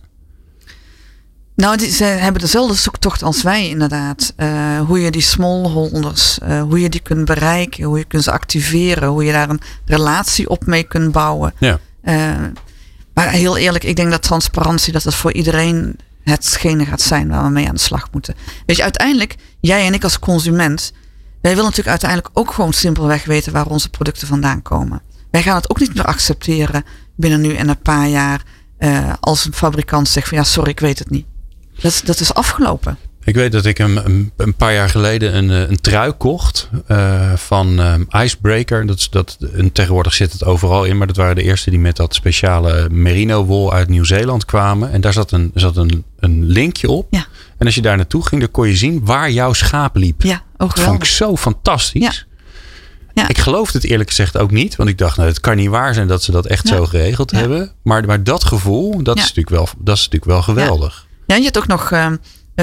Nou, 1.58 1.78
die, 1.78 1.92
ze 1.92 2.04
hebben 2.04 2.42
dezelfde 2.42 2.74
zoektocht 2.74 3.24
als 3.24 3.44
wij 3.44 3.70
inderdaad. 3.70 4.34
Eh, 4.36 4.80
hoe 4.80 5.00
je 5.02 5.12
die 5.12 5.22
smallholders, 5.22 6.40
eh, 6.40 6.62
hoe 6.62 6.82
je 6.82 6.90
die 6.90 7.02
kunt 7.02 7.26
bereiken, 7.26 7.84
hoe 7.84 7.98
je 7.98 8.04
kunt 8.04 8.24
ze 8.24 8.32
activeren, 8.32 9.10
hoe 9.10 9.24
je 9.24 9.32
daar 9.32 9.50
een 9.50 9.62
relatie 9.86 10.50
op 10.50 10.66
mee 10.66 10.84
kunt 10.84 11.12
bouwen. 11.12 11.54
Ja. 11.60 11.80
Eh, 12.02 12.16
maar 13.14 13.30
heel 13.30 13.58
eerlijk, 13.58 13.84
ik 13.84 13.96
denk 13.96 14.12
dat 14.12 14.22
transparantie, 14.22 14.94
dat 14.94 15.04
het 15.04 15.16
voor 15.16 15.34
iedereen 15.34 16.00
hetgene 16.24 16.86
gaat 16.86 17.02
zijn 17.02 17.28
waar 17.28 17.44
we 17.44 17.50
mee 17.50 17.68
aan 17.68 17.76
de 17.76 17.82
slag 17.82 18.08
moeten. 18.12 18.36
Weet 18.66 18.78
je, 18.78 18.84
uiteindelijk, 18.84 19.36
jij 19.60 19.86
en 19.86 19.94
ik 19.94 20.04
als 20.04 20.20
consument, 20.20 20.94
wij 21.42 21.52
willen 21.52 21.70
natuurlijk 21.70 21.90
uiteindelijk 21.90 22.30
ook 22.34 22.52
gewoon 22.52 22.74
simpelweg 22.74 23.26
weten 23.26 23.54
waar 23.54 23.66
onze 23.66 23.90
producten 23.90 24.28
vandaan 24.28 24.62
komen. 24.62 25.02
Wij 25.32 25.42
gaan 25.42 25.56
het 25.56 25.70
ook 25.70 25.80
niet 25.80 25.96
meer 25.96 26.06
accepteren 26.06 26.84
binnen 27.16 27.42
nu 27.42 27.56
en 27.56 27.70
een 27.70 27.82
paar 27.82 28.08
jaar 28.08 28.42
als 29.20 29.46
een 29.46 29.54
fabrikant 29.54 30.08
zegt 30.08 30.28
van 30.28 30.38
ja, 30.38 30.44
sorry, 30.44 30.70
ik 30.70 30.80
weet 30.80 31.00
het 31.00 31.10
niet. 31.10 31.26
Dat, 31.82 31.92
is- 31.92 32.02
dat 32.02 32.20
is 32.20 32.34
afgelopen. 32.34 32.98
Ik 33.24 33.36
weet 33.36 33.52
dat 33.52 33.66
ik 33.66 33.80
een, 33.80 34.06
een, 34.06 34.32
een 34.38 34.54
paar 34.54 34.74
jaar 34.74 34.90
geleden 34.90 35.36
een, 35.36 35.52
eh, 35.52 35.70
een 35.70 35.82
trui 35.82 36.12
kocht 36.12 36.70
eh, 36.88 37.34
van 37.34 37.80
ehm, 37.80 38.24
Icebreaker. 38.24 38.86
Dat, 38.88 38.98
is- 38.98 39.10
dat, 39.10 39.38
en 39.54 39.72
tegenwoordig 39.72 40.14
zit 40.14 40.32
het 40.34 40.44
overal 40.44 40.84
in, 40.84 40.98
maar 40.98 41.08
dat 41.08 41.16
waren 41.16 41.36
de 41.36 41.44
eerste 41.44 41.70
die 41.70 41.80
met 41.80 41.96
dat 41.96 42.16
speciale 42.16 42.90
merino 42.92 43.46
wol 43.46 43.74
uit 43.74 43.90
Nieuw-Zeeland 43.90 44.46
kwamen. 44.46 44.92
En 44.92 45.02
daar 45.02 45.14
zat 45.14 45.32
een, 45.32 45.52
zat 45.54 45.78
een, 45.78 46.04
een 46.20 46.46
linkje 46.46 46.90
op. 46.90 47.08
Ja. 47.10 47.26
En 47.58 47.66
als 47.66 47.76
je 47.76 47.82
daar 47.82 47.98
naartoe 47.98 48.26
ging, 48.28 48.42
dan 48.42 48.52
kon 48.52 48.68
je 48.68 48.76
zien 48.76 49.06
waar 49.06 49.32
jouw 49.32 49.54
schaap 49.54 49.96
liep. 49.96 50.22
Ja, 50.22 50.42
ook 50.58 50.76
dat 50.76 50.86
vond 50.86 50.98
ik 51.02 51.06
zo 51.10 51.36
fantastisch. 51.38 52.02
Ja. 52.02 52.14
Ja. 53.24 53.28
Ik 53.28 53.38
geloofde 53.38 53.78
het 53.78 53.88
eerlijk 53.88 54.10
gezegd 54.10 54.38
ook 54.38 54.52
niet. 54.52 54.76
Want 54.76 54.90
ik 54.90 54.98
dacht, 54.98 55.18
nou, 55.18 55.30
het 55.30 55.40
kan 55.40 55.56
niet 55.56 55.70
waar 55.70 55.94
zijn 55.94 56.08
dat 56.08 56.24
ze 56.24 56.32
dat 56.32 56.46
echt 56.46 56.68
Ja. 56.68 56.76
zo 56.76 56.86
geregeld 56.86 57.32
Ja. 57.32 57.38
hebben. 57.38 57.72
Maar, 57.84 58.06
maar 58.06 58.24
dat 58.24 58.44
gevoel, 58.44 59.04
dat, 59.04 59.16
is 59.18 59.22
natuurlijk 59.22 59.50
wel, 59.50 59.68
dat 59.78 59.96
is 59.98 60.04
natuurlijk 60.04 60.32
wel 60.32 60.42
geweldig. 60.42 61.06
Ja, 61.28 61.36
je 61.36 61.44
hebt 61.44 61.58
ook 61.58 61.68
nog 61.68 61.92
eh, 61.92 62.12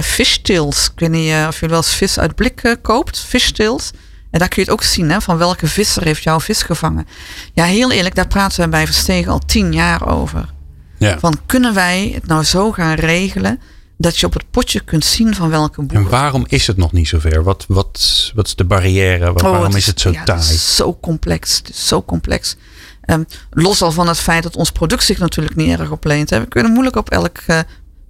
fishtails. 0.03 0.87
Ik 0.95 1.01
weet 1.01 1.11
niet 1.11 1.31
eh, 1.31 1.45
of 1.49 1.61
je 1.61 1.69
wel 1.69 1.77
eens 1.77 1.95
vis 1.95 2.19
uit 2.19 2.35
blik 2.35 2.63
eh, 2.63 2.73
koopt. 2.83 3.19
Fishtails. 3.19 3.91
En 4.31 4.39
daar 4.39 4.49
kun 4.49 4.63
je 4.65 4.71
het 4.71 4.79
ook 4.81 4.83
zien, 4.87 5.11
hè, 5.11 5.21
van 5.21 5.37
welke 5.39 5.67
visser 5.67 6.05
heeft 6.05 6.23
jouw 6.23 6.41
vis 6.41 6.63
gevangen. 6.63 7.07
Ja, 7.53 7.65
heel 7.65 7.93
eerlijk, 7.93 8.15
daar 8.15 8.27
praten 8.27 8.61
we 8.65 8.69
bij 8.69 8.85
Verstegen 8.87 9.33
al 9.33 9.39
tien 9.39 9.73
jaar 9.73 10.09
over. 10.09 10.53
Ja. 10.99 11.19
Van 11.19 11.41
kunnen 11.47 11.75
wij 11.75 12.11
het 12.15 12.27
nou 12.27 12.45
zo 12.45 12.73
gaan 12.73 12.95
regelen 12.95 13.61
dat 13.99 14.19
je 14.19 14.27
op 14.27 14.33
het 14.33 14.51
potje 14.51 14.81
kunt 14.81 15.05
zien 15.05 15.35
van 15.35 15.51
welke 15.51 15.83
boer. 15.83 15.99
En 15.99 16.09
waarom 16.09 16.45
is 16.49 16.67
het 16.67 16.77
nog 16.77 16.93
niet 16.93 17.09
zover? 17.09 17.43
Wat, 17.43 17.65
wat, 17.69 18.31
wat 18.35 18.47
is 18.47 18.55
de 18.55 18.65
barrière? 18.65 19.33
Waar- 19.33 19.45
Oh, 19.45 19.51
waarom 19.51 19.77
is 19.77 19.87
het 19.87 20.01
zo 20.01 20.11
ja, 20.11 20.17
het 20.17 20.27
taai? 20.27 20.41
is 20.41 20.77
zo 20.77 20.99
complex. 21.01 21.57
Het 21.57 21.69
is 21.69 21.87
zo 21.87 22.03
complex. 22.03 22.57
Ehm, 23.01 23.23
los 23.51 23.83
al 23.83 23.93
van 23.93 24.09
het 24.09 24.19
feit 24.19 24.43
dat 24.43 24.57
ons 24.57 24.71
product 24.71 25.05
zich 25.05 25.19
natuurlijk 25.19 25.57
niet 25.57 25.79
erg 25.79 25.91
opleent. 25.91 26.31
Hè. 26.31 26.41
We 26.41 26.47
kunnen 26.47 26.73
moeilijk 26.73 26.97
op 26.97 27.11
elk 27.11 27.39
eh, 27.47 27.59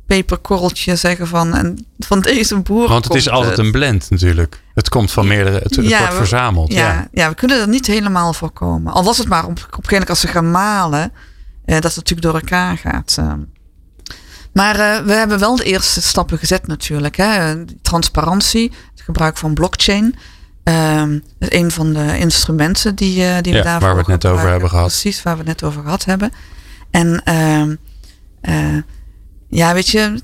peperkorreltje 0.07 0.97
zeggen 0.97 1.27
van, 1.27 1.55
en 1.55 1.87
van 1.99 2.21
deze 2.21 2.57
boer. 2.59 2.89
Want 2.89 3.05
het 3.05 3.15
is 3.15 3.29
altijd 3.29 3.57
het. 3.57 3.67
een 3.67 3.73
blend 3.73 4.11
natuurlijk. 4.11 4.63
Het 4.75 4.89
komt 4.89 5.13
van 5.13 5.27
meerdere, 5.27 5.59
het, 5.59 5.77
het 5.77 5.87
Ja, 5.89 5.99
wordt 5.99 6.13
we- 6.13 6.19
verzameld. 6.19 6.73
Ja. 6.73 6.93
Ja, 6.93 7.09
ja. 7.13 7.29
we 7.29 7.35
kunnen 7.35 7.59
dat 7.59 7.69
niet 7.69 7.87
helemaal 7.87 8.33
voorkomen. 8.33 8.93
Al 8.93 9.05
was 9.05 9.19
het 9.19 9.29
maar 9.29 9.45
op, 9.45 9.51
op 9.51 9.57
een 9.57 9.63
gegeven 9.65 9.91
moment 9.91 10.11
als 10.11 10.21
ze 10.21 10.27
gaan 10.29 10.51
malen, 10.51 11.13
eh, 11.65 11.75
dat 11.75 11.85
het 11.85 11.97
natuurlijk 11.97 12.23
door 12.23 12.35
elkaar 12.35 12.77
gaat. 12.79 13.15
eh. 13.19 13.33
Maar 14.53 14.79
eh, 14.79 15.05
we 15.05 15.13
hebben 15.13 15.39
wel 15.39 15.57
de 15.57 15.65
eerste 15.65 16.03
stappen 16.03 16.39
gezet 16.39 16.67
natuurlijk. 16.67 17.17
Hè. 17.17 17.65
Transparantie, 17.83 18.73
het 18.93 19.01
gebruik 19.05 19.37
van 19.37 19.55
blockchain. 19.55 20.15
Ehm, 20.65 21.19
dat 21.39 21.53
is 21.53 21.59
een 21.59 21.71
van 21.71 21.93
de 21.93 22.19
instrumenten 22.19 22.95
die, 22.95 23.25
eh, 23.27 23.35
die 23.43 23.53
we 23.53 23.59
Ja, 23.59 23.65
daarvoor 23.65 23.81
waar 23.95 24.05
we 24.05 24.13
het 24.13 24.23
net 24.23 24.33
over 24.33 24.49
hebben 24.49 24.69
gehad. 24.69 24.87
Precies, 24.87 25.23
waar 25.23 25.33
we 25.33 25.39
het 25.39 25.49
net 25.49 25.63
over 25.63 25.83
gehad 25.83 26.05
hebben. 26.05 26.33
En 26.91 27.23
ehm, 27.25 27.75
eh, 28.41 28.77
ja, 29.55 29.75
weet 29.75 29.89
je, 29.89 30.23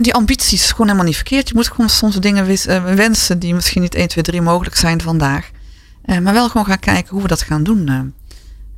die 0.00 0.14
ambities 0.14 0.52
is 0.62 0.70
gewoon 0.70 0.86
helemaal 0.86 1.06
niet 1.06 1.16
verkeerd. 1.16 1.48
Je 1.48 1.54
moet 1.54 1.68
gewoon 1.68 1.88
soms 1.88 2.16
dingen 2.16 2.48
eh, 2.48 2.84
wensen 2.94 3.38
die 3.38 3.54
misschien 3.54 3.82
niet 3.82 3.94
1, 3.94 4.08
2, 4.08 4.24
3 4.24 4.40
mogelijk 4.42 4.76
zijn 4.76 5.00
vandaag. 5.00 5.50
Eh, 6.04 6.18
maar 6.18 6.32
wel 6.34 6.48
gewoon 6.48 6.66
gaan 6.66 6.78
kijken 6.78 7.10
hoe 7.12 7.22
we 7.22 7.28
dat 7.28 7.42
gaan 7.42 7.62
doen. 7.62 7.88
eh. 7.88 8.00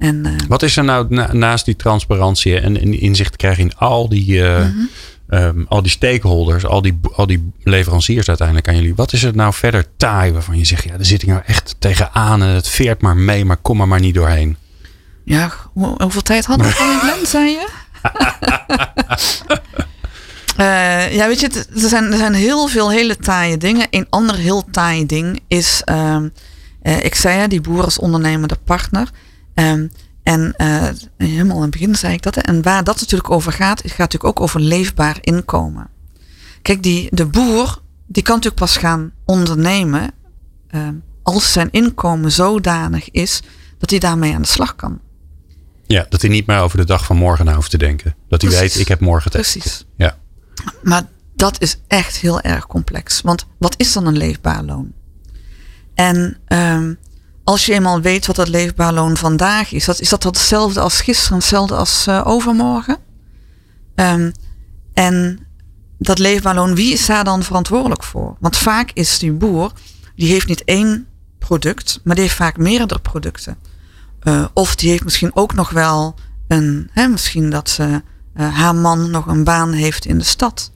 En 0.09 0.37
Wat 0.49 0.63
is 0.63 0.77
er 0.77 0.85
nou 0.85 1.07
na- 1.09 1.33
naast 1.33 1.65
die 1.65 1.77
transparantie 1.77 2.61
en, 2.61 3.01
inzicht 3.01 3.37
krijgen 3.37 3.63
in 3.65 3.77
al 3.77 4.09
die, 4.09 4.41
Mhm. 4.43 4.71
ehm, 5.29 5.63
al 5.69 5.83
die 5.83 5.91
stakeholders, 5.91 6.65
al 6.67 6.83
die, 6.83 7.01
al 7.13 7.27
die 7.27 7.51
leveranciers 7.63 8.29
uiteindelijk 8.29 8.69
aan 8.69 8.75
jullie. 8.77 8.95
Wat 8.95 9.13
is 9.13 9.23
er 9.23 9.35
nou 9.35 9.53
verder 9.55 9.85
taai 9.97 10.33
waarvan 10.33 10.59
je 10.59 10.65
zegt, 10.65 10.85
ja, 10.85 10.97
daar 10.97 11.05
zit 11.05 11.23
ik 11.23 11.29
nou 11.29 11.43
echt 11.47 11.75
tegenaan 11.79 12.43
en 12.43 12.49
het 12.49 12.69
veert 12.69 13.01
maar 13.03 13.17
mee, 13.17 13.45
maar 13.45 13.57
kom 13.57 13.81
er 13.81 13.89
maar 13.89 14.01
niet 14.01 14.15
doorheen. 14.15 14.57
ja, 15.25 15.53
hoe- 15.73 16.03
hoeveel 16.03 16.23
tijd 16.23 16.45
hadden 16.47 16.67
we 16.67 16.73
van 16.73 16.99
Glenn, 17.01 17.27
zei 17.27 17.51
je? 17.51 17.69
Eh, 20.59 21.15
ja, 21.15 21.27
weet 21.27 21.41
je, 21.41 21.49
er 21.49 21.89
zijn, 21.89 22.05
er 22.05 22.19
zijn 22.19 22.35
heel 22.35 22.69
veel 22.69 22.91
hele 22.91 23.17
taaie 23.17 23.57
dingen. 23.57 23.87
Een 23.91 24.07
ander 24.11 24.37
heel 24.37 24.65
taai 24.71 25.07
ding 25.07 25.41
is, 25.49 25.83
ehm, 25.85 26.29
eh, 26.83 27.05
ik 27.05 27.15
zei 27.15 27.39
ja, 27.39 27.47
die 27.47 27.61
boer 27.61 27.85
als 27.85 27.99
ondernemende 27.99 28.57
partner. 28.65 29.11
Ehm, 29.55 29.87
en 30.23 30.55
eh, 30.57 30.89
helemaal 31.17 31.57
in 31.57 31.63
het 31.63 31.71
begin 31.71 31.95
zei 31.95 32.13
ik 32.13 32.23
dat. 32.23 32.37
En 32.37 32.63
waar 32.63 32.85
dat 32.85 33.01
natuurlijk 33.01 33.31
over 33.31 33.53
gaat, 33.53 33.81
gaat 33.81 33.99
natuurlijk 33.99 34.25
ook 34.25 34.41
over 34.41 34.61
leefbaar 34.61 35.19
inkomen. 35.21 35.89
Kijk, 36.63 36.83
die, 36.83 37.09
de 37.11 37.27
boer, 37.27 37.83
die 38.07 38.23
kan 38.23 38.35
natuurlijk 38.35 38.63
pas 38.63 38.77
gaan 38.77 39.13
ondernemen 39.25 40.11
ehm, 40.71 40.95
als 41.23 41.53
zijn 41.53 41.71
inkomen 41.71 42.33
zodanig 42.33 43.11
is 43.11 43.43
dat 43.79 43.91
hij 43.91 43.99
daarmee 43.99 44.35
aan 44.35 44.43
de 44.43 44.49
slag 44.49 44.77
kan. 44.77 45.01
Ja, 45.89 46.07
dat 46.09 46.21
hij 46.21 46.31
niet 46.31 46.47
meer 46.47 46.61
over 46.61 46.79
de 46.79 46.85
dag 46.85 47.05
van 47.05 47.17
morgen 47.17 47.45
na 47.45 47.55
hoeft 47.55 47.71
te 47.71 47.79
denken. 47.79 48.15
Dat 48.29 48.43
hij 48.43 48.51
Precies. 48.51 48.73
weet, 48.73 48.83
ik 48.83 48.89
heb 48.89 49.01
morgen 49.01 49.31
eten. 49.31 49.41
Precies. 49.41 49.85
Ja. 49.97 50.19
Maar 50.83 51.03
dat 51.37 51.61
is 51.61 51.77
echt 51.87 52.17
heel 52.17 52.41
erg 52.41 52.67
complex. 52.67 53.21
Want 53.21 53.47
wat 53.59 53.75
is 53.77 53.93
dan 53.93 54.07
een 54.07 54.17
leefbaar 54.17 54.65
loon? 54.65 54.93
En 55.95 56.39
um, 56.49 56.99
als 57.45 57.67
je 57.67 57.73
eenmaal 57.73 58.01
weet 58.01 58.27
wat 58.27 58.37
dat 58.37 58.49
leefbaar 58.49 58.93
loon 58.93 59.17
vandaag 59.17 59.73
is, 59.73 59.85
dat, 59.85 60.01
is 60.01 60.09
dat 60.09 60.23
hetzelfde 60.23 60.81
als 60.81 61.01
gisteren, 61.01 61.39
hetzelfde 61.39 61.75
als 61.75 62.07
uh, 62.09 62.23
overmorgen? 62.27 62.97
Um, 63.95 64.33
en 64.95 65.47
dat 65.99 66.19
leefbaar 66.19 66.55
loon, 66.55 66.75
wie 66.75 66.93
is 66.93 67.07
daar 67.07 67.25
dan 67.25 67.43
verantwoordelijk 67.43 68.03
voor? 68.03 68.37
Want 68.41 68.57
vaak 68.57 68.91
is 68.95 69.19
die 69.19 69.33
boer, 69.33 69.73
die 70.15 70.33
heeft 70.33 70.49
niet 70.49 70.65
één 70.65 71.07
product, 71.39 72.01
maar 72.05 72.15
die 72.15 72.25
heeft 72.25 72.37
vaak 72.37 72.57
meerdere 72.57 73.01
producten. 73.01 73.57
Uh, 74.23 74.45
of 74.55 74.77
die 74.77 74.91
heeft 74.91 75.05
misschien 75.05 75.31
ook 75.35 75.55
nog 75.55 75.71
wel 75.71 76.15
een, 76.49 76.91
hè, 76.93 77.09
misschien 77.09 77.51
dat 77.51 77.69
ze, 77.69 78.03
uh, 78.37 78.55
haar 78.55 78.75
man 78.75 79.11
nog 79.11 79.27
een 79.27 79.45
baan 79.45 79.73
heeft 79.73 80.05
in 80.05 80.19
de 80.19 80.25
stad. 80.25 80.73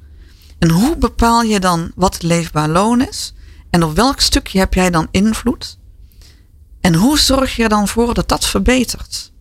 En 0.59 0.71
hoe 0.71 0.97
bepaal 0.97 1.43
je 1.43 1.61
dan 1.61 1.93
wat 1.95 2.15
het 2.15 2.23
leefbaar 2.23 2.69
loon 2.69 3.09
is? 3.09 3.35
En 3.71 3.83
op 3.83 3.97
welk 3.97 4.21
stukje 4.21 4.59
heb 4.59 4.75
jij 4.75 4.91
dan 4.91 5.09
invloed? 5.11 5.79
En 6.81 6.95
hoe 6.95 7.19
zorg 7.19 7.57
je 7.57 7.63
er 7.63 7.69
dan 7.69 7.89
voor 7.89 8.15
dat 8.15 8.29
dat 8.29 8.47
verbetert? 8.47 9.33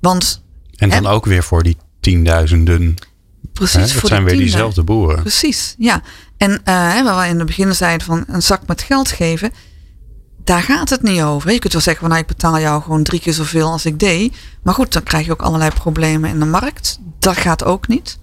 Want. 0.00 0.42
En 0.76 0.90
dan 0.90 1.06
ook 1.06 1.24
weer 1.24 1.42
voor 1.42 1.62
die 1.62 1.76
tienduizenden. 2.00 2.94
Precies. 3.52 3.74
Hè, 3.74 3.80
dat 3.80 3.90
voor 3.90 4.08
zijn 4.08 4.24
weer 4.24 4.36
diezelfde 4.36 4.82
boeren. 4.82 5.20
Precies, 5.20 5.74
ja. 5.78 6.02
En 6.36 6.50
uh, 6.50 7.02
waar 7.02 7.20
we 7.20 7.28
in 7.28 7.38
het 7.38 7.46
begin 7.46 7.74
zeiden 7.74 8.06
van 8.06 8.24
een 8.26 8.42
zak 8.42 8.66
met 8.66 8.82
geld 8.82 9.08
geven. 9.08 9.52
Daar 10.44 10.62
gaat 10.62 10.90
het 10.90 11.02
niet 11.02 11.22
over. 11.22 11.52
Je 11.52 11.58
kunt 11.58 11.72
wel 11.72 11.82
zeggen 11.82 12.02
van 12.02 12.10
nou, 12.10 12.22
ik 12.22 12.28
betaal 12.28 12.60
jou 12.60 12.82
gewoon 12.82 13.02
drie 13.02 13.20
keer 13.20 13.32
zoveel 13.32 13.70
als 13.70 13.86
ik 13.86 13.98
deed. 13.98 14.36
Maar 14.62 14.74
goed, 14.74 14.92
dan 14.92 15.02
krijg 15.02 15.26
je 15.26 15.32
ook 15.32 15.42
allerlei 15.42 15.70
problemen 15.70 16.30
in 16.30 16.38
de 16.38 16.44
markt. 16.44 16.98
Dat 17.18 17.36
gaat 17.36 17.64
ook 17.64 17.88
niet. 17.88 18.18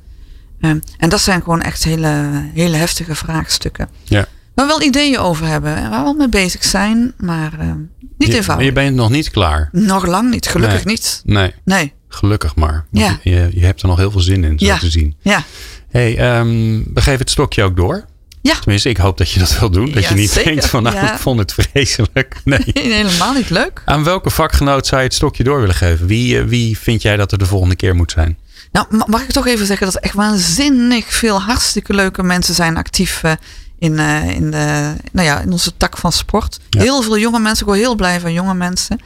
Um, 0.62 0.82
en 0.98 1.10
dat 1.10 1.22
zijn 1.22 1.42
gewoon 1.42 1.62
echt 1.62 1.84
hele, 1.84 2.44
hele 2.54 2.76
heftige 2.76 3.16
vraagstukken. 3.16 3.90
Ja. 4.04 4.26
Waar 4.56 4.68
we 4.68 4.74
wel 4.74 4.82
ideeën 4.82 5.18
over 5.18 5.48
hebben. 5.48 5.74
Waar 5.76 6.00
we 6.00 6.04
wel 6.04 6.14
mee 6.14 6.30
bezig 6.30 6.64
zijn. 6.64 7.14
Maar 7.18 7.54
uh, 7.62 7.74
niet 8.18 8.30
je, 8.30 8.36
eenvoudig. 8.36 8.66
Je 8.66 8.74
bent 8.74 8.96
nog 8.96 9.10
niet 9.10 9.30
klaar. 9.30 9.70
Nog 9.72 10.06
lang 10.06 10.30
niet. 10.30 10.48
Gelukkig 10.48 10.86
nee. 10.86 10.94
niet. 10.94 11.22
Nee. 11.26 11.54
Nee. 11.66 11.94
Gelukkig 12.08 12.56
maar. 12.56 12.86
Ja. 12.92 13.20
Je, 13.24 13.50
je 13.54 13.66
hebt 13.66 13.82
er 13.82 13.88
nog 13.88 13.98
heel 13.98 14.12
veel 14.12 14.22
zin 14.22 14.44
in, 14.44 14.60
zo 14.60 14.66
ja. 14.66 14.78
te 14.78 14.90
zien. 14.90 15.16
Ja. 15.22 15.44
hey, 15.90 16.40
um, 16.40 16.84
we 16.94 17.02
geven 17.02 17.20
het 17.20 17.30
stokje 17.30 17.64
ook 17.64 17.76
door. 17.76 18.06
Ja. 18.50 18.60
Tenminste, 18.60 18.90
ik 18.90 18.98
hoop 18.98 19.18
dat 19.18 19.32
je 19.32 19.40
dat 19.40 19.60
wil 19.60 19.70
doen. 19.70 19.92
Dat 19.92 20.04
Ja, 20.04 20.10
je 20.10 20.16
niet 20.16 20.30
zeker. 20.30 20.52
denkt 20.52 20.66
van, 20.66 20.84
nou, 20.84 20.96
Ja. 20.96 21.14
ik 21.14 21.20
vond 21.20 21.40
het 21.40 21.54
vreselijk. 21.54 22.36
Nee. 22.44 22.60
Helemaal 22.74 23.34
niet 23.34 23.50
leuk. 23.50 23.82
Aan 23.86 24.04
welke 24.04 24.30
vakgenoot 24.30 24.88
zou 24.88 25.02
je 25.02 25.08
het 25.08 25.16
stokje 25.16 25.44
door 25.44 25.60
willen 25.60 25.76
geven? 25.76 26.08
Wie, 26.08 26.36
uh, 26.36 26.44
wie 26.48 26.78
vind 26.78 27.02
jij 27.02 27.18
dat 27.18 27.32
er 27.32 27.38
de 27.38 27.46
volgende 27.46 27.76
keer 27.76 27.96
moet 27.96 28.12
zijn? 28.12 28.38
Nou, 28.72 28.86
ma- 28.90 29.06
mag 29.08 29.22
ik 29.22 29.32
toch 29.32 29.48
even 29.48 29.66
zeggen 29.66 29.86
dat 29.86 29.96
er 29.96 30.02
echt 30.02 30.14
waanzinnig 30.14 31.06
veel 31.14 31.42
hartstikke 31.42 31.94
leuke 31.94 32.24
mensen 32.24 32.54
zijn 32.56 32.78
actief 32.78 33.24
uh, 33.24 33.32
in, 33.80 33.94
uh, 33.94 34.30
in, 34.30 34.52
de, 34.52 34.94
nou 35.12 35.28
ja, 35.28 35.40
in 35.40 35.52
onze 35.52 35.78
tak 35.78 35.98
van 35.98 36.12
sport. 36.12 36.60
Ja. 36.70 36.82
Heel 36.82 37.02
veel 37.02 37.18
jonge 37.18 37.40
mensen. 37.40 37.60
Ik 37.66 37.66
word 37.72 37.80
heel 37.80 37.96
blij 37.96 38.20
van 38.20 38.34
jonge 38.34 38.54
mensen. 38.54 39.00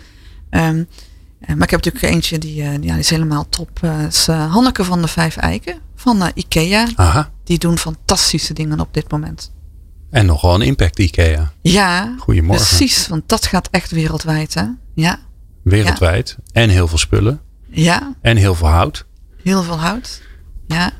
Um, 0.51 0.87
maar 1.47 1.63
ik 1.63 1.69
heb 1.69 1.83
natuurlijk 1.83 2.13
eentje 2.13 2.37
die, 2.37 2.61
uh, 2.61 2.71
ja, 2.73 2.77
die 2.77 2.99
is 2.99 3.09
helemaal 3.09 3.49
top. 3.49 3.79
Uh, 3.81 4.05
is 4.05 4.27
Hanneke 4.27 4.83
van 4.83 5.01
de 5.01 5.07
Vijf 5.07 5.37
Eiken 5.37 5.79
van 5.95 6.31
IKEA. 6.33 6.87
Aha. 6.95 7.31
Die 7.43 7.57
doen 7.57 7.77
fantastische 7.77 8.53
dingen 8.53 8.79
op 8.79 8.93
dit 8.93 9.11
moment. 9.11 9.51
En 10.09 10.25
nogal 10.25 10.55
een 10.55 10.61
impact 10.61 10.99
IKEA. 10.99 11.51
Ja, 11.61 12.15
Goedemorgen. 12.17 12.65
precies. 12.67 13.07
Want 13.07 13.29
dat 13.29 13.45
gaat 13.45 13.67
echt 13.71 13.91
wereldwijd. 13.91 14.53
Hè? 14.53 14.65
Ja. 14.93 15.19
Wereldwijd. 15.61 16.37
Ja. 16.37 16.61
En 16.61 16.69
heel 16.69 16.87
veel 16.87 16.97
spullen. 16.97 17.41
Ja. 17.69 18.13
En 18.21 18.37
heel 18.37 18.55
veel 18.55 18.67
hout. 18.67 19.05
Heel 19.43 19.63
veel 19.63 19.79
hout. 19.79 20.21
Ja. 20.67 20.91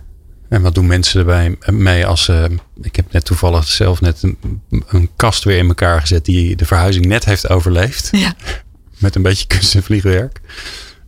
En 0.50 0.62
wat 0.62 0.76
doen 0.76 0.88
mensen 0.88 1.20
erbij 1.20 1.58
mee 1.66 2.06
als 2.06 2.24
ze. 2.24 2.48
Uh, 2.52 2.58
ik 2.82 2.96
heb 2.96 3.12
net 3.12 3.26
toevallig 3.26 3.68
zelf 3.68 4.02
net 4.02 4.24
een, 4.24 4.62
een, 4.88 5.10
kast 5.16 5.44
weer 5.44 5.58
in 5.58 5.68
elkaar 5.68 6.02
gezet 6.02 6.26
die 6.26 6.56
de 6.56 6.66
verhuizing 6.66 7.06
net 7.06 7.26
heeft 7.26 7.50
overleefd. 7.50 8.10
Ja. 8.12 8.34
Met 9.04 9.16
een 9.16 9.22
beetje 9.22 9.48
kunst 9.48 9.76
en 9.76 9.84
vliegwerk. 9.84 10.42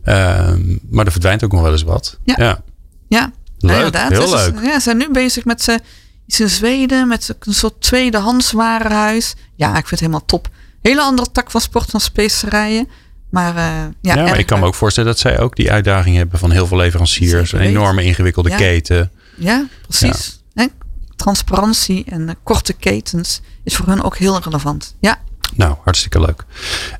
Uh, 0.04 0.52
maar 0.90 1.04
er 1.04 1.12
verdwijnt 1.12 1.44
ook 1.44 1.52
nog 1.52 1.62
wel 1.62 1.72
eens 1.72 1.82
wat. 1.82 2.18
Ja. 2.24 2.34
Ja. 2.38 2.62
ja. 3.08 3.32
Leuk. 3.58 3.76
inderdaad. 3.76 4.10
Heel 4.10 4.30
dus, 4.30 4.30
leuk. 4.30 4.54
Ja, 4.62 4.74
ze 4.74 4.80
zijn 4.80 4.96
nu 4.96 5.10
bezig 5.10 5.44
met 5.44 5.62
ze, 5.62 5.80
iets 6.26 6.40
in 6.40 6.50
Zweden. 6.50 7.08
Met 7.08 7.34
een 7.40 7.54
soort 7.54 7.80
tweedehands 7.80 8.52
warenhuis. 8.52 9.34
Ja, 9.54 9.68
ik 9.68 9.74
vind 9.74 9.90
het 9.90 10.00
helemaal 10.00 10.24
top. 10.26 10.48
Hele 10.82 11.00
andere 11.00 11.32
tak 11.32 11.50
van 11.50 11.60
sport 11.60 11.90
dan 11.90 12.00
specerijen. 12.00 12.88
Maar, 13.30 13.56
uh, 13.56 13.62
ja, 14.00 14.14
ja, 14.14 14.22
maar 14.22 14.38
ik 14.38 14.46
kan 14.46 14.60
me 14.60 14.66
ook 14.66 14.74
voorstellen 14.74 15.10
dat 15.10 15.18
zij 15.18 15.38
ook 15.38 15.56
die 15.56 15.72
uitdaging 15.72 16.16
hebben 16.16 16.38
van 16.38 16.50
heel 16.50 16.66
veel 16.66 16.76
leveranciers. 16.76 17.52
Een 17.52 17.60
enorme 17.60 18.04
ingewikkelde 18.04 18.50
ja. 18.50 18.56
keten. 18.56 19.10
Ja, 19.36 19.66
precies. 19.88 20.42
Ja. 20.54 20.68
Transparantie 21.16 22.04
en 22.08 22.22
uh, 22.22 22.30
korte 22.42 22.72
ketens 22.72 23.40
is 23.64 23.76
voor 23.76 23.86
hun 23.86 24.02
ook 24.02 24.16
heel 24.16 24.40
relevant. 24.40 24.94
Ja. 25.00 25.18
Nou, 25.54 25.74
hartstikke 25.84 26.20
leuk. 26.20 26.44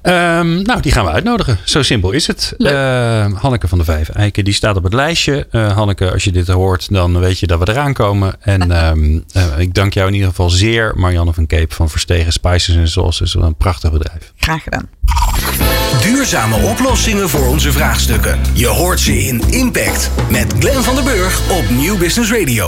Um, 0.03 0.62
nou, 0.62 0.80
die 0.80 0.92
gaan 0.92 1.05
we 1.05 1.11
uitnodigen. 1.11 1.59
Zo 1.64 1.82
simpel 1.82 2.11
is 2.11 2.26
het. 2.26 2.55
Uh, 2.59 2.70
Hanneke 3.34 3.68
van 3.68 3.78
de 3.78 3.84
Vijf 3.84 4.09
Eiken, 4.09 4.44
die 4.44 4.55
staat 4.55 4.76
op 4.76 4.82
het 4.82 4.92
lijstje. 4.92 5.47
Uh, 5.53 5.72
Hanneke, 5.72 6.12
als 6.12 6.24
je 6.24 6.32
dit 6.32 6.49
hoort, 6.49 6.92
dan 6.92 7.18
weet 7.18 7.38
je 7.38 7.47
dat 7.47 7.59
we 7.59 7.68
eraan 7.68 7.92
komen. 7.92 8.34
En 8.40 8.86
um, 8.86 9.12
uh, 9.36 9.59
ik 9.59 9.74
dank 9.74 9.94
jou 9.94 10.09
in 10.09 10.14
ieder 10.14 10.28
geval 10.28 10.51
zeer, 10.51 10.92
Marianne 10.97 11.32
van 11.32 11.47
Keep 11.47 11.72
van 11.72 11.90
Verstegen 11.90 12.32
Spices 12.32 12.76
en 12.76 12.88
Sauces. 12.88 13.34
Een 13.34 13.57
prachtig 13.57 13.92
bedrijf. 13.92 14.32
Graag 14.36 14.62
gedaan. 14.62 14.88
Duurzame 16.03 16.57
oplossingen 16.57 17.28
voor 17.28 17.47
onze 17.47 17.72
vraagstukken. 17.72 18.40
Je 18.53 18.66
hoort 18.66 19.01
ze 19.01 19.24
in 19.24 19.40
Impact 19.51 20.11
met 20.30 20.55
Glenn 20.59 20.82
van 20.82 20.94
der 20.94 21.05
Burg 21.05 21.51
op 21.51 21.70
Nieuw 21.70 21.99
Business 21.99 22.30
Radio. 22.30 22.64